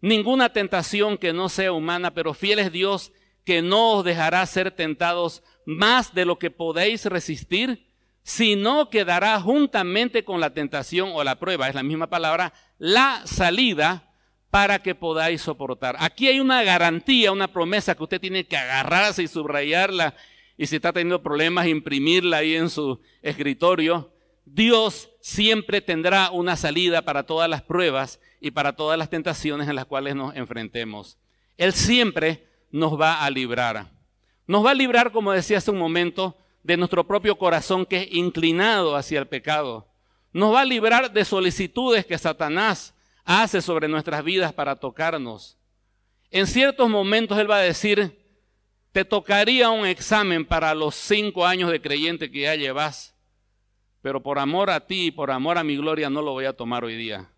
ninguna 0.00 0.52
tentación 0.52 1.18
que 1.18 1.32
no 1.32 1.48
sea 1.48 1.72
humana, 1.72 2.14
pero 2.14 2.34
fiel 2.34 2.60
es 2.60 2.72
Dios 2.72 3.12
que 3.44 3.62
no 3.62 3.92
os 3.94 4.04
dejará 4.04 4.44
ser 4.46 4.70
tentados 4.70 5.42
más 5.66 6.14
de 6.14 6.24
lo 6.24 6.38
que 6.38 6.50
podéis 6.50 7.04
resistir, 7.06 7.88
sino 8.22 8.90
que 8.90 9.04
dará 9.04 9.40
juntamente 9.40 10.24
con 10.24 10.40
la 10.40 10.54
tentación 10.54 11.10
o 11.12 11.24
la 11.24 11.38
prueba, 11.38 11.68
es 11.68 11.74
la 11.74 11.82
misma 11.82 12.08
palabra, 12.08 12.52
la 12.78 13.22
salida 13.26 14.09
para 14.50 14.80
que 14.80 14.94
podáis 14.94 15.40
soportar. 15.42 15.96
Aquí 15.98 16.26
hay 16.26 16.40
una 16.40 16.62
garantía, 16.62 17.32
una 17.32 17.48
promesa 17.48 17.94
que 17.94 18.02
usted 18.02 18.20
tiene 18.20 18.44
que 18.44 18.56
agarrarse 18.56 19.22
y 19.22 19.28
subrayarla, 19.28 20.14
y 20.56 20.66
si 20.66 20.76
está 20.76 20.92
teniendo 20.92 21.22
problemas, 21.22 21.66
imprimirla 21.66 22.38
ahí 22.38 22.56
en 22.56 22.68
su 22.68 23.00
escritorio. 23.22 24.12
Dios 24.44 25.08
siempre 25.20 25.80
tendrá 25.80 26.30
una 26.30 26.56
salida 26.56 27.02
para 27.02 27.22
todas 27.22 27.48
las 27.48 27.62
pruebas 27.62 28.20
y 28.40 28.50
para 28.50 28.74
todas 28.74 28.98
las 28.98 29.08
tentaciones 29.08 29.68
en 29.68 29.76
las 29.76 29.86
cuales 29.86 30.16
nos 30.16 30.34
enfrentemos. 30.36 31.16
Él 31.56 31.72
siempre 31.72 32.46
nos 32.70 33.00
va 33.00 33.24
a 33.24 33.30
librar. 33.30 33.90
Nos 34.46 34.66
va 34.66 34.72
a 34.72 34.74
librar, 34.74 35.12
como 35.12 35.32
decía 35.32 35.58
hace 35.58 35.70
un 35.70 35.78
momento, 35.78 36.36
de 36.62 36.76
nuestro 36.76 37.06
propio 37.06 37.38
corazón 37.38 37.86
que 37.86 38.02
es 38.02 38.12
inclinado 38.12 38.96
hacia 38.96 39.20
el 39.20 39.28
pecado. 39.28 39.86
Nos 40.32 40.52
va 40.52 40.62
a 40.62 40.66
librar 40.66 41.12
de 41.12 41.24
solicitudes 41.24 42.04
que 42.04 42.18
Satanás 42.18 42.94
hace 43.30 43.60
sobre 43.62 43.88
nuestras 43.88 44.24
vidas 44.24 44.52
para 44.52 44.76
tocarnos. 44.76 45.58
En 46.30 46.46
ciertos 46.46 46.88
momentos 46.88 47.38
Él 47.38 47.50
va 47.50 47.56
a 47.56 47.62
decir, 47.62 48.18
te 48.92 49.04
tocaría 49.04 49.70
un 49.70 49.86
examen 49.86 50.44
para 50.44 50.74
los 50.74 50.94
cinco 50.94 51.46
años 51.46 51.70
de 51.70 51.80
creyente 51.80 52.30
que 52.30 52.42
ya 52.42 52.54
llevas, 52.54 53.14
pero 54.02 54.22
por 54.22 54.38
amor 54.38 54.70
a 54.70 54.86
ti 54.86 55.06
y 55.06 55.10
por 55.10 55.30
amor 55.30 55.58
a 55.58 55.64
mi 55.64 55.76
gloria 55.76 56.10
no 56.10 56.22
lo 56.22 56.32
voy 56.32 56.44
a 56.44 56.52
tomar 56.52 56.84
hoy 56.84 56.96
día 56.96 57.30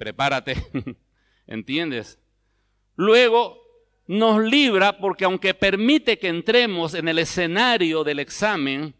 prepárate, 0.00 0.56
¿entiendes? 1.46 2.18
Luego 2.96 3.60
nos 4.06 4.42
libra 4.42 4.96
porque 4.96 5.26
aunque 5.26 5.52
permite 5.52 6.18
que 6.18 6.28
entremos 6.28 6.94
en 6.94 7.06
el 7.06 7.18
escenario 7.18 8.02
del 8.02 8.18
examen, 8.18 8.94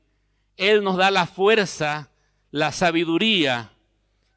Él 0.59 0.85
nos 0.85 0.99
da 0.99 1.11
la 1.11 1.27
fuerza, 1.27 2.11
la 2.51 2.71
sabiduría 2.71 3.73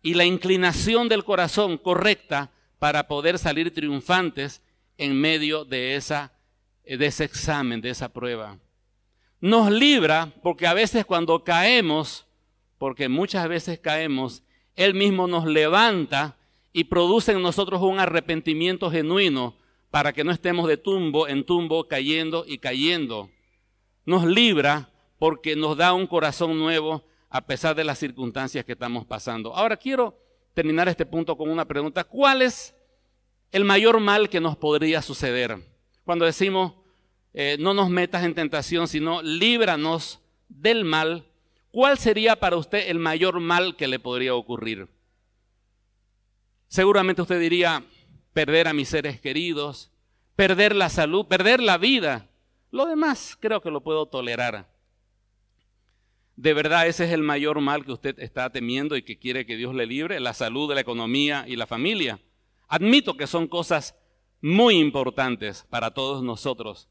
y 0.04 0.14
la 0.14 0.26
inclinación 0.26 1.08
del 1.08 1.24
corazón 1.24 1.78
correcta 1.78 2.52
para 2.78 3.08
poder 3.08 3.40
salir 3.40 3.74
triunfantes 3.74 4.62
en 4.98 5.20
medio 5.20 5.64
de, 5.64 5.96
esa, 5.96 6.34
de 6.86 7.06
ese 7.06 7.24
examen, 7.24 7.80
de 7.80 7.90
esa 7.90 8.10
prueba. 8.10 8.60
Nos 9.40 9.72
libra 9.72 10.34
porque 10.44 10.68
a 10.68 10.74
veces 10.74 11.06
cuando 11.06 11.44
caemos, 11.46 12.28
porque 12.78 13.08
muchas 13.08 13.48
veces 13.48 13.80
caemos, 13.80 14.44
Él 14.76 14.94
mismo 14.94 15.26
nos 15.26 15.46
levanta 15.46 16.38
y 16.74 16.84
produce 16.84 17.32
en 17.32 17.42
nosotros 17.42 17.82
un 17.82 18.00
arrepentimiento 18.00 18.92
genuino 18.92 19.56
para 19.90 20.12
que 20.12 20.26
no 20.26 20.32
estemos 20.32 20.68
de 20.68 20.76
tumbo 20.76 21.30
en 21.30 21.46
tumbo 21.46 21.88
cayendo 21.88 22.44
y 22.46 22.58
cayendo. 22.58 23.30
Nos 24.06 24.26
libra 24.26 24.90
porque 25.18 25.56
nos 25.56 25.78
da 25.78 25.94
un 25.94 26.08
corazón 26.08 26.58
nuevo 26.58 27.06
a 27.34 27.42
pesar 27.42 27.76
de 27.76 27.84
las 27.84 27.98
circunstancias 27.98 28.64
que 28.64 28.74
estamos 28.74 29.08
pasando. 29.08 29.56
Ahora 29.56 29.76
quiero 29.76 30.20
terminar 30.54 30.88
este 30.88 31.04
punto 31.04 31.36
con 31.36 31.50
una 31.50 31.66
pregunta. 31.66 32.04
¿Cuál 32.04 32.44
es 32.44 32.76
el 33.52 33.66
mayor 33.66 34.00
mal 34.00 34.30
que 34.30 34.40
nos 34.40 34.56
podría 34.56 35.02
suceder? 35.02 35.58
Cuando 36.06 36.26
decimos, 36.26 36.74
eh, 37.34 37.58
no 37.60 37.74
nos 37.74 37.90
metas 37.90 38.24
en 38.24 38.36
tentación, 38.36 38.88
sino 38.88 39.24
líbranos 39.24 40.22
del 40.48 40.86
mal, 40.86 41.26
¿cuál 41.72 41.98
sería 41.98 42.36
para 42.36 42.56
usted 42.56 42.88
el 42.88 43.00
mayor 43.00 43.40
mal 43.40 43.76
que 43.76 43.88
le 43.88 43.98
podría 43.98 44.36
ocurrir? 44.36 44.88
Seguramente 46.68 47.24
usted 47.24 47.40
diría, 47.40 47.84
perder 48.32 48.68
a 48.68 48.74
mis 48.74 48.90
seres 48.90 49.20
queridos, 49.20 49.92
perder 50.36 50.76
la 50.76 50.90
salud, 50.90 51.26
perder 51.26 51.62
la 51.62 51.80
vida. 51.80 52.30
Lo 52.70 52.86
demás 52.86 53.36
creo 53.40 53.60
que 53.60 53.72
lo 53.72 53.82
puedo 53.82 54.06
tolerar. 54.06 54.72
¿De 56.36 56.54
verdad 56.54 56.88
ese 56.88 57.06
es 57.06 57.12
el 57.12 57.22
mayor 57.22 57.62
mal 57.62 57.86
que 57.86 57.92
usted 57.92 58.20
está 58.20 58.50
temiendo 58.50 58.96
y 58.98 59.04
que 59.04 59.20
quiere 59.20 59.46
que 59.46 59.56
Dios 59.56 59.76
le 59.76 59.86
libre? 59.86 60.20
La 60.20 60.34
salud, 60.34 60.74
la 60.74 60.82
economía 60.82 61.46
y 61.48 61.56
la 61.56 61.68
familia. 61.68 62.20
Admito 62.68 63.16
que 63.16 63.28
son 63.28 63.48
cosas 63.48 63.96
muy 64.42 64.76
importantes 64.76 65.66
para 65.70 65.92
todos 65.92 66.24
nosotros, 66.24 66.90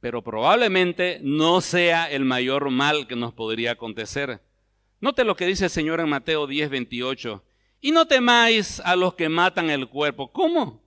pero 0.00 0.22
probablemente 0.22 1.18
no 1.22 1.60
sea 1.60 2.10
el 2.10 2.24
mayor 2.24 2.70
mal 2.70 3.06
que 3.06 3.16
nos 3.16 3.32
podría 3.32 3.72
acontecer. 3.72 4.42
Note 5.00 5.24
lo 5.24 5.34
que 5.34 5.46
dice 5.46 5.64
el 5.64 5.70
Señor 5.70 6.00
en 6.00 6.08
Mateo 6.08 6.46
10, 6.46 6.70
28. 6.70 7.44
Y 7.80 7.92
no 7.92 8.06
temáis 8.06 8.80
a 8.80 8.96
los 8.96 9.14
que 9.14 9.28
matan 9.28 9.70
el 9.70 9.88
cuerpo. 9.88 10.30
¿Cómo? 10.30 10.82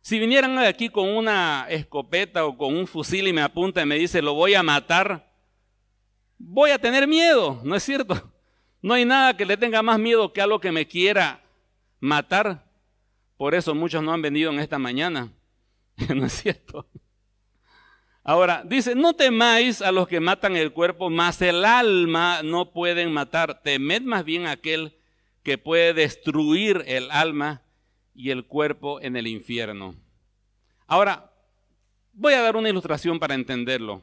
Si 0.00 0.18
vinieran 0.18 0.58
aquí 0.58 0.90
con 0.90 1.08
una 1.08 1.66
escopeta 1.70 2.44
o 2.44 2.58
con 2.58 2.76
un 2.76 2.86
fusil 2.86 3.28
y 3.28 3.32
me 3.32 3.40
apunta 3.40 3.80
y 3.80 3.86
me 3.86 3.94
dice, 3.94 4.20
lo 4.20 4.34
voy 4.34 4.54
a 4.54 4.62
matar, 4.62 5.33
voy 6.38 6.70
a 6.70 6.78
tener 6.78 7.06
miedo, 7.06 7.60
¿no 7.64 7.74
es 7.74 7.82
cierto? 7.82 8.32
No 8.82 8.94
hay 8.94 9.04
nada 9.04 9.36
que 9.36 9.46
le 9.46 9.56
tenga 9.56 9.82
más 9.82 9.98
miedo 9.98 10.32
que 10.32 10.40
algo 10.40 10.60
que 10.60 10.72
me 10.72 10.86
quiera 10.86 11.42
matar. 12.00 12.64
Por 13.36 13.54
eso 13.54 13.74
muchos 13.74 14.02
no 14.02 14.12
han 14.12 14.22
venido 14.22 14.52
en 14.52 14.60
esta 14.60 14.78
mañana, 14.78 15.32
¿no 16.14 16.26
es 16.26 16.32
cierto? 16.32 16.86
Ahora, 18.22 18.62
dice, 18.64 18.94
no 18.94 19.14
temáis 19.14 19.82
a 19.82 19.92
los 19.92 20.08
que 20.08 20.18
matan 20.18 20.56
el 20.56 20.72
cuerpo, 20.72 21.10
mas 21.10 21.42
el 21.42 21.64
alma 21.64 22.42
no 22.42 22.72
pueden 22.72 23.12
matar. 23.12 23.62
Temed 23.62 24.02
más 24.02 24.24
bien 24.24 24.46
a 24.46 24.52
aquel 24.52 24.96
que 25.42 25.58
puede 25.58 25.92
destruir 25.92 26.82
el 26.86 27.10
alma 27.10 27.62
y 28.14 28.30
el 28.30 28.46
cuerpo 28.46 28.98
en 29.02 29.16
el 29.16 29.26
infierno. 29.26 29.94
Ahora, 30.86 31.32
voy 32.14 32.32
a 32.32 32.40
dar 32.40 32.56
una 32.56 32.70
ilustración 32.70 33.18
para 33.18 33.34
entenderlo. 33.34 34.02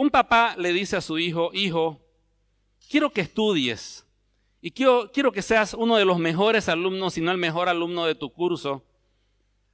Un 0.00 0.08
papá 0.08 0.54
le 0.56 0.72
dice 0.72 0.96
a 0.96 1.02
su 1.02 1.18
hijo, 1.18 1.50
hijo, 1.52 2.00
quiero 2.88 3.12
que 3.12 3.20
estudies 3.20 4.06
y 4.62 4.70
quiero, 4.70 5.12
quiero 5.12 5.30
que 5.30 5.42
seas 5.42 5.74
uno 5.74 5.98
de 5.98 6.06
los 6.06 6.18
mejores 6.18 6.70
alumnos, 6.70 7.12
si 7.12 7.20
no 7.20 7.30
el 7.30 7.36
mejor 7.36 7.68
alumno 7.68 8.06
de 8.06 8.14
tu 8.14 8.32
curso, 8.32 8.82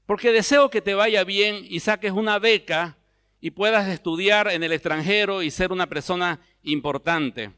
porque 0.04 0.32
deseo 0.32 0.68
que 0.68 0.82
te 0.82 0.94
vaya 0.94 1.22
bien 1.22 1.64
y 1.68 1.78
saques 1.78 2.10
una 2.10 2.40
beca 2.40 2.98
y 3.40 3.52
puedas 3.52 3.86
estudiar 3.86 4.48
en 4.48 4.64
el 4.64 4.72
extranjero 4.72 5.44
y 5.44 5.52
ser 5.52 5.70
una 5.70 5.86
persona 5.86 6.40
importante. 6.64 7.52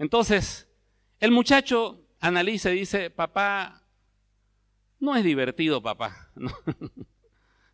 Entonces, 0.00 0.68
el 1.20 1.30
muchacho 1.30 2.00
analiza 2.18 2.72
y 2.72 2.80
dice, 2.80 3.08
papá, 3.08 3.84
no 4.98 5.14
es 5.14 5.22
divertido, 5.22 5.80
papá. 5.80 6.32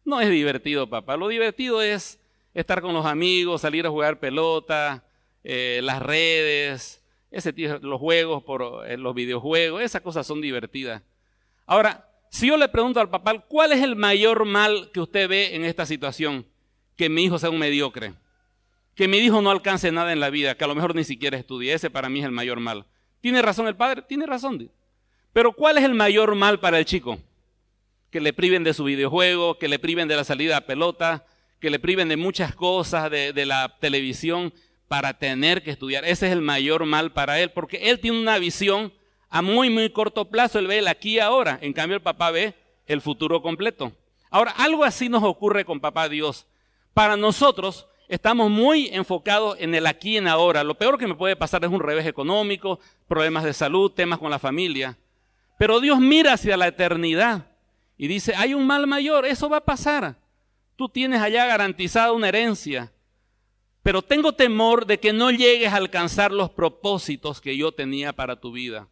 No, 0.05 0.23
es 0.23 0.31
divertido, 0.31 0.89
papá. 0.89 1.19
Lo 1.19 1.29
divertido 1.29 1.83
es 1.83 2.19
estar 2.61 2.81
con 2.81 2.93
los 2.93 3.07
amigos, 3.07 3.61
salir 3.61 3.87
a 3.87 3.91
jugar 3.91 4.19
pelota, 4.19 5.05
eh, 5.45 5.81
las 5.83 6.03
redes, 6.03 7.05
ese 7.31 7.53
los 7.83 8.01
juegos 8.01 8.43
por 8.43 8.87
eh, 8.87 8.97
los 8.97 9.15
videojuegos, 9.15 9.83
esas 9.83 10.03
cosas 10.03 10.27
son 10.27 10.41
divertidas. 10.41 11.03
Ahora, 11.67 12.09
si 12.31 12.49
yo 12.49 12.57
le 12.57 12.69
pregunto 12.69 13.01
al 13.01 13.11
papá, 13.11 13.39
¿cuál 13.47 13.73
es 13.73 13.83
el 13.83 13.97
mayor 13.97 14.45
mal 14.45 14.91
que 14.93 15.01
usted 15.01 15.29
ve 15.29 15.55
en 15.55 15.65
esta 15.65 15.87
situación? 15.87 16.47
Que 16.97 17.09
mi 17.09 17.25
hijo 17.25 17.39
sea 17.39 17.51
un 17.51 17.59
mediocre, 17.59 18.15
que 18.95 19.07
mi 19.07 19.19
hijo 19.19 19.41
no 19.41 19.51
alcance 19.51 19.93
nada 19.93 20.13
en 20.13 20.21
la 20.21 20.31
vida, 20.31 20.57
que 20.57 20.65
a 20.65 20.69
lo 20.69 20.75
mejor 20.75 20.95
ni 20.95 21.05
siquiera 21.05 21.39
estudie. 21.39 21.73
Ese 21.73 21.91
para 21.91 22.09
mí 22.09 22.19
es 22.19 22.25
el 22.25 22.33
mayor 22.33 22.59
mal. 22.61 22.87
¿Tiene 23.21 23.41
razón 23.41 23.69
el 23.69 23.77
padre? 23.77 24.03
Tiene 24.03 24.27
razón. 24.27 24.71
Pero 25.33 25.53
¿cuál 25.53 25.79
es 25.79 25.85
el 25.85 25.95
mayor 25.95 26.35
mal 26.35 26.59
para 26.59 26.79
el 26.79 26.85
chico? 26.85 27.19
Que 28.11 28.21
le 28.21 28.33
priven 28.33 28.65
de 28.65 28.75
su 28.75 28.85
videojuego, 28.85 29.59
que 29.59 29.69
le 29.69 29.79
priven 29.79 30.09
de 30.09 30.17
la 30.17 30.25
salida 30.25 30.57
a 30.57 30.67
pelota, 30.67 31.25
que 31.61 31.71
le 31.71 31.79
priven 31.79 32.09
de 32.09 32.17
muchas 32.17 32.55
cosas, 32.55 33.11
de, 33.11 33.47
la 33.47 33.77
televisión, 33.81 34.53
para 34.87 35.15
tener 35.15 35.63
que 35.63 35.71
estudiar. 35.71 36.05
Ese 36.05 36.27
es 36.27 36.33
el 36.33 36.41
mayor 36.41 36.87
mal 36.87 37.13
para 37.13 37.41
él, 37.41 37.51
porque 37.51 37.91
él 37.91 38.01
tiene 38.01 38.21
una 38.21 38.39
visión 38.39 38.93
a 39.29 39.43
muy, 39.43 39.71
muy 39.71 39.91
corto 39.91 40.27
plazo. 40.27 40.59
Él 40.59 40.67
ve 40.67 40.79
el 40.79 40.89
aquí 40.89 41.17
y 41.17 41.19
ahora. 41.19 41.59
En 41.61 41.73
cambio, 41.73 41.97
el 41.97 42.03
papá 42.03 42.31
ve 42.31 42.55
el 42.87 43.01
futuro 43.01 43.43
completo. 43.43 43.93
Ahora, 44.31 44.53
algo 44.53 44.85
así 44.85 45.09
nos 45.09 45.23
ocurre 45.23 45.65
con 45.65 45.81
papá 45.81 46.09
Dios. 46.09 46.47
Para 46.95 47.17
nosotros, 47.17 47.87
estamos 48.09 48.51
muy 48.51 48.89
enfocados 48.93 49.57
en 49.61 49.75
el 49.75 49.87
aquí 49.87 50.13
y 50.13 50.17
en 50.19 50.29
ahora. 50.29 50.65
Lo 50.65 50.77
peor 50.77 50.99
que 50.99 51.07
me 51.07 51.15
puede 51.15 51.37
pasar 51.37 51.65
es 51.65 51.71
un 51.71 51.81
revés 51.81 52.07
económico, 52.07 52.81
problemas 53.07 53.45
de 53.45 53.53
salud, 53.53 53.93
temas 53.93 54.19
con 54.19 54.31
la 54.31 54.39
familia. 54.39 54.97
Pero 55.59 55.81
Dios 55.81 55.99
mira 55.99 56.35
hacia 56.35 56.57
la 56.57 56.69
eternidad 56.69 57.47
y 57.97 58.07
dice, 58.07 58.35
hay 58.37 58.55
un 58.55 58.67
mal 58.67 58.87
mayor, 58.87 59.27
eso 59.27 59.49
va 59.49 59.59
a 59.59 59.65
pasar. 59.65 60.17
Tú 60.79 60.89
tienes 60.89 61.21
allá 61.21 61.45
garantizada 61.45 62.13
una 62.13 62.29
herencia, 62.29 62.93
pero 63.83 64.01
tengo 64.01 64.35
temor 64.35 64.87
de 64.87 65.01
que 65.01 65.13
no 65.13 65.33
llegues 65.33 65.73
a 65.73 65.77
alcanzar 65.77 66.31
los 66.31 66.51
propósitos 66.51 67.41
que 67.41 67.57
yo 67.57 67.73
tenía 67.73 68.13
para 68.13 68.39
tu 68.39 68.53
vida. 68.53 68.87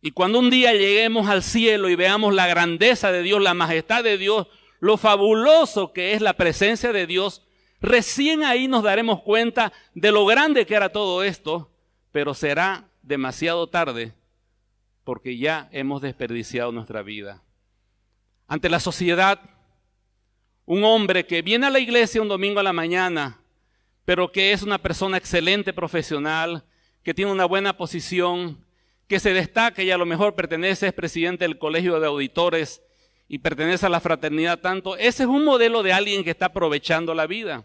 Y 0.00 0.12
cuando 0.12 0.38
un 0.38 0.50
día 0.50 0.72
lleguemos 0.72 1.28
al 1.28 1.42
cielo 1.42 1.88
y 1.88 1.96
veamos 1.96 2.32
la 2.32 2.46
grandeza 2.46 3.10
de 3.10 3.24
Dios, 3.24 3.42
la 3.42 3.54
majestad 3.54 4.04
de 4.04 4.16
Dios, 4.16 4.46
lo 4.78 4.96
fabuloso 4.98 5.92
que 5.92 6.12
es 6.12 6.20
la 6.20 6.34
presencia 6.34 6.92
de 6.92 7.08
Dios, 7.08 7.42
recién 7.80 8.44
ahí 8.44 8.68
nos 8.68 8.84
daremos 8.84 9.20
cuenta 9.22 9.72
de 9.94 10.12
lo 10.12 10.24
grande 10.26 10.64
que 10.64 10.76
era 10.76 10.90
todo 10.90 11.24
esto, 11.24 11.72
pero 12.12 12.34
será 12.34 12.88
demasiado 13.02 13.68
tarde 13.68 14.14
porque 15.02 15.36
ya 15.38 15.68
hemos 15.72 16.02
desperdiciado 16.02 16.70
nuestra 16.70 17.02
vida. 17.02 17.42
Ante 18.46 18.68
la 18.68 18.78
sociedad 18.78 19.40
un 20.64 20.84
hombre 20.84 21.26
que 21.26 21.42
viene 21.42 21.66
a 21.66 21.70
la 21.70 21.80
iglesia 21.80 22.22
un 22.22 22.28
domingo 22.28 22.60
a 22.60 22.62
la 22.62 22.72
mañana, 22.72 23.40
pero 24.04 24.32
que 24.32 24.52
es 24.52 24.62
una 24.62 24.78
persona 24.78 25.16
excelente 25.16 25.72
profesional, 25.72 26.64
que 27.02 27.14
tiene 27.14 27.32
una 27.32 27.44
buena 27.44 27.76
posición, 27.76 28.64
que 29.08 29.20
se 29.20 29.32
destaca 29.32 29.82
y 29.82 29.90
a 29.90 29.98
lo 29.98 30.06
mejor 30.06 30.34
pertenece, 30.34 30.86
es 30.86 30.92
presidente 30.92 31.44
del 31.44 31.58
colegio 31.58 32.00
de 32.00 32.06
auditores 32.06 32.82
y 33.28 33.38
pertenece 33.38 33.86
a 33.86 33.90
la 33.90 34.00
fraternidad 34.00 34.60
tanto, 34.60 34.96
ese 34.96 35.24
es 35.24 35.28
un 35.28 35.44
modelo 35.44 35.82
de 35.82 35.92
alguien 35.92 36.24
que 36.24 36.30
está 36.30 36.46
aprovechando 36.46 37.14
la 37.14 37.26
vida. 37.26 37.64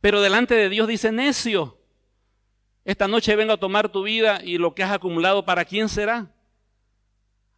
Pero 0.00 0.20
delante 0.20 0.54
de 0.54 0.68
Dios 0.68 0.86
dice, 0.86 1.12
necio, 1.12 1.78
esta 2.84 3.08
noche 3.08 3.36
vengo 3.36 3.54
a 3.54 3.60
tomar 3.60 3.88
tu 3.88 4.02
vida 4.02 4.40
y 4.44 4.58
lo 4.58 4.74
que 4.74 4.82
has 4.82 4.92
acumulado, 4.92 5.44
¿para 5.44 5.64
quién 5.64 5.88
será? 5.88 6.30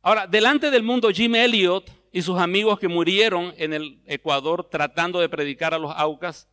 Ahora, 0.02 0.26
delante 0.28 0.70
del 0.70 0.84
mundo, 0.84 1.10
Jim 1.10 1.34
Elliot 1.34 1.90
y 2.16 2.22
sus 2.22 2.38
amigos 2.38 2.78
que 2.78 2.88
murieron 2.88 3.52
en 3.58 3.74
el 3.74 4.00
Ecuador 4.06 4.66
tratando 4.70 5.20
de 5.20 5.28
predicar 5.28 5.74
a 5.74 5.78
los 5.78 5.92
Aucas, 5.94 6.48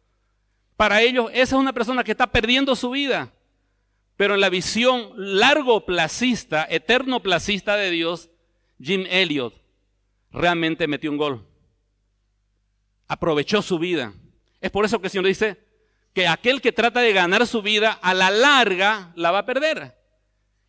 para 0.76 1.01
ellos 1.01 1.30
esa 1.32 1.55
es 1.55 1.61
una 1.61 1.72
persona 1.72 2.03
que 2.03 2.11
está 2.11 2.28
perdiendo 2.28 2.76
su 2.76 2.89
vida. 2.89 3.32
Pero 4.18 4.34
en 4.34 4.41
la 4.41 4.49
visión 4.49 5.14
largo 5.16 5.86
placista, 5.86 6.68
eterno 6.70 7.22
placista 7.22 7.78
de 7.78 7.91
Dios, 7.91 8.30
Jim 8.78 9.05
Elliot 9.09 9.53
realmente 10.34 10.86
metió 10.86 11.09
un 11.09 11.16
gol. 11.16 11.47
Aprovechó 13.07 13.61
su 13.61 13.80
vida. 13.80 14.14
Es 14.59 14.70
por 14.70 14.84
eso 14.84 14.99
que 14.99 15.07
el 15.07 15.11
Señor 15.11 15.28
dice 15.28 15.64
que 16.14 16.28
aquel 16.28 16.59
que 16.59 16.74
trata 16.74 16.99
de 16.99 17.14
ganar 17.14 17.47
su 17.47 17.61
vida 17.61 17.97
a 18.01 18.14
la 18.14 18.32
larga 18.32 19.14
la 19.16 19.32
va 19.32 19.39
a 19.39 19.45
perder. 19.45 19.95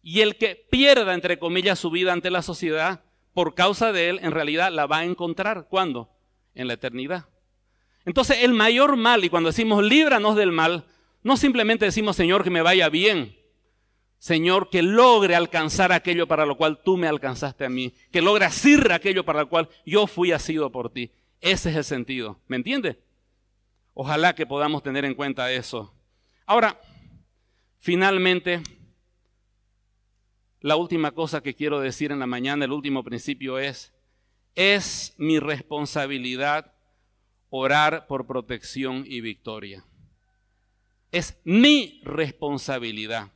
Y 0.04 0.20
el 0.20 0.36
que 0.36 0.54
pierda, 0.70 1.14
entre 1.14 1.40
comillas, 1.40 1.80
su 1.80 1.90
vida 1.90 2.12
ante 2.12 2.30
la 2.30 2.42
sociedad, 2.42 3.03
por 3.34 3.54
causa 3.54 3.92
de 3.92 4.08
él, 4.08 4.20
en 4.22 4.30
realidad 4.30 4.72
la 4.72 4.86
va 4.86 4.98
a 4.98 5.04
encontrar. 5.04 5.66
¿Cuándo? 5.68 6.08
En 6.54 6.68
la 6.68 6.74
eternidad. 6.74 7.26
Entonces, 8.06 8.38
el 8.42 8.54
mayor 8.54 8.96
mal, 8.96 9.24
y 9.24 9.28
cuando 9.28 9.50
decimos 9.50 9.82
líbranos 9.82 10.36
del 10.36 10.52
mal, 10.52 10.86
no 11.22 11.36
simplemente 11.36 11.86
decimos, 11.86 12.16
Señor, 12.16 12.44
que 12.44 12.50
me 12.50 12.62
vaya 12.62 12.88
bien. 12.88 13.36
Señor, 14.18 14.70
que 14.70 14.82
logre 14.82 15.34
alcanzar 15.34 15.92
aquello 15.92 16.26
para 16.26 16.46
lo 16.46 16.56
cual 16.56 16.80
tú 16.82 16.96
me 16.96 17.08
alcanzaste 17.08 17.64
a 17.64 17.68
mí. 17.68 17.92
Que 18.10 18.22
logre 18.22 18.44
asir 18.44 18.92
aquello 18.92 19.24
para 19.24 19.40
lo 19.40 19.48
cual 19.48 19.68
yo 19.84 20.06
fui 20.06 20.32
asido 20.32 20.70
por 20.70 20.90
ti. 20.90 21.10
Ese 21.40 21.70
es 21.70 21.76
el 21.76 21.84
sentido. 21.84 22.40
¿Me 22.46 22.56
entiende? 22.56 22.98
Ojalá 23.92 24.34
que 24.34 24.46
podamos 24.46 24.82
tener 24.82 25.04
en 25.04 25.14
cuenta 25.14 25.52
eso. 25.52 25.92
Ahora, 26.46 26.80
finalmente, 27.78 28.62
la 30.64 30.76
última 30.76 31.10
cosa 31.10 31.42
que 31.42 31.54
quiero 31.54 31.78
decir 31.78 32.10
en 32.10 32.20
la 32.20 32.26
mañana, 32.26 32.64
el 32.64 32.72
último 32.72 33.04
principio 33.04 33.58
es, 33.58 33.92
es 34.54 35.12
mi 35.18 35.38
responsabilidad 35.38 36.72
orar 37.50 38.06
por 38.06 38.26
protección 38.26 39.04
y 39.06 39.20
victoria. 39.20 39.84
Es 41.12 41.38
mi 41.44 42.00
responsabilidad. 42.02 43.30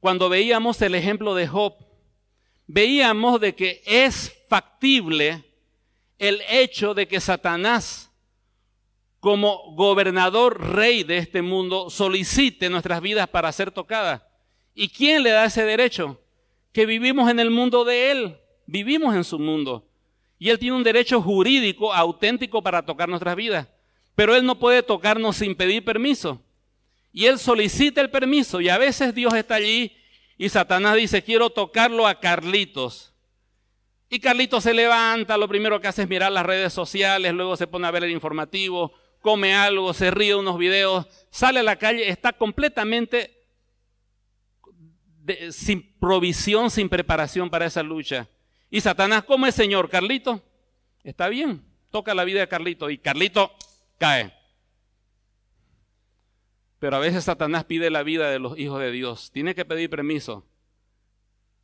cuando 0.00 0.30
veíamos 0.30 0.80
el 0.80 0.94
ejemplo 0.94 1.34
de 1.34 1.46
Job, 1.46 1.74
veíamos 2.66 3.38
de 3.38 3.54
que 3.54 3.82
es 3.84 4.34
factible 4.48 5.44
el 6.18 6.40
hecho 6.48 6.94
de 6.94 7.06
que 7.06 7.20
Satanás, 7.20 8.10
como 9.20 9.74
gobernador 9.74 10.74
rey 10.74 11.04
de 11.04 11.18
este 11.18 11.42
mundo, 11.42 11.90
solicite 11.90 12.70
nuestras 12.70 13.02
vidas 13.02 13.28
para 13.28 13.52
ser 13.52 13.70
tocadas. 13.70 14.22
¿Y 14.74 14.88
quién 14.88 15.22
le 15.22 15.32
da 15.32 15.44
ese 15.44 15.62
derecho? 15.62 16.22
Que 16.76 16.84
vivimos 16.84 17.30
en 17.30 17.40
el 17.40 17.50
mundo 17.50 17.86
de 17.86 18.10
Él, 18.10 18.36
vivimos 18.66 19.16
en 19.16 19.24
su 19.24 19.38
mundo. 19.38 19.88
Y 20.38 20.50
Él 20.50 20.58
tiene 20.58 20.76
un 20.76 20.82
derecho 20.82 21.22
jurídico 21.22 21.94
auténtico 21.94 22.62
para 22.62 22.84
tocar 22.84 23.08
nuestras 23.08 23.34
vidas. 23.34 23.66
Pero 24.14 24.36
Él 24.36 24.44
no 24.44 24.58
puede 24.58 24.82
tocarnos 24.82 25.36
sin 25.36 25.54
pedir 25.54 25.86
permiso. 25.86 26.38
Y 27.14 27.24
Él 27.24 27.38
solicita 27.38 28.02
el 28.02 28.10
permiso 28.10 28.60
y 28.60 28.68
a 28.68 28.76
veces 28.76 29.14
Dios 29.14 29.32
está 29.32 29.54
allí 29.54 29.96
y 30.36 30.50
Satanás 30.50 30.96
dice, 30.96 31.22
quiero 31.22 31.48
tocarlo 31.48 32.06
a 32.06 32.20
Carlitos. 32.20 33.14
Y 34.10 34.20
Carlitos 34.20 34.62
se 34.62 34.74
levanta, 34.74 35.38
lo 35.38 35.48
primero 35.48 35.80
que 35.80 35.88
hace 35.88 36.02
es 36.02 36.08
mirar 36.10 36.30
las 36.30 36.44
redes 36.44 36.74
sociales, 36.74 37.32
luego 37.32 37.56
se 37.56 37.66
pone 37.66 37.86
a 37.86 37.90
ver 37.90 38.04
el 38.04 38.10
informativo, 38.10 38.92
come 39.22 39.54
algo, 39.54 39.94
se 39.94 40.10
ríe 40.10 40.34
unos 40.34 40.58
videos, 40.58 41.06
sale 41.30 41.60
a 41.60 41.62
la 41.62 41.76
calle, 41.76 42.10
está 42.10 42.34
completamente 42.34 43.35
sin 45.50 45.98
provisión, 45.98 46.70
sin 46.70 46.88
preparación 46.88 47.50
para 47.50 47.66
esa 47.66 47.82
lucha. 47.82 48.28
Y 48.70 48.80
Satanás, 48.80 49.24
¿cómo 49.24 49.46
es 49.46 49.54
Señor? 49.54 49.88
Carlito, 49.88 50.42
está 51.04 51.28
bien, 51.28 51.64
toca 51.90 52.14
la 52.14 52.24
vida 52.24 52.40
de 52.40 52.48
Carlito 52.48 52.90
y 52.90 52.98
Carlito 52.98 53.52
cae. 53.98 54.32
Pero 56.78 56.96
a 56.96 57.00
veces 57.00 57.24
Satanás 57.24 57.64
pide 57.64 57.90
la 57.90 58.02
vida 58.02 58.30
de 58.30 58.38
los 58.38 58.58
hijos 58.58 58.80
de 58.80 58.90
Dios. 58.90 59.30
Tiene 59.32 59.54
que 59.54 59.64
pedir 59.64 59.88
permiso. 59.88 60.46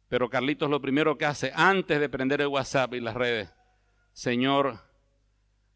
Pero 0.09 0.31
Carlitos 0.31 0.71
lo 0.71 0.81
primero 0.81 1.17
que 1.19 1.27
hace 1.27 1.53
antes 1.55 2.01
de 2.01 2.09
prender 2.09 2.41
el 2.41 2.49
WhatsApp 2.49 2.95
y 2.95 3.01
las 3.01 3.15
redes, 3.15 3.51
Señor, 4.13 4.81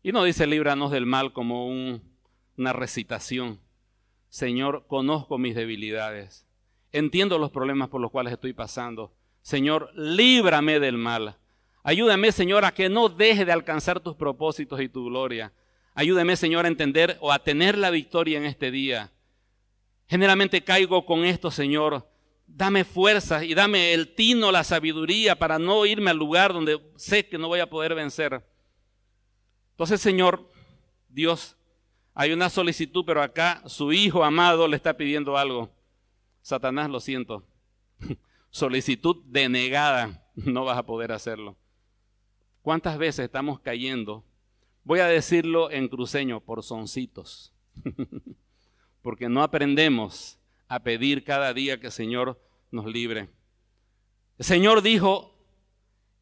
y 0.02 0.12
no 0.12 0.24
dice 0.24 0.46
líbranos 0.46 0.90
del 0.90 1.06
mal 1.06 1.32
como 1.32 1.66
una 1.66 2.72
recitación. 2.72 3.60
Señor, 4.28 4.86
conozco 4.86 5.38
mis 5.38 5.54
debilidades. 5.54 6.45
Entiendo 6.92 7.38
los 7.38 7.50
problemas 7.50 7.88
por 7.88 8.00
los 8.00 8.10
cuales 8.10 8.32
estoy 8.32 8.52
pasando. 8.52 9.12
Señor, 9.42 9.90
líbrame 9.94 10.80
del 10.80 10.96
mal. 10.96 11.36
Ayúdame, 11.82 12.32
Señor, 12.32 12.64
a 12.64 12.74
que 12.74 12.88
no 12.88 13.08
deje 13.08 13.44
de 13.44 13.52
alcanzar 13.52 14.00
tus 14.00 14.16
propósitos 14.16 14.80
y 14.80 14.88
tu 14.88 15.04
gloria. 15.04 15.52
Ayúdame, 15.94 16.36
Señor, 16.36 16.64
a 16.64 16.68
entender 16.68 17.16
o 17.20 17.32
a 17.32 17.38
tener 17.38 17.78
la 17.78 17.90
victoria 17.90 18.38
en 18.38 18.44
este 18.44 18.70
día. 18.70 19.12
Generalmente 20.08 20.64
caigo 20.64 21.06
con 21.06 21.24
esto, 21.24 21.50
Señor. 21.50 22.08
Dame 22.46 22.84
fuerza 22.84 23.44
y 23.44 23.54
dame 23.54 23.92
el 23.92 24.14
tino, 24.14 24.52
la 24.52 24.64
sabiduría 24.64 25.38
para 25.38 25.58
no 25.58 25.86
irme 25.86 26.10
al 26.10 26.16
lugar 26.16 26.52
donde 26.52 26.80
sé 26.96 27.28
que 27.28 27.38
no 27.38 27.48
voy 27.48 27.60
a 27.60 27.70
poder 27.70 27.94
vencer. 27.94 28.44
Entonces, 29.72 30.00
Señor, 30.00 30.48
Dios, 31.08 31.56
hay 32.14 32.32
una 32.32 32.50
solicitud, 32.50 33.04
pero 33.06 33.22
acá 33.22 33.62
su 33.66 33.92
hijo 33.92 34.24
amado 34.24 34.66
le 34.66 34.76
está 34.76 34.96
pidiendo 34.96 35.36
algo. 35.36 35.70
Satanás, 36.46 36.88
lo 36.88 37.00
siento. 37.00 37.42
solicitud 38.50 39.16
denegada, 39.24 40.30
no 40.36 40.64
vas 40.64 40.78
a 40.78 40.86
poder 40.86 41.10
hacerlo. 41.10 41.56
¿Cuántas 42.62 42.98
veces 42.98 43.24
estamos 43.24 43.58
cayendo? 43.58 44.22
Voy 44.84 45.00
a 45.00 45.08
decirlo 45.08 45.72
en 45.72 45.88
cruceño, 45.88 46.38
por 46.38 46.62
soncitos. 46.62 47.52
porque 49.02 49.28
no 49.28 49.42
aprendemos 49.42 50.38
a 50.68 50.78
pedir 50.84 51.24
cada 51.24 51.52
día 51.52 51.80
que 51.80 51.86
el 51.86 51.92
Señor 51.92 52.40
nos 52.70 52.86
libre. 52.86 53.28
El 54.38 54.44
Señor 54.44 54.82
dijo, 54.82 55.36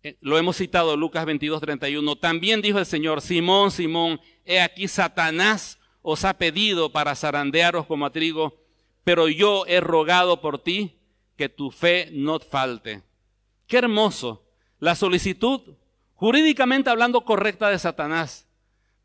eh, 0.03 0.17
lo 0.23 0.39
hemos 0.39 0.57
citado 0.57 0.97
Lucas 0.97 1.27
22, 1.27 1.61
31, 1.61 2.17
también 2.17 2.63
dijo 2.63 2.79
el 2.79 2.87
Señor, 2.87 3.21
Simón, 3.21 3.71
Simón, 3.71 4.19
he 4.47 4.63
aquí 4.63 4.89
Satanás 4.89 5.79
os 6.01 6.25
ha 6.25 6.33
pedido 6.39 6.91
para 6.91 7.15
zarandearos 7.15 7.85
como 7.85 8.07
a 8.07 8.11
trigo, 8.11 8.64
pero 9.05 9.29
yo 9.29 9.65
he 9.67 9.81
rogado 9.81 10.41
por 10.41 10.59
ti 10.59 10.99
que 11.37 11.49
tu 11.49 11.71
fe 11.71 12.09
no 12.13 12.41
falte. 12.41 13.03
Qué 13.67 13.79
hermoso. 13.79 14.45
La 14.79 14.95
solicitud, 14.95 15.61
jurídicamente 16.15 16.91
hablando, 16.91 17.25
correcta 17.25 17.71
de 17.71 17.79
Satanás, 17.79 18.47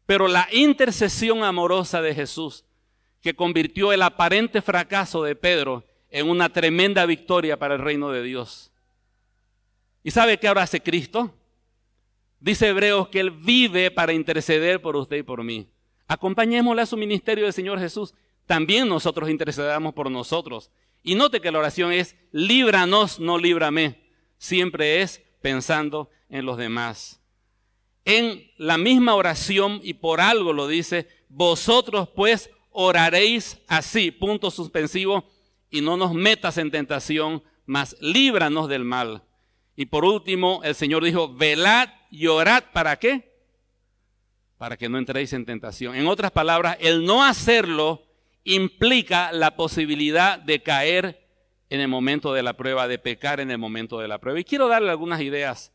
pero 0.05 0.27
la 0.27 0.47
intercesión 0.51 1.43
amorosa 1.43 2.01
de 2.01 2.15
Jesús 2.15 2.65
que 3.21 3.35
convirtió 3.35 3.91
el 3.91 4.01
aparente 4.01 4.61
fracaso 4.61 5.23
de 5.23 5.35
Pedro 5.35 5.83
en 6.09 6.29
una 6.29 6.49
tremenda 6.49 7.05
victoria 7.05 7.59
para 7.59 7.75
el 7.75 7.81
reino 7.81 8.11
de 8.11 8.23
Dios. 8.23 8.71
¿Y 10.03 10.11
sabe 10.11 10.39
qué 10.39 10.47
ahora 10.47 10.63
hace 10.63 10.81
Cristo? 10.81 11.35
Dice 12.39 12.69
Hebreos 12.69 13.09
que 13.09 13.19
Él 13.19 13.31
vive 13.31 13.91
para 13.91 14.13
interceder 14.13 14.81
por 14.81 14.95
usted 14.95 15.17
y 15.17 15.23
por 15.23 15.43
mí. 15.43 15.67
Acompañémosle 16.07 16.81
a 16.81 16.85
su 16.85 16.97
ministerio 16.97 17.43
del 17.43 17.53
Señor 17.53 17.79
Jesús. 17.79 18.15
También 18.49 18.89
nosotros 18.89 19.29
intercedamos 19.29 19.93
por 19.93 20.09
nosotros. 20.09 20.71
Y 21.03 21.13
note 21.13 21.39
que 21.39 21.51
la 21.51 21.59
oración 21.59 21.91
es, 21.91 22.15
líbranos, 22.31 23.19
no 23.19 23.37
líbrame. 23.37 24.01
Siempre 24.39 25.03
es 25.03 25.21
pensando 25.39 26.09
en 26.29 26.47
los 26.47 26.57
demás. 26.57 27.21
En 28.05 28.49
la 28.57 28.79
misma 28.79 29.13
oración, 29.13 29.81
y 29.83 29.93
por 29.93 30.19
algo 30.19 30.51
lo 30.51 30.67
dice, 30.67 31.07
vosotros 31.29 32.09
pues 32.15 32.49
oraréis 32.71 33.59
así, 33.67 34.09
punto 34.09 34.49
suspensivo, 34.49 35.29
y 35.69 35.81
no 35.81 35.95
nos 35.95 36.15
metas 36.15 36.57
en 36.57 36.71
tentación, 36.71 37.43
mas 37.67 37.95
líbranos 38.01 38.67
del 38.67 38.83
mal. 38.83 39.21
Y 39.75 39.85
por 39.85 40.03
último, 40.03 40.61
el 40.63 40.73
Señor 40.73 41.03
dijo, 41.03 41.31
velad 41.31 41.89
y 42.09 42.25
orad, 42.25 42.63
¿para 42.73 42.97
qué? 42.97 43.31
Para 44.57 44.75
que 44.75 44.89
no 44.89 44.97
entréis 44.97 45.33
en 45.33 45.45
tentación. 45.45 45.93
En 45.93 46.07
otras 46.07 46.31
palabras, 46.31 46.77
el 46.79 47.05
no 47.05 47.23
hacerlo 47.23 48.08
implica 48.43 49.31
la 49.31 49.55
posibilidad 49.55 50.39
de 50.39 50.61
caer 50.61 51.27
en 51.69 51.81
el 51.81 51.87
momento 51.87 52.33
de 52.33 52.43
la 52.43 52.53
prueba, 52.53 52.87
de 52.87 52.97
pecar 52.97 53.39
en 53.39 53.51
el 53.51 53.57
momento 53.57 53.99
de 53.99 54.07
la 54.07 54.19
prueba. 54.19 54.39
Y 54.39 54.43
quiero 54.43 54.67
darle 54.67 54.89
algunas 54.89 55.21
ideas 55.21 55.71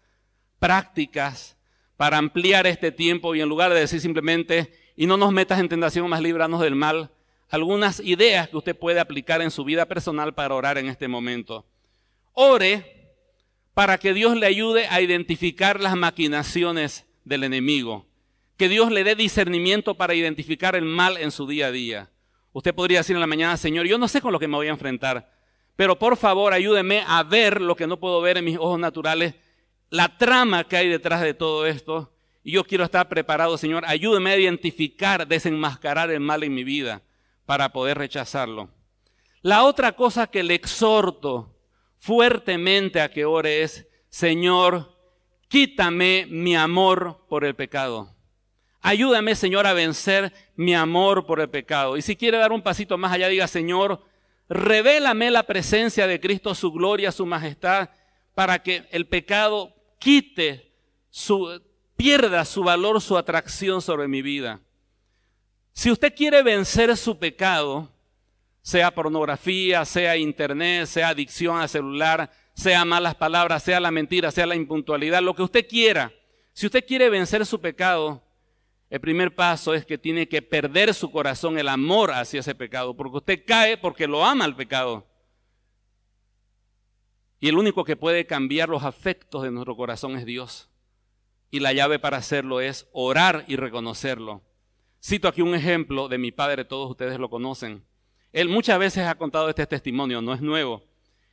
prácticas 0.58 1.56
para 1.96 2.18
ampliar 2.18 2.66
este 2.66 2.90
tiempo 2.90 3.34
y 3.34 3.40
en 3.40 3.48
lugar 3.48 3.72
de 3.72 3.80
decir 3.80 4.00
simplemente, 4.00 4.72
y 4.96 5.06
no 5.06 5.16
nos 5.16 5.32
metas 5.32 5.60
en 5.60 5.68
tentación, 5.68 6.08
más 6.08 6.20
líbranos 6.20 6.60
del 6.60 6.74
mal. 6.74 7.10
Algunas 7.48 8.00
ideas 8.00 8.48
que 8.48 8.56
usted 8.56 8.76
puede 8.76 9.00
aplicar 9.00 9.42
en 9.42 9.50
su 9.50 9.64
vida 9.64 9.86
personal 9.86 10.34
para 10.34 10.54
orar 10.54 10.78
en 10.78 10.88
este 10.88 11.08
momento. 11.08 11.64
Ore 12.32 12.94
para 13.74 13.98
que 13.98 14.14
Dios 14.14 14.36
le 14.36 14.46
ayude 14.46 14.86
a 14.86 15.00
identificar 15.00 15.80
las 15.80 15.96
maquinaciones 15.96 17.04
del 17.24 17.44
enemigo. 17.44 18.06
Que 18.56 18.68
Dios 18.68 18.90
le 18.90 19.04
dé 19.04 19.16
discernimiento 19.16 19.96
para 19.96 20.14
identificar 20.14 20.76
el 20.76 20.84
mal 20.84 21.16
en 21.16 21.32
su 21.32 21.46
día 21.46 21.66
a 21.66 21.72
día. 21.72 22.10
Usted 22.54 22.72
podría 22.72 22.98
decir 23.00 23.16
en 23.16 23.20
la 23.20 23.26
mañana, 23.26 23.56
Señor, 23.56 23.84
yo 23.84 23.98
no 23.98 24.06
sé 24.06 24.20
con 24.20 24.32
lo 24.32 24.38
que 24.38 24.46
me 24.46 24.54
voy 24.54 24.68
a 24.68 24.70
enfrentar, 24.70 25.28
pero 25.74 25.98
por 25.98 26.16
favor 26.16 26.52
ayúdeme 26.52 27.02
a 27.04 27.24
ver 27.24 27.60
lo 27.60 27.74
que 27.74 27.88
no 27.88 27.98
puedo 27.98 28.20
ver 28.20 28.38
en 28.38 28.44
mis 28.44 28.56
ojos 28.56 28.78
naturales, 28.78 29.34
la 29.90 30.16
trama 30.16 30.62
que 30.62 30.76
hay 30.76 30.88
detrás 30.88 31.20
de 31.20 31.34
todo 31.34 31.66
esto 31.66 32.12
y 32.44 32.52
yo 32.52 32.62
quiero 32.62 32.84
estar 32.84 33.08
preparado, 33.08 33.58
Señor. 33.58 33.84
Ayúdeme 33.88 34.30
a 34.30 34.38
identificar, 34.38 35.26
desenmascarar 35.26 36.12
el 36.12 36.20
mal 36.20 36.44
en 36.44 36.54
mi 36.54 36.62
vida 36.62 37.02
para 37.44 37.72
poder 37.72 37.98
rechazarlo. 37.98 38.68
La 39.42 39.64
otra 39.64 39.96
cosa 39.96 40.28
que 40.28 40.44
le 40.44 40.54
exhorto 40.54 41.58
fuertemente 41.98 43.00
a 43.00 43.10
que 43.10 43.24
ore 43.24 43.62
es, 43.62 43.88
Señor, 44.10 44.96
quítame 45.48 46.28
mi 46.30 46.54
amor 46.54 47.26
por 47.28 47.44
el 47.44 47.56
pecado. 47.56 48.14
Ayúdame, 48.86 49.34
Señor, 49.34 49.66
a 49.66 49.72
vencer 49.72 50.30
mi 50.56 50.74
amor 50.74 51.24
por 51.24 51.40
el 51.40 51.48
pecado. 51.48 51.96
Y 51.96 52.02
si 52.02 52.16
quiere 52.16 52.36
dar 52.36 52.52
un 52.52 52.60
pasito 52.60 52.98
más 52.98 53.12
allá, 53.12 53.28
diga, 53.28 53.48
Señor, 53.48 54.02
revélame 54.46 55.30
la 55.30 55.44
presencia 55.44 56.06
de 56.06 56.20
Cristo, 56.20 56.54
su 56.54 56.70
gloria, 56.70 57.10
su 57.10 57.24
majestad, 57.24 57.88
para 58.34 58.62
que 58.62 58.86
el 58.90 59.06
pecado 59.06 59.74
quite 59.98 60.70
su, 61.08 61.62
pierda 61.96 62.44
su 62.44 62.62
valor, 62.62 63.00
su 63.00 63.16
atracción 63.16 63.80
sobre 63.80 64.06
mi 64.06 64.20
vida. 64.20 64.60
Si 65.72 65.90
usted 65.90 66.14
quiere 66.14 66.42
vencer 66.42 66.94
su 66.98 67.18
pecado, 67.18 67.90
sea 68.60 68.94
pornografía, 68.94 69.86
sea 69.86 70.18
internet, 70.18 70.84
sea 70.84 71.08
adicción 71.08 71.56
al 71.56 71.70
celular, 71.70 72.30
sea 72.52 72.84
malas 72.84 73.14
palabras, 73.14 73.62
sea 73.62 73.80
la 73.80 73.90
mentira, 73.90 74.30
sea 74.30 74.44
la 74.44 74.56
impuntualidad, 74.56 75.22
lo 75.22 75.34
que 75.34 75.42
usted 75.42 75.66
quiera. 75.66 76.12
Si 76.52 76.66
usted 76.66 76.84
quiere 76.86 77.08
vencer 77.08 77.46
su 77.46 77.62
pecado, 77.62 78.23
el 78.94 79.00
primer 79.00 79.34
paso 79.34 79.74
es 79.74 79.84
que 79.84 79.98
tiene 79.98 80.28
que 80.28 80.40
perder 80.40 80.94
su 80.94 81.10
corazón, 81.10 81.58
el 81.58 81.66
amor 81.66 82.12
hacia 82.12 82.38
ese 82.38 82.54
pecado, 82.54 82.94
porque 82.94 83.16
usted 83.16 83.44
cae 83.44 83.76
porque 83.76 84.06
lo 84.06 84.24
ama 84.24 84.44
el 84.44 84.54
pecado. 84.54 85.04
Y 87.40 87.48
el 87.48 87.58
único 87.58 87.82
que 87.82 87.96
puede 87.96 88.24
cambiar 88.24 88.68
los 88.68 88.84
afectos 88.84 89.42
de 89.42 89.50
nuestro 89.50 89.74
corazón 89.74 90.16
es 90.16 90.24
Dios 90.24 90.70
y 91.50 91.58
la 91.58 91.72
llave 91.72 91.98
para 91.98 92.18
hacerlo 92.18 92.60
es 92.60 92.88
orar 92.92 93.44
y 93.48 93.56
reconocerlo. 93.56 94.42
Cito 95.02 95.26
aquí 95.26 95.42
un 95.42 95.56
ejemplo 95.56 96.06
de 96.06 96.18
mi 96.18 96.30
padre, 96.30 96.64
todos 96.64 96.88
ustedes 96.88 97.18
lo 97.18 97.28
conocen. 97.28 97.84
Él 98.32 98.48
muchas 98.48 98.78
veces 98.78 99.08
ha 99.08 99.16
contado 99.16 99.48
este 99.48 99.66
testimonio, 99.66 100.22
no 100.22 100.34
es 100.34 100.40
nuevo. 100.40 100.84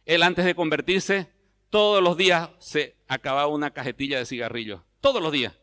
Él 0.06 0.24
antes 0.24 0.46
de 0.46 0.56
convertirse, 0.56 1.32
todos 1.70 2.02
los 2.02 2.18
días 2.18 2.50
se 2.58 2.96
acababa 3.08 3.46
una 3.46 3.70
cajetilla 3.70 4.18
de 4.18 4.26
cigarrillos. 4.26 4.82
Todos 5.00 5.22
los 5.22 5.32
días. 5.32 5.61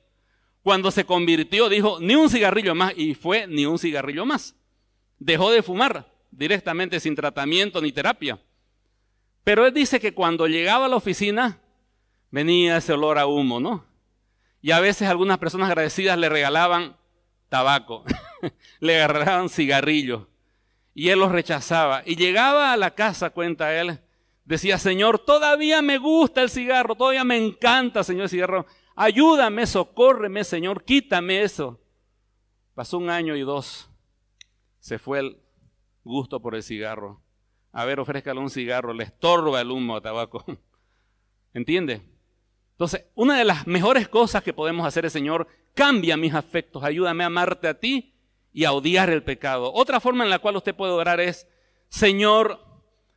Cuando 0.68 0.90
se 0.90 1.06
convirtió, 1.06 1.70
dijo, 1.70 1.96
ni 1.98 2.14
un 2.14 2.28
cigarrillo 2.28 2.74
más. 2.74 2.92
Y 2.94 3.14
fue 3.14 3.46
ni 3.46 3.64
un 3.64 3.78
cigarrillo 3.78 4.26
más. 4.26 4.54
Dejó 5.18 5.50
de 5.50 5.62
fumar 5.62 6.12
directamente 6.30 7.00
sin 7.00 7.16
tratamiento 7.16 7.80
ni 7.80 7.90
terapia. 7.90 8.38
Pero 9.44 9.64
él 9.64 9.72
dice 9.72 9.98
que 9.98 10.12
cuando 10.12 10.46
llegaba 10.46 10.84
a 10.84 10.88
la 10.90 10.96
oficina, 10.96 11.58
venía 12.30 12.76
ese 12.76 12.92
olor 12.92 13.18
a 13.18 13.24
humo, 13.24 13.60
¿no? 13.60 13.86
Y 14.60 14.72
a 14.72 14.80
veces 14.80 15.08
algunas 15.08 15.38
personas 15.38 15.70
agradecidas 15.70 16.18
le 16.18 16.28
regalaban 16.28 16.98
tabaco, 17.48 18.04
le 18.80 19.02
agarraban 19.02 19.48
cigarrillos. 19.48 20.26
Y 20.92 21.08
él 21.08 21.18
los 21.18 21.32
rechazaba. 21.32 22.02
Y 22.04 22.16
llegaba 22.16 22.74
a 22.74 22.76
la 22.76 22.94
casa, 22.94 23.30
cuenta 23.30 23.74
él, 23.74 24.00
decía, 24.44 24.76
Señor, 24.76 25.18
todavía 25.18 25.80
me 25.80 25.96
gusta 25.96 26.42
el 26.42 26.50
cigarro, 26.50 26.94
todavía 26.94 27.24
me 27.24 27.38
encanta, 27.38 28.04
Señor, 28.04 28.24
el 28.24 28.28
cigarro. 28.28 28.66
Ayúdame, 29.00 29.64
socórreme, 29.64 30.42
Señor, 30.42 30.82
quítame 30.82 31.42
eso. 31.42 31.78
Pasó 32.74 32.98
un 32.98 33.10
año 33.10 33.36
y 33.36 33.42
dos. 33.42 33.88
Se 34.80 34.98
fue 34.98 35.20
el 35.20 35.38
gusto 36.02 36.42
por 36.42 36.56
el 36.56 36.64
cigarro. 36.64 37.22
A 37.70 37.84
ver, 37.84 38.00
ofrézcale 38.00 38.40
un 38.40 38.50
cigarro, 38.50 38.92
le 38.92 39.04
estorba 39.04 39.60
el 39.60 39.70
humo 39.70 39.94
a 39.94 40.00
tabaco. 40.00 40.44
¿Entiende? 41.54 42.02
Entonces, 42.72 43.04
una 43.14 43.38
de 43.38 43.44
las 43.44 43.68
mejores 43.68 44.08
cosas 44.08 44.42
que 44.42 44.52
podemos 44.52 44.84
hacer 44.84 45.06
es, 45.06 45.12
Señor, 45.12 45.46
cambia 45.74 46.16
mis 46.16 46.34
afectos, 46.34 46.82
ayúdame 46.82 47.22
a 47.22 47.28
amarte 47.28 47.68
a 47.68 47.78
ti 47.78 48.16
y 48.52 48.64
a 48.64 48.72
odiar 48.72 49.10
el 49.10 49.22
pecado. 49.22 49.72
Otra 49.72 50.00
forma 50.00 50.24
en 50.24 50.30
la 50.30 50.40
cual 50.40 50.56
usted 50.56 50.74
puede 50.74 50.90
orar 50.90 51.20
es, 51.20 51.46
Señor, 51.88 52.58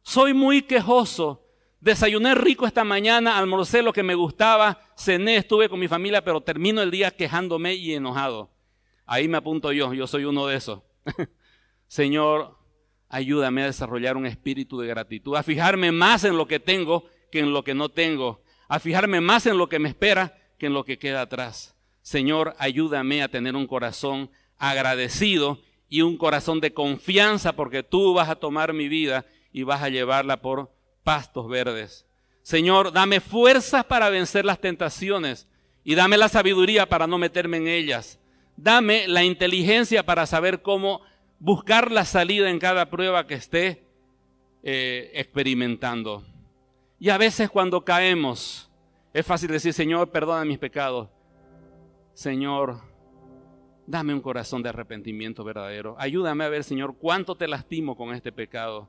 soy 0.04 0.36
muy 0.36 0.62
quejoso, 0.62 1.41
desayuné 1.82 2.36
rico 2.36 2.66
esta 2.66 2.84
mañana, 2.84 3.38
almorcé 3.38 3.82
lo 3.82 3.92
que 3.92 4.04
me 4.04 4.16
gustaba, 4.16 4.80
cené, 4.98 5.38
estuve 5.38 5.68
con 5.68 5.80
mi 5.80 5.88
familia, 5.88 6.24
pero 6.24 6.42
termino 6.42 6.82
el 6.82 6.92
día 6.92 7.12
quejándome 7.12 7.74
y 7.74 7.94
enojado. 7.94 8.52
Ahí 9.06 9.28
me 9.28 9.38
apunto 9.38 9.74
yo, 9.74 9.94
yo 9.94 10.08
soy 10.08 10.24
uno 10.24 10.48
de 10.48 10.56
esos. 10.56 10.82
Señor, 11.88 12.58
ayúdame 13.10 13.64
a 13.64 13.66
desarrollar 13.66 14.16
un 14.16 14.26
espíritu 14.26 14.80
de 14.80 14.88
gratitud, 14.88 15.36
a 15.36 15.44
fijarme 15.44 15.92
más 15.92 16.24
en 16.24 16.38
lo 16.38 16.48
que 16.48 16.60
tengo 16.60 17.06
que 17.32 17.40
en 17.40 17.54
lo 17.54 17.64
que 17.64 17.74
no 17.74 17.90
tengo, 17.90 18.44
a 18.68 18.80
fijarme 18.80 19.22
más 19.22 19.46
en 19.46 19.58
lo 19.58 19.68
que 19.68 19.80
me 19.80 19.90
espera 19.90 20.38
que 20.58 20.68
en 20.68 20.74
lo 20.74 20.86
que 20.86 21.00
queda 21.00 21.22
atrás. 21.22 21.76
Señor, 22.02 22.56
ayúdame 22.58 23.24
a 23.24 23.30
tener 23.30 23.56
un 23.56 23.68
corazón 23.68 24.30
agradecido 24.58 25.60
y 25.90 26.02
un 26.02 26.18
corazón 26.18 26.62
de 26.62 26.74
confianza 26.74 27.54
porque 27.54 27.84
tú 27.84 28.14
vas 28.14 28.30
a 28.30 28.36
tomar 28.36 28.74
mi 28.74 28.88
vida 28.88 29.26
y 29.52 29.64
vas 29.64 29.82
a 29.82 29.90
llevarla 29.90 30.42
por 30.42 30.72
pastos 31.04 31.48
verdes. 31.48 32.06
Señor, 32.42 32.92
dame 32.92 33.20
fuerzas 33.20 33.86
para 33.86 34.10
vencer 34.10 34.46
las 34.46 34.60
tentaciones 34.60 35.48
y 35.84 35.96
dame 35.96 36.18
la 36.18 36.30
sabiduría 36.30 36.88
para 36.88 37.08
no 37.08 37.18
meterme 37.18 37.58
en 37.58 37.68
ellas. 37.68 38.20
Dame 38.58 39.08
la 39.08 39.24
inteligencia 39.24 40.06
para 40.06 40.26
saber 40.26 40.62
cómo 40.62 41.02
buscar 41.40 41.92
la 41.92 42.06
salida 42.06 42.50
en 42.50 42.60
cada 42.60 42.90
prueba 42.90 43.26
que 43.26 43.36
esté 43.36 43.84
eh, 44.64 45.12
experimentando. 45.16 46.24
Y 47.00 47.10
a 47.10 47.18
veces 47.18 47.50
cuando 47.50 47.84
caemos, 47.84 48.70
es 49.14 49.26
fácil 49.26 49.50
decir, 49.50 49.74
Señor, 49.74 50.12
perdona 50.12 50.46
mis 50.46 50.60
pecados. 50.60 51.10
Señor, 52.14 52.80
dame 53.88 54.14
un 54.14 54.22
corazón 54.22 54.62
de 54.62 54.70
arrepentimiento 54.70 55.44
verdadero. 55.44 55.96
Ayúdame 55.98 56.44
a 56.44 56.50
ver, 56.50 56.64
Señor, 56.64 56.96
cuánto 56.98 57.36
te 57.36 57.48
lastimo 57.48 57.96
con 57.98 58.14
este 58.14 58.32
pecado. 58.32 58.88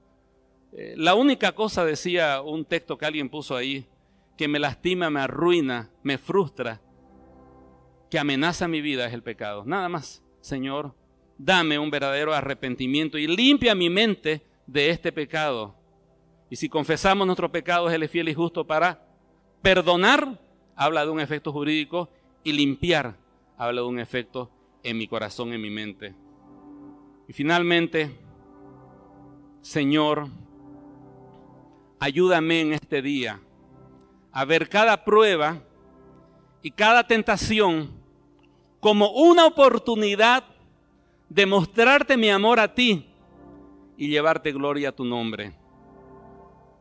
Eh, 0.72 0.94
la 0.96 1.14
única 1.14 1.52
cosa, 1.52 1.84
decía 1.84 2.40
un 2.40 2.64
texto 2.64 2.96
que 2.96 3.06
alguien 3.06 3.28
puso 3.28 3.54
ahí, 3.54 3.86
que 4.36 4.48
me 4.48 4.58
lastima, 4.58 5.10
me 5.10 5.20
arruina, 5.20 5.90
me 6.02 6.16
frustra, 6.16 6.80
que 8.10 8.18
amenaza 8.18 8.68
mi 8.68 8.80
vida 8.80 9.06
es 9.06 9.12
el 9.12 9.22
pecado. 9.22 9.64
Nada 9.66 9.88
más, 9.88 10.22
Señor, 10.40 10.94
dame 11.36 11.78
un 11.78 11.90
verdadero 11.90 12.32
arrepentimiento 12.32 13.18
y 13.18 13.26
limpia 13.26 13.74
mi 13.74 13.90
mente 13.90 14.42
de 14.66 14.90
este 14.90 15.12
pecado. 15.12 15.74
Y 16.48 16.56
si 16.56 16.68
confesamos 16.68 17.26
nuestros 17.26 17.50
pecados, 17.50 17.92
Él 17.92 18.02
es 18.02 18.10
fiel 18.10 18.28
y 18.28 18.34
justo 18.34 18.66
para 18.66 19.06
perdonar, 19.60 20.40
habla 20.74 21.04
de 21.04 21.10
un 21.10 21.20
efecto 21.20 21.52
jurídico, 21.52 22.10
y 22.44 22.52
limpiar, 22.52 23.16
habla 23.56 23.82
de 23.82 23.86
un 23.86 23.98
efecto 23.98 24.50
en 24.82 24.98
mi 24.98 25.06
corazón, 25.06 25.52
en 25.52 25.60
mi 25.60 25.70
mente. 25.70 26.14
Y 27.28 27.32
finalmente, 27.32 28.10
Señor, 29.60 30.28
ayúdame 32.02 32.62
en 32.62 32.72
este 32.72 33.00
día 33.00 33.38
a 34.32 34.44
ver 34.44 34.68
cada 34.68 35.04
prueba 35.04 35.62
y 36.60 36.72
cada 36.72 37.06
tentación 37.06 37.92
como 38.80 39.12
una 39.12 39.46
oportunidad 39.46 40.42
de 41.28 41.46
mostrarte 41.46 42.16
mi 42.16 42.28
amor 42.28 42.58
a 42.58 42.74
ti 42.74 43.06
y 43.96 44.08
llevarte 44.08 44.50
gloria 44.50 44.88
a 44.88 44.92
tu 44.92 45.04
nombre. 45.04 45.52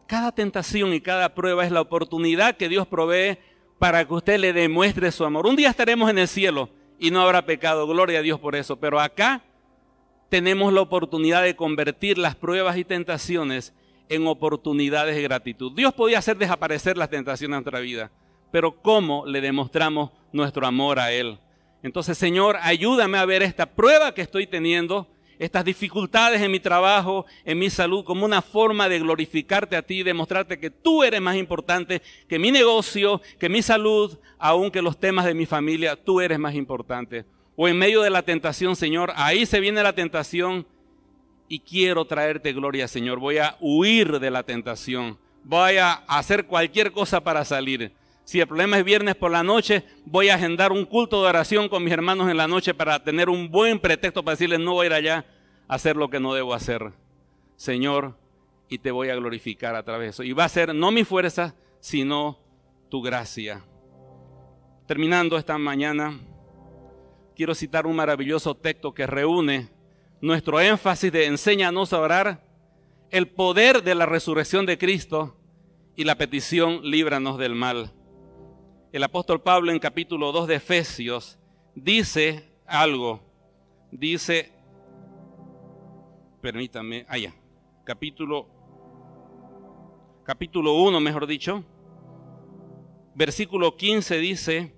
Cada 0.08 0.32
tentación 0.32 0.92
y 0.92 1.02
cada 1.02 1.36
prueba 1.36 1.66
es 1.66 1.72
la 1.72 1.82
oportunidad 1.82 2.58
que 2.58 2.68
Dios 2.68 2.88
provee 2.88 3.38
para 3.78 4.04
que 4.08 4.14
usted 4.16 4.40
le 4.40 4.54
demuestre 4.54 5.12
su 5.12 5.24
amor. 5.24 5.46
Un 5.46 5.56
día 5.56 5.70
estaremos 5.70 6.10
en 6.10 6.18
el 6.18 6.28
cielo 6.28 6.70
y 6.98 7.12
no 7.12 7.22
habrá 7.22 7.46
pecado, 7.46 7.86
gloria 7.86 8.20
a 8.20 8.24
Dios 8.24 8.40
por 8.40 8.56
eso, 8.56 8.78
pero 8.78 9.00
acá 9.00 9.44
tenemos 10.30 10.74
la 10.74 10.82
oportunidad 10.82 11.44
de 11.44 11.56
convertir 11.56 12.18
las 12.18 12.36
pruebas 12.36 12.76
y 12.78 12.86
tentaciones 12.86 13.76
en 14.12 14.28
oportunidades 14.28 15.16
de 15.16 15.22
gratitud. 15.22 15.72
Dios 15.74 15.94
podía 15.94 16.20
hacer 16.20 16.38
desaparecer 16.38 16.98
las 16.98 17.10
tentaciones 17.10 17.56
de 17.56 17.62
nuestra 17.62 17.80
vida, 17.80 18.12
pero 18.52 18.76
¿cómo 18.82 19.26
le 19.26 19.40
demostramos 19.40 20.12
nuestro 20.34 20.68
amor 20.68 21.00
a 21.00 21.14
Él? 21.14 21.40
Entonces, 21.82 22.18
Señor, 22.18 22.58
ayúdame 22.62 23.18
a 23.18 23.26
ver 23.26 23.42
esta 23.42 23.66
prueba 23.66 24.14
que 24.14 24.22
estoy 24.22 24.48
teniendo, 24.48 25.08
estas 25.40 25.64
dificultades 25.64 26.42
en 26.42 26.52
mi 26.52 26.60
trabajo, 26.60 27.26
en 27.46 27.58
mi 27.58 27.70
salud, 27.70 28.04
como 28.04 28.26
una 28.26 28.42
forma 28.42 28.90
de 28.90 29.00
glorificarte 29.00 29.78
a 29.78 29.82
ti 29.82 30.04
demostrarte 30.04 30.60
que 30.60 30.70
tú 30.70 31.04
eres 31.04 31.22
más 31.22 31.38
importante 31.38 32.02
que 32.28 32.38
mi 32.38 32.52
negocio, 32.52 33.22
que 33.40 33.48
mi 33.48 33.62
salud, 33.62 34.20
aunque 34.38 34.82
los 34.82 35.00
temas 35.00 35.26
de 35.26 35.34
mi 35.34 35.46
familia, 35.46 35.96
tú 35.96 36.20
eres 36.20 36.38
más 36.38 36.54
importante. 36.54 37.26
O 37.56 37.68
en 37.68 37.78
medio 37.78 38.02
de 38.02 38.10
la 38.10 38.24
tentación, 38.24 38.76
Señor, 38.76 39.14
ahí 39.16 39.46
se 39.46 39.62
viene 39.62 39.82
la 39.82 39.94
tentación 39.94 40.68
y 41.52 41.60
quiero 41.60 42.06
traerte 42.06 42.54
gloria, 42.54 42.88
Señor. 42.88 43.20
Voy 43.20 43.38
a 43.38 43.58
huir 43.60 44.22
de 44.22 44.32
la 44.32 44.44
tentación. 44.44 45.18
Voy 45.44 45.76
a 45.76 45.96
hacer 46.08 46.46
cualquier 46.46 46.94
cosa 46.94 47.20
para 47.20 47.44
salir. 47.44 47.92
Si 48.24 48.40
el 48.40 48.48
problema 48.48 48.78
es 48.78 48.86
viernes 48.86 49.16
por 49.16 49.32
la 49.32 49.44
noche, 49.44 49.84
voy 50.06 50.30
a 50.30 50.36
agendar 50.36 50.72
un 50.72 50.86
culto 50.86 51.22
de 51.22 51.28
oración 51.28 51.68
con 51.68 51.84
mis 51.84 51.92
hermanos 51.92 52.30
en 52.30 52.38
la 52.38 52.48
noche 52.48 52.74
para 52.74 53.04
tener 53.04 53.28
un 53.28 53.52
buen 53.52 53.80
pretexto 53.80 54.24
para 54.24 54.36
decirles 54.36 54.62
no 54.62 54.76
voy 54.76 54.86
a 54.86 54.88
ir 54.88 54.94
allá 54.94 55.26
a 55.68 55.76
hacer 55.76 55.98
lo 55.98 56.10
que 56.10 56.22
no 56.22 56.34
debo 56.34 56.54
hacer. 56.54 56.94
Señor, 57.58 58.16
y 58.70 58.78
te 58.78 58.92
voy 58.92 59.10
a 59.10 59.16
glorificar 59.16 59.76
a 59.76 59.84
través 59.84 60.06
de 60.06 60.10
eso. 60.12 60.24
Y 60.24 60.32
va 60.32 60.46
a 60.46 60.50
ser 60.50 60.74
no 60.74 60.90
mi 60.90 61.04
fuerza, 61.04 61.54
sino 61.82 62.40
tu 62.88 63.02
gracia. 63.02 63.62
Terminando 64.88 65.38
esta 65.38 65.58
mañana, 65.58 66.18
quiero 67.36 67.54
citar 67.56 67.86
un 67.88 67.98
maravilloso 67.98 68.56
texto 68.56 68.94
que 68.94 69.06
reúne 69.06 69.81
nuestro 70.22 70.62
énfasis 70.62 71.12
de 71.12 71.26
enséñanos 71.26 71.94
a 71.94 72.00
orar, 72.00 72.46
el 73.10 73.28
poder 73.28 73.84
de 73.84 73.96
la 73.96 74.06
resurrección 74.06 74.66
de 74.66 74.78
Cristo 74.78 75.36
y 75.96 76.04
la 76.04 76.16
petición 76.16 76.82
líbranos 76.84 77.38
del 77.38 77.56
mal. 77.56 77.92
El 78.94 79.04
apóstol 79.04 79.42
Pablo 79.42 79.72
en 79.72 79.80
capítulo 79.80 80.32
2 80.32 80.48
de 80.48 80.56
Efesios 80.56 81.40
dice 81.76 82.50
algo. 82.68 83.22
Dice, 83.92 84.54
permítame, 86.42 87.06
allá, 87.10 87.34
ah, 87.36 87.82
capítulo, 87.84 88.48
capítulo 90.24 90.76
1, 90.76 91.00
mejor 91.02 91.28
dicho, 91.28 91.66
versículo 93.16 93.76
15 93.76 94.18
dice, 94.20 94.74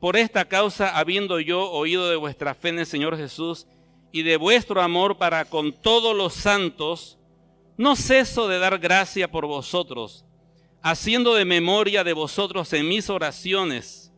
por 0.00 0.16
esta 0.16 0.46
causa, 0.46 0.96
habiendo 0.96 1.40
yo 1.40 1.70
oído 1.70 2.08
de 2.08 2.16
vuestra 2.16 2.54
fe 2.54 2.70
en 2.70 2.78
el 2.78 2.86
Señor 2.86 3.18
Jesús 3.18 3.66
y 4.12 4.22
de 4.22 4.36
vuestro 4.36 4.80
amor 4.80 5.18
para 5.18 5.44
con 5.44 5.72
todos 5.72 6.16
los 6.16 6.34
santos, 6.34 7.18
no 7.76 7.96
ceso 7.96 8.48
de 8.48 8.58
dar 8.58 8.78
gracia 8.78 9.30
por 9.30 9.46
vosotros 9.46 10.24
haciendo 10.82 11.34
de 11.34 11.44
memoria 11.44 12.04
de 12.04 12.12
vosotros 12.12 12.72
en 12.72 12.88
mis 12.88 13.10
oraciones. 13.10 14.12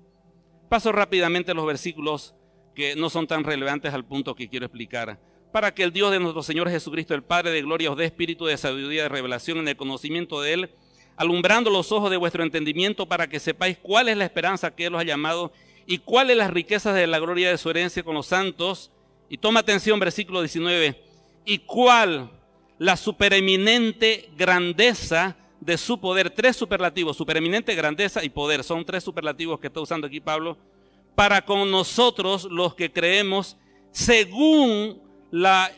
Paso 0.69 0.93
rápidamente 0.93 1.55
los 1.55 1.67
versículos 1.67 2.35
que 2.75 2.95
no 2.97 3.11
son 3.11 3.27
tan 3.27 3.45
relevantes 3.45 3.93
al 3.93 4.05
punto 4.05 4.35
que 4.35 4.49
quiero 4.49 4.67
explicar. 4.67 5.19
Para 5.53 5.75
que 5.75 5.83
el 5.83 5.93
Dios 5.93 6.13
de 6.13 6.21
nuestro 6.21 6.43
Señor 6.43 6.71
Jesucristo, 6.71 7.15
el 7.15 7.25
Padre 7.25 7.51
de 7.51 7.63
gloria, 7.63 7.91
os 7.91 7.97
dé 7.97 8.05
espíritu 8.05 8.47
de 8.47 8.57
sabiduría 8.57 9.03
de 9.03 9.09
revelación 9.09 9.59
en 9.59 9.69
el 9.69 9.77
conocimiento 9.77 10.41
de 10.41 10.53
Él, 10.53 10.71
alumbrando 11.17 11.71
los 11.71 11.91
ojos 11.91 12.11
de 12.11 12.17
vuestro 12.17 12.45
entendimiento 12.45 13.07
para 13.07 13.29
que 13.29 13.41
sepáis 13.41 13.77
cuál 13.77 14.09
es 14.09 14.17
la 14.17 14.25
esperanza 14.25 14.75
que 14.75 14.87
Él 14.87 14.95
os 14.95 15.01
ha 15.01 15.05
llamado 15.05 15.53
y 15.87 15.99
cuáles 15.99 16.37
las 16.37 16.53
riquezas 16.53 16.95
de 16.95 17.07
la 17.09 17.19
gloria 17.19 17.51
de 17.51 17.59
su 17.59 17.69
herencia 17.69 18.05
con 18.05 18.15
los 18.15 18.27
santos. 18.27 18.93
Y 19.31 19.39
toma 19.39 19.61
atención, 19.61 20.01
versículo 20.01 20.41
19. 20.41 21.01
Y 21.45 21.59
cuál 21.59 22.31
la 22.79 22.97
supereminente 22.97 24.29
grandeza 24.37 25.37
de 25.61 25.79
su 25.79 26.01
poder, 26.01 26.31
tres 26.31 26.57
superlativos, 26.57 27.17
supereminente, 27.17 27.77
grandeza 27.77 28.25
y 28.25 28.29
poder, 28.29 28.65
son 28.65 28.85
tres 28.85 29.05
superlativos 29.05 29.61
que 29.61 29.69
está 29.69 29.81
usando 29.81 30.09
aquí 30.09 30.19
Pablo, 30.21 30.59
para 31.15 31.45
con 31.45 31.71
nosotros 31.71 32.45
los 32.51 32.75
que 32.75 32.91
creemos 32.91 33.57
según 33.93 35.01
la 35.31 35.71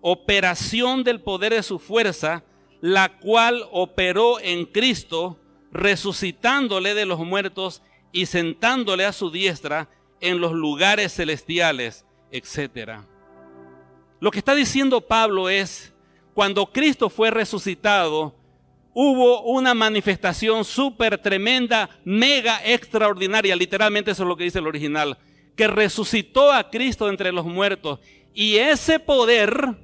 operación 0.00 1.04
del 1.04 1.20
poder 1.20 1.52
de 1.52 1.62
su 1.62 1.78
fuerza, 1.78 2.42
la 2.80 3.18
cual 3.18 3.68
operó 3.70 4.40
en 4.40 4.64
Cristo, 4.66 5.38
resucitándole 5.70 6.94
de 6.94 7.06
los 7.06 7.20
muertos 7.20 7.82
y 8.10 8.26
sentándole 8.26 9.04
a 9.04 9.12
su 9.12 9.30
diestra 9.30 9.88
en 10.20 10.40
los 10.40 10.52
lugares 10.52 11.14
celestiales, 11.14 12.04
etc. 12.30 13.00
Lo 14.20 14.30
que 14.30 14.38
está 14.38 14.54
diciendo 14.54 15.00
Pablo 15.00 15.48
es, 15.48 15.92
cuando 16.34 16.66
Cristo 16.66 17.08
fue 17.08 17.30
resucitado, 17.30 18.34
hubo 18.92 19.42
una 19.42 19.74
manifestación 19.74 20.64
súper 20.64 21.18
tremenda, 21.18 21.88
mega 22.04 22.60
extraordinaria, 22.64 23.56
literalmente 23.56 24.10
eso 24.10 24.22
es 24.24 24.28
lo 24.28 24.36
que 24.36 24.44
dice 24.44 24.58
el 24.58 24.66
original, 24.66 25.18
que 25.56 25.66
resucitó 25.66 26.52
a 26.52 26.70
Cristo 26.70 27.08
entre 27.08 27.32
los 27.32 27.44
muertos. 27.44 28.00
Y 28.34 28.56
ese 28.56 28.98
poder, 28.98 29.76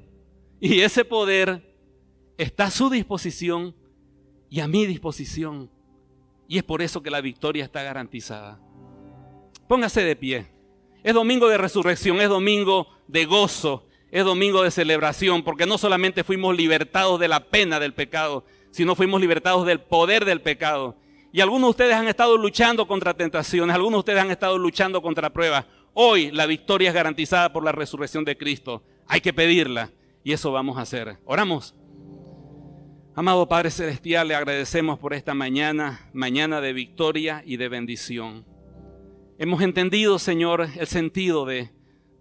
y 0.59 0.81
ese 0.81 1.03
poder 1.05 1.75
está 2.37 2.65
a 2.65 2.71
su 2.71 2.89
disposición 2.89 3.75
y 4.49 4.59
a 4.59 4.67
mi 4.67 4.85
disposición. 4.85 5.69
Y 6.47 6.57
es 6.57 6.63
por 6.63 6.81
eso 6.81 7.03
que 7.03 7.11
la 7.11 7.21
victoria 7.21 7.65
está 7.65 7.83
garantizada. 7.83 8.59
Póngase 9.67 10.01
de 10.01 10.15
pie. 10.15 10.56
Es 11.03 11.13
domingo 11.13 11.47
de 11.47 11.57
resurrección, 11.57 12.19
es 12.21 12.29
domingo 12.29 12.87
de 13.07 13.25
gozo, 13.25 13.87
es 14.11 14.23
domingo 14.23 14.63
de 14.63 14.71
celebración, 14.71 15.43
porque 15.43 15.65
no 15.65 15.77
solamente 15.77 16.23
fuimos 16.23 16.55
libertados 16.55 17.19
de 17.19 17.27
la 17.27 17.45
pena 17.45 17.79
del 17.79 17.93
pecado, 17.93 18.45
sino 18.71 18.95
fuimos 18.95 19.21
libertados 19.21 19.65
del 19.65 19.79
poder 19.79 20.25
del 20.25 20.41
pecado. 20.41 20.97
Y 21.31 21.41
algunos 21.41 21.67
de 21.67 21.71
ustedes 21.71 21.93
han 21.95 22.07
estado 22.07 22.37
luchando 22.37 22.87
contra 22.87 23.13
tentaciones, 23.13 23.75
algunos 23.75 23.97
de 23.97 23.99
ustedes 23.99 24.21
han 24.21 24.31
estado 24.31 24.57
luchando 24.57 25.01
contra 25.01 25.31
pruebas. 25.31 25.65
Hoy 25.93 26.31
la 26.31 26.45
victoria 26.45 26.89
es 26.89 26.95
garantizada 26.95 27.51
por 27.51 27.63
la 27.63 27.71
resurrección 27.71 28.23
de 28.23 28.37
Cristo. 28.37 28.83
Hay 29.07 29.21
que 29.21 29.33
pedirla 29.33 29.91
y 30.23 30.33
eso 30.33 30.51
vamos 30.51 30.77
a 30.77 30.81
hacer. 30.81 31.17
Oramos. 31.25 31.75
Amado 33.15 33.47
Padre 33.47 33.71
Celestial, 33.71 34.27
le 34.27 34.35
agradecemos 34.35 34.99
por 34.99 35.13
esta 35.13 35.33
mañana, 35.33 36.09
mañana 36.13 36.61
de 36.61 36.71
victoria 36.71 37.41
y 37.45 37.57
de 37.57 37.67
bendición. 37.67 38.45
Hemos 39.39 39.61
entendido, 39.61 40.17
Señor, 40.17 40.67
el 40.79 40.87
sentido 40.87 41.45
de 41.45 41.69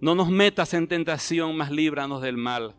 no 0.00 0.14
nos 0.14 0.28
metas 0.28 0.74
en 0.74 0.86
tentación, 0.86 1.56
mas 1.56 1.70
líbranos 1.70 2.20
del 2.20 2.36
mal. 2.36 2.74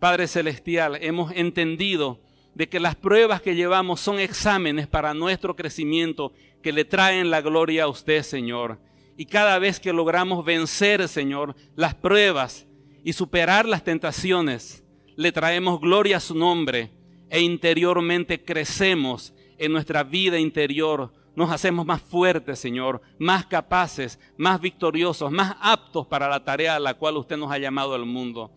Padre 0.00 0.28
Celestial, 0.28 0.96
hemos 1.02 1.30
entendido 1.32 2.18
de 2.54 2.70
que 2.70 2.80
las 2.80 2.94
pruebas 2.94 3.42
que 3.42 3.54
llevamos 3.54 4.00
son 4.00 4.18
exámenes 4.18 4.86
para 4.86 5.12
nuestro 5.12 5.56
crecimiento 5.56 6.32
que 6.62 6.72
le 6.72 6.86
traen 6.86 7.30
la 7.30 7.42
gloria 7.42 7.84
a 7.84 7.88
usted, 7.88 8.22
Señor. 8.22 8.80
Y 9.18 9.26
cada 9.26 9.58
vez 9.58 9.78
que 9.78 9.92
logramos 9.92 10.42
vencer, 10.42 11.06
Señor, 11.06 11.54
las 11.74 11.94
pruebas 11.94 12.66
y 13.04 13.12
superar 13.12 13.66
las 13.66 13.84
tentaciones, 13.84 14.84
le 15.16 15.32
traemos 15.32 15.82
gloria 15.82 16.16
a 16.16 16.20
su 16.20 16.34
nombre 16.34 16.92
e 17.28 17.42
interiormente 17.42 18.42
crecemos 18.42 19.34
en 19.58 19.72
nuestra 19.72 20.02
vida 20.02 20.38
interior. 20.38 21.12
Nos 21.36 21.50
hacemos 21.52 21.84
más 21.84 22.00
fuertes, 22.00 22.58
Señor, 22.58 23.02
más 23.18 23.44
capaces, 23.46 24.18
más 24.38 24.58
victoriosos, 24.58 25.30
más 25.30 25.54
aptos 25.60 26.06
para 26.06 26.28
la 26.28 26.42
tarea 26.42 26.76
a 26.76 26.80
la 26.80 26.94
cual 26.94 27.18
usted 27.18 27.36
nos 27.36 27.52
ha 27.52 27.58
llamado 27.58 27.94
al 27.94 28.06
mundo. 28.06 28.50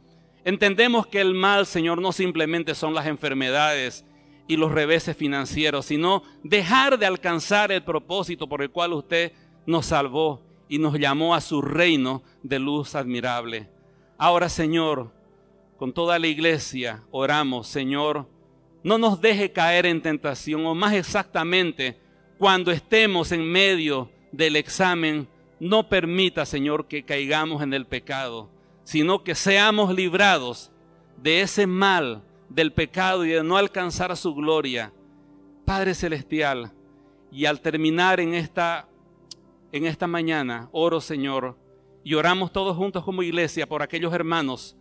Entendemos 0.45 1.05
que 1.05 1.19
el 1.19 1.33
mal, 1.33 1.65
Señor, 1.65 2.01
no 2.01 2.13
simplemente 2.13 2.73
son 2.73 2.93
las 2.93 3.05
enfermedades 3.05 4.05
y 4.47 4.55
los 4.55 4.71
reveses 4.71 5.15
financieros, 5.15 5.87
sino 5.87 6.23
dejar 6.41 6.97
de 6.97 7.05
alcanzar 7.05 7.71
el 7.71 7.83
propósito 7.83 8.47
por 8.47 8.61
el 8.61 8.71
cual 8.71 8.93
usted 8.93 9.33
nos 9.65 9.87
salvó 9.87 10.41
y 10.69 10.79
nos 10.79 10.97
llamó 10.97 11.35
a 11.35 11.41
su 11.41 11.61
reino 11.61 12.23
de 12.43 12.59
luz 12.59 12.95
admirable. 12.95 13.69
Ahora, 14.17 14.47
Señor, 14.47 15.11
con 15.77 15.91
toda 15.91 16.17
la 16.17 16.27
iglesia 16.27 17.03
oramos, 17.11 17.67
Señor, 17.67 18.25
no 18.83 18.97
nos 18.97 19.19
deje 19.19 19.51
caer 19.51 19.85
en 19.85 20.01
tentación, 20.01 20.65
o 20.65 20.73
más 20.73 20.93
exactamente, 20.93 21.99
cuando 22.39 22.71
estemos 22.71 23.31
en 23.31 23.43
medio 23.43 24.09
del 24.31 24.55
examen, 24.55 25.27
no 25.59 25.87
permita, 25.87 26.43
Señor, 26.47 26.87
que 26.87 27.03
caigamos 27.03 27.61
en 27.61 27.73
el 27.75 27.85
pecado, 27.85 28.49
sino 28.83 29.23
que 29.23 29.35
seamos 29.35 29.93
librados 29.93 30.71
de 31.17 31.41
ese 31.41 31.67
mal, 31.67 32.23
del 32.49 32.73
pecado 32.73 33.25
y 33.25 33.29
de 33.29 33.43
no 33.43 33.57
alcanzar 33.57 34.17
su 34.17 34.33
gloria. 34.33 34.91
Padre 35.65 35.93
Celestial, 35.93 36.71
y 37.31 37.45
al 37.45 37.61
terminar 37.61 38.19
en 38.19 38.33
esta, 38.33 38.87
en 39.71 39.85
esta 39.85 40.07
mañana, 40.07 40.67
oro, 40.71 40.99
Señor, 40.99 41.55
y 42.03 42.15
oramos 42.15 42.51
todos 42.51 42.75
juntos 42.75 43.03
como 43.03 43.21
iglesia 43.21 43.67
por 43.67 43.83
aquellos 43.83 44.11
hermanos 44.13 44.75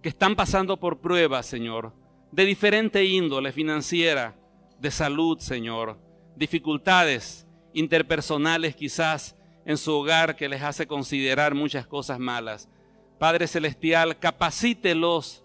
que 0.00 0.08
están 0.08 0.34
pasando 0.34 0.78
por 0.78 1.00
pruebas, 1.00 1.44
Señor 1.44 1.92
de 2.32 2.46
diferente 2.46 3.04
índole 3.04 3.52
financiera, 3.52 4.34
de 4.80 4.90
salud, 4.90 5.38
Señor, 5.38 5.98
dificultades 6.42 7.46
interpersonales 7.72 8.74
quizás 8.74 9.36
en 9.64 9.78
su 9.78 9.92
hogar 9.92 10.34
que 10.34 10.48
les 10.48 10.60
hace 10.60 10.88
considerar 10.88 11.54
muchas 11.54 11.86
cosas 11.86 12.18
malas. 12.18 12.68
Padre 13.16 13.46
Celestial, 13.46 14.18
capacítelos, 14.18 15.44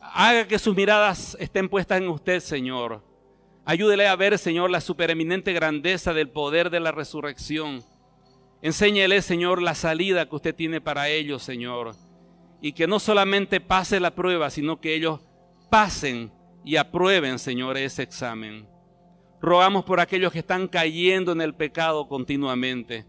haga 0.00 0.48
que 0.48 0.58
sus 0.58 0.74
miradas 0.74 1.36
estén 1.38 1.68
puestas 1.68 1.98
en 1.98 2.08
usted, 2.08 2.40
Señor. 2.40 3.04
Ayúdele 3.66 4.08
a 4.08 4.16
ver, 4.16 4.38
Señor, 4.38 4.70
la 4.70 4.80
supereminente 4.80 5.52
grandeza 5.52 6.14
del 6.14 6.30
poder 6.30 6.70
de 6.70 6.80
la 6.80 6.92
resurrección. 6.92 7.84
Enséñele, 8.62 9.20
Señor, 9.20 9.60
la 9.60 9.74
salida 9.74 10.26
que 10.26 10.36
usted 10.36 10.54
tiene 10.54 10.80
para 10.80 11.10
ellos, 11.10 11.42
Señor. 11.42 11.94
Y 12.62 12.72
que 12.72 12.86
no 12.86 12.98
solamente 12.98 13.60
pase 13.60 14.00
la 14.00 14.14
prueba, 14.14 14.48
sino 14.48 14.80
que 14.80 14.94
ellos 14.94 15.20
pasen 15.68 16.32
y 16.64 16.76
aprueben, 16.76 17.38
Señor, 17.38 17.76
ese 17.76 18.02
examen. 18.02 18.71
Rogamos 19.42 19.84
por 19.84 19.98
aquellos 19.98 20.32
que 20.32 20.38
están 20.38 20.68
cayendo 20.68 21.32
en 21.32 21.40
el 21.40 21.52
pecado 21.52 22.06
continuamente, 22.06 23.04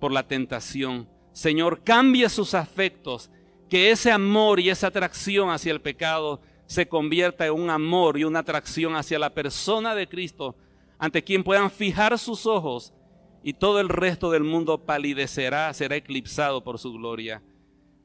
por 0.00 0.12
la 0.12 0.26
tentación. 0.26 1.06
Señor, 1.32 1.82
cambia 1.84 2.30
sus 2.30 2.54
afectos, 2.54 3.30
que 3.68 3.90
ese 3.90 4.10
amor 4.10 4.60
y 4.60 4.70
esa 4.70 4.86
atracción 4.86 5.50
hacia 5.50 5.72
el 5.72 5.82
pecado 5.82 6.40
se 6.66 6.88
convierta 6.88 7.44
en 7.44 7.52
un 7.52 7.68
amor 7.68 8.18
y 8.18 8.24
una 8.24 8.38
atracción 8.38 8.96
hacia 8.96 9.18
la 9.18 9.34
persona 9.34 9.94
de 9.94 10.08
Cristo, 10.08 10.56
ante 10.98 11.22
quien 11.22 11.44
puedan 11.44 11.70
fijar 11.70 12.18
sus 12.18 12.46
ojos 12.46 12.94
y 13.42 13.52
todo 13.52 13.78
el 13.78 13.90
resto 13.90 14.30
del 14.30 14.42
mundo 14.42 14.86
palidecerá, 14.86 15.74
será 15.74 15.96
eclipsado 15.96 16.64
por 16.64 16.78
su 16.78 16.94
gloria. 16.94 17.42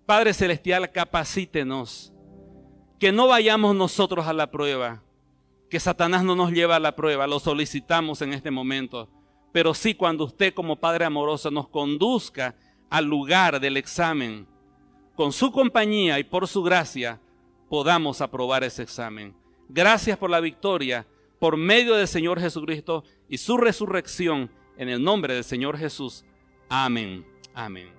Padre 0.05 0.34
Celestial, 0.34 0.91
capacítenos 0.91 2.11
que 2.99 3.13
no 3.13 3.27
vayamos 3.27 3.73
nosotros 3.73 4.27
a 4.27 4.34
la 4.34 4.51
prueba, 4.51 5.01
que 5.70 5.80
Satanás 5.80 6.24
no 6.24 6.36
nos 6.36 6.51
lleva 6.51 6.76
a 6.78 6.80
la 6.80 6.95
prueba, 6.95 7.28
lo 7.28 7.39
solicitamos 7.39 8.22
en 8.22 8.34
este 8.34 8.51
momento, 8.51 9.09
pero 9.51 9.74
sí 9.74 9.93
cuando 9.93 10.26
usted 10.26 10.53
como 10.53 10.76
Padre 10.76 11.05
amoroso 11.05 11.51
nos 11.51 11.70
conduzca 11.70 12.55
al 12.89 13.05
lugar 13.05 13.59
del 13.59 13.78
examen, 13.78 14.47
con 15.15 15.32
su 15.32 15.51
compañía 15.51 16.17
y 16.20 16.24
por 16.24 16.47
su 16.47 16.63
gracia, 16.63 17.20
podamos 17.70 18.22
aprobar 18.22 18.63
ese 18.63 18.84
examen. 18.84 19.36
Gracias 19.67 20.17
por 20.17 20.30
la 20.30 20.39
victoria, 20.39 21.05
por 21.39 21.57
medio 21.57 21.95
del 21.95 22.07
Señor 22.07 22.39
Jesucristo 22.39 23.03
y 23.28 23.38
su 23.38 23.57
resurrección, 23.57 24.49
en 24.78 24.89
el 24.89 25.03
nombre 25.03 25.34
del 25.34 25.43
Señor 25.43 25.78
Jesús. 25.78 26.26
Amén. 26.70 27.26
Amén. 27.53 27.99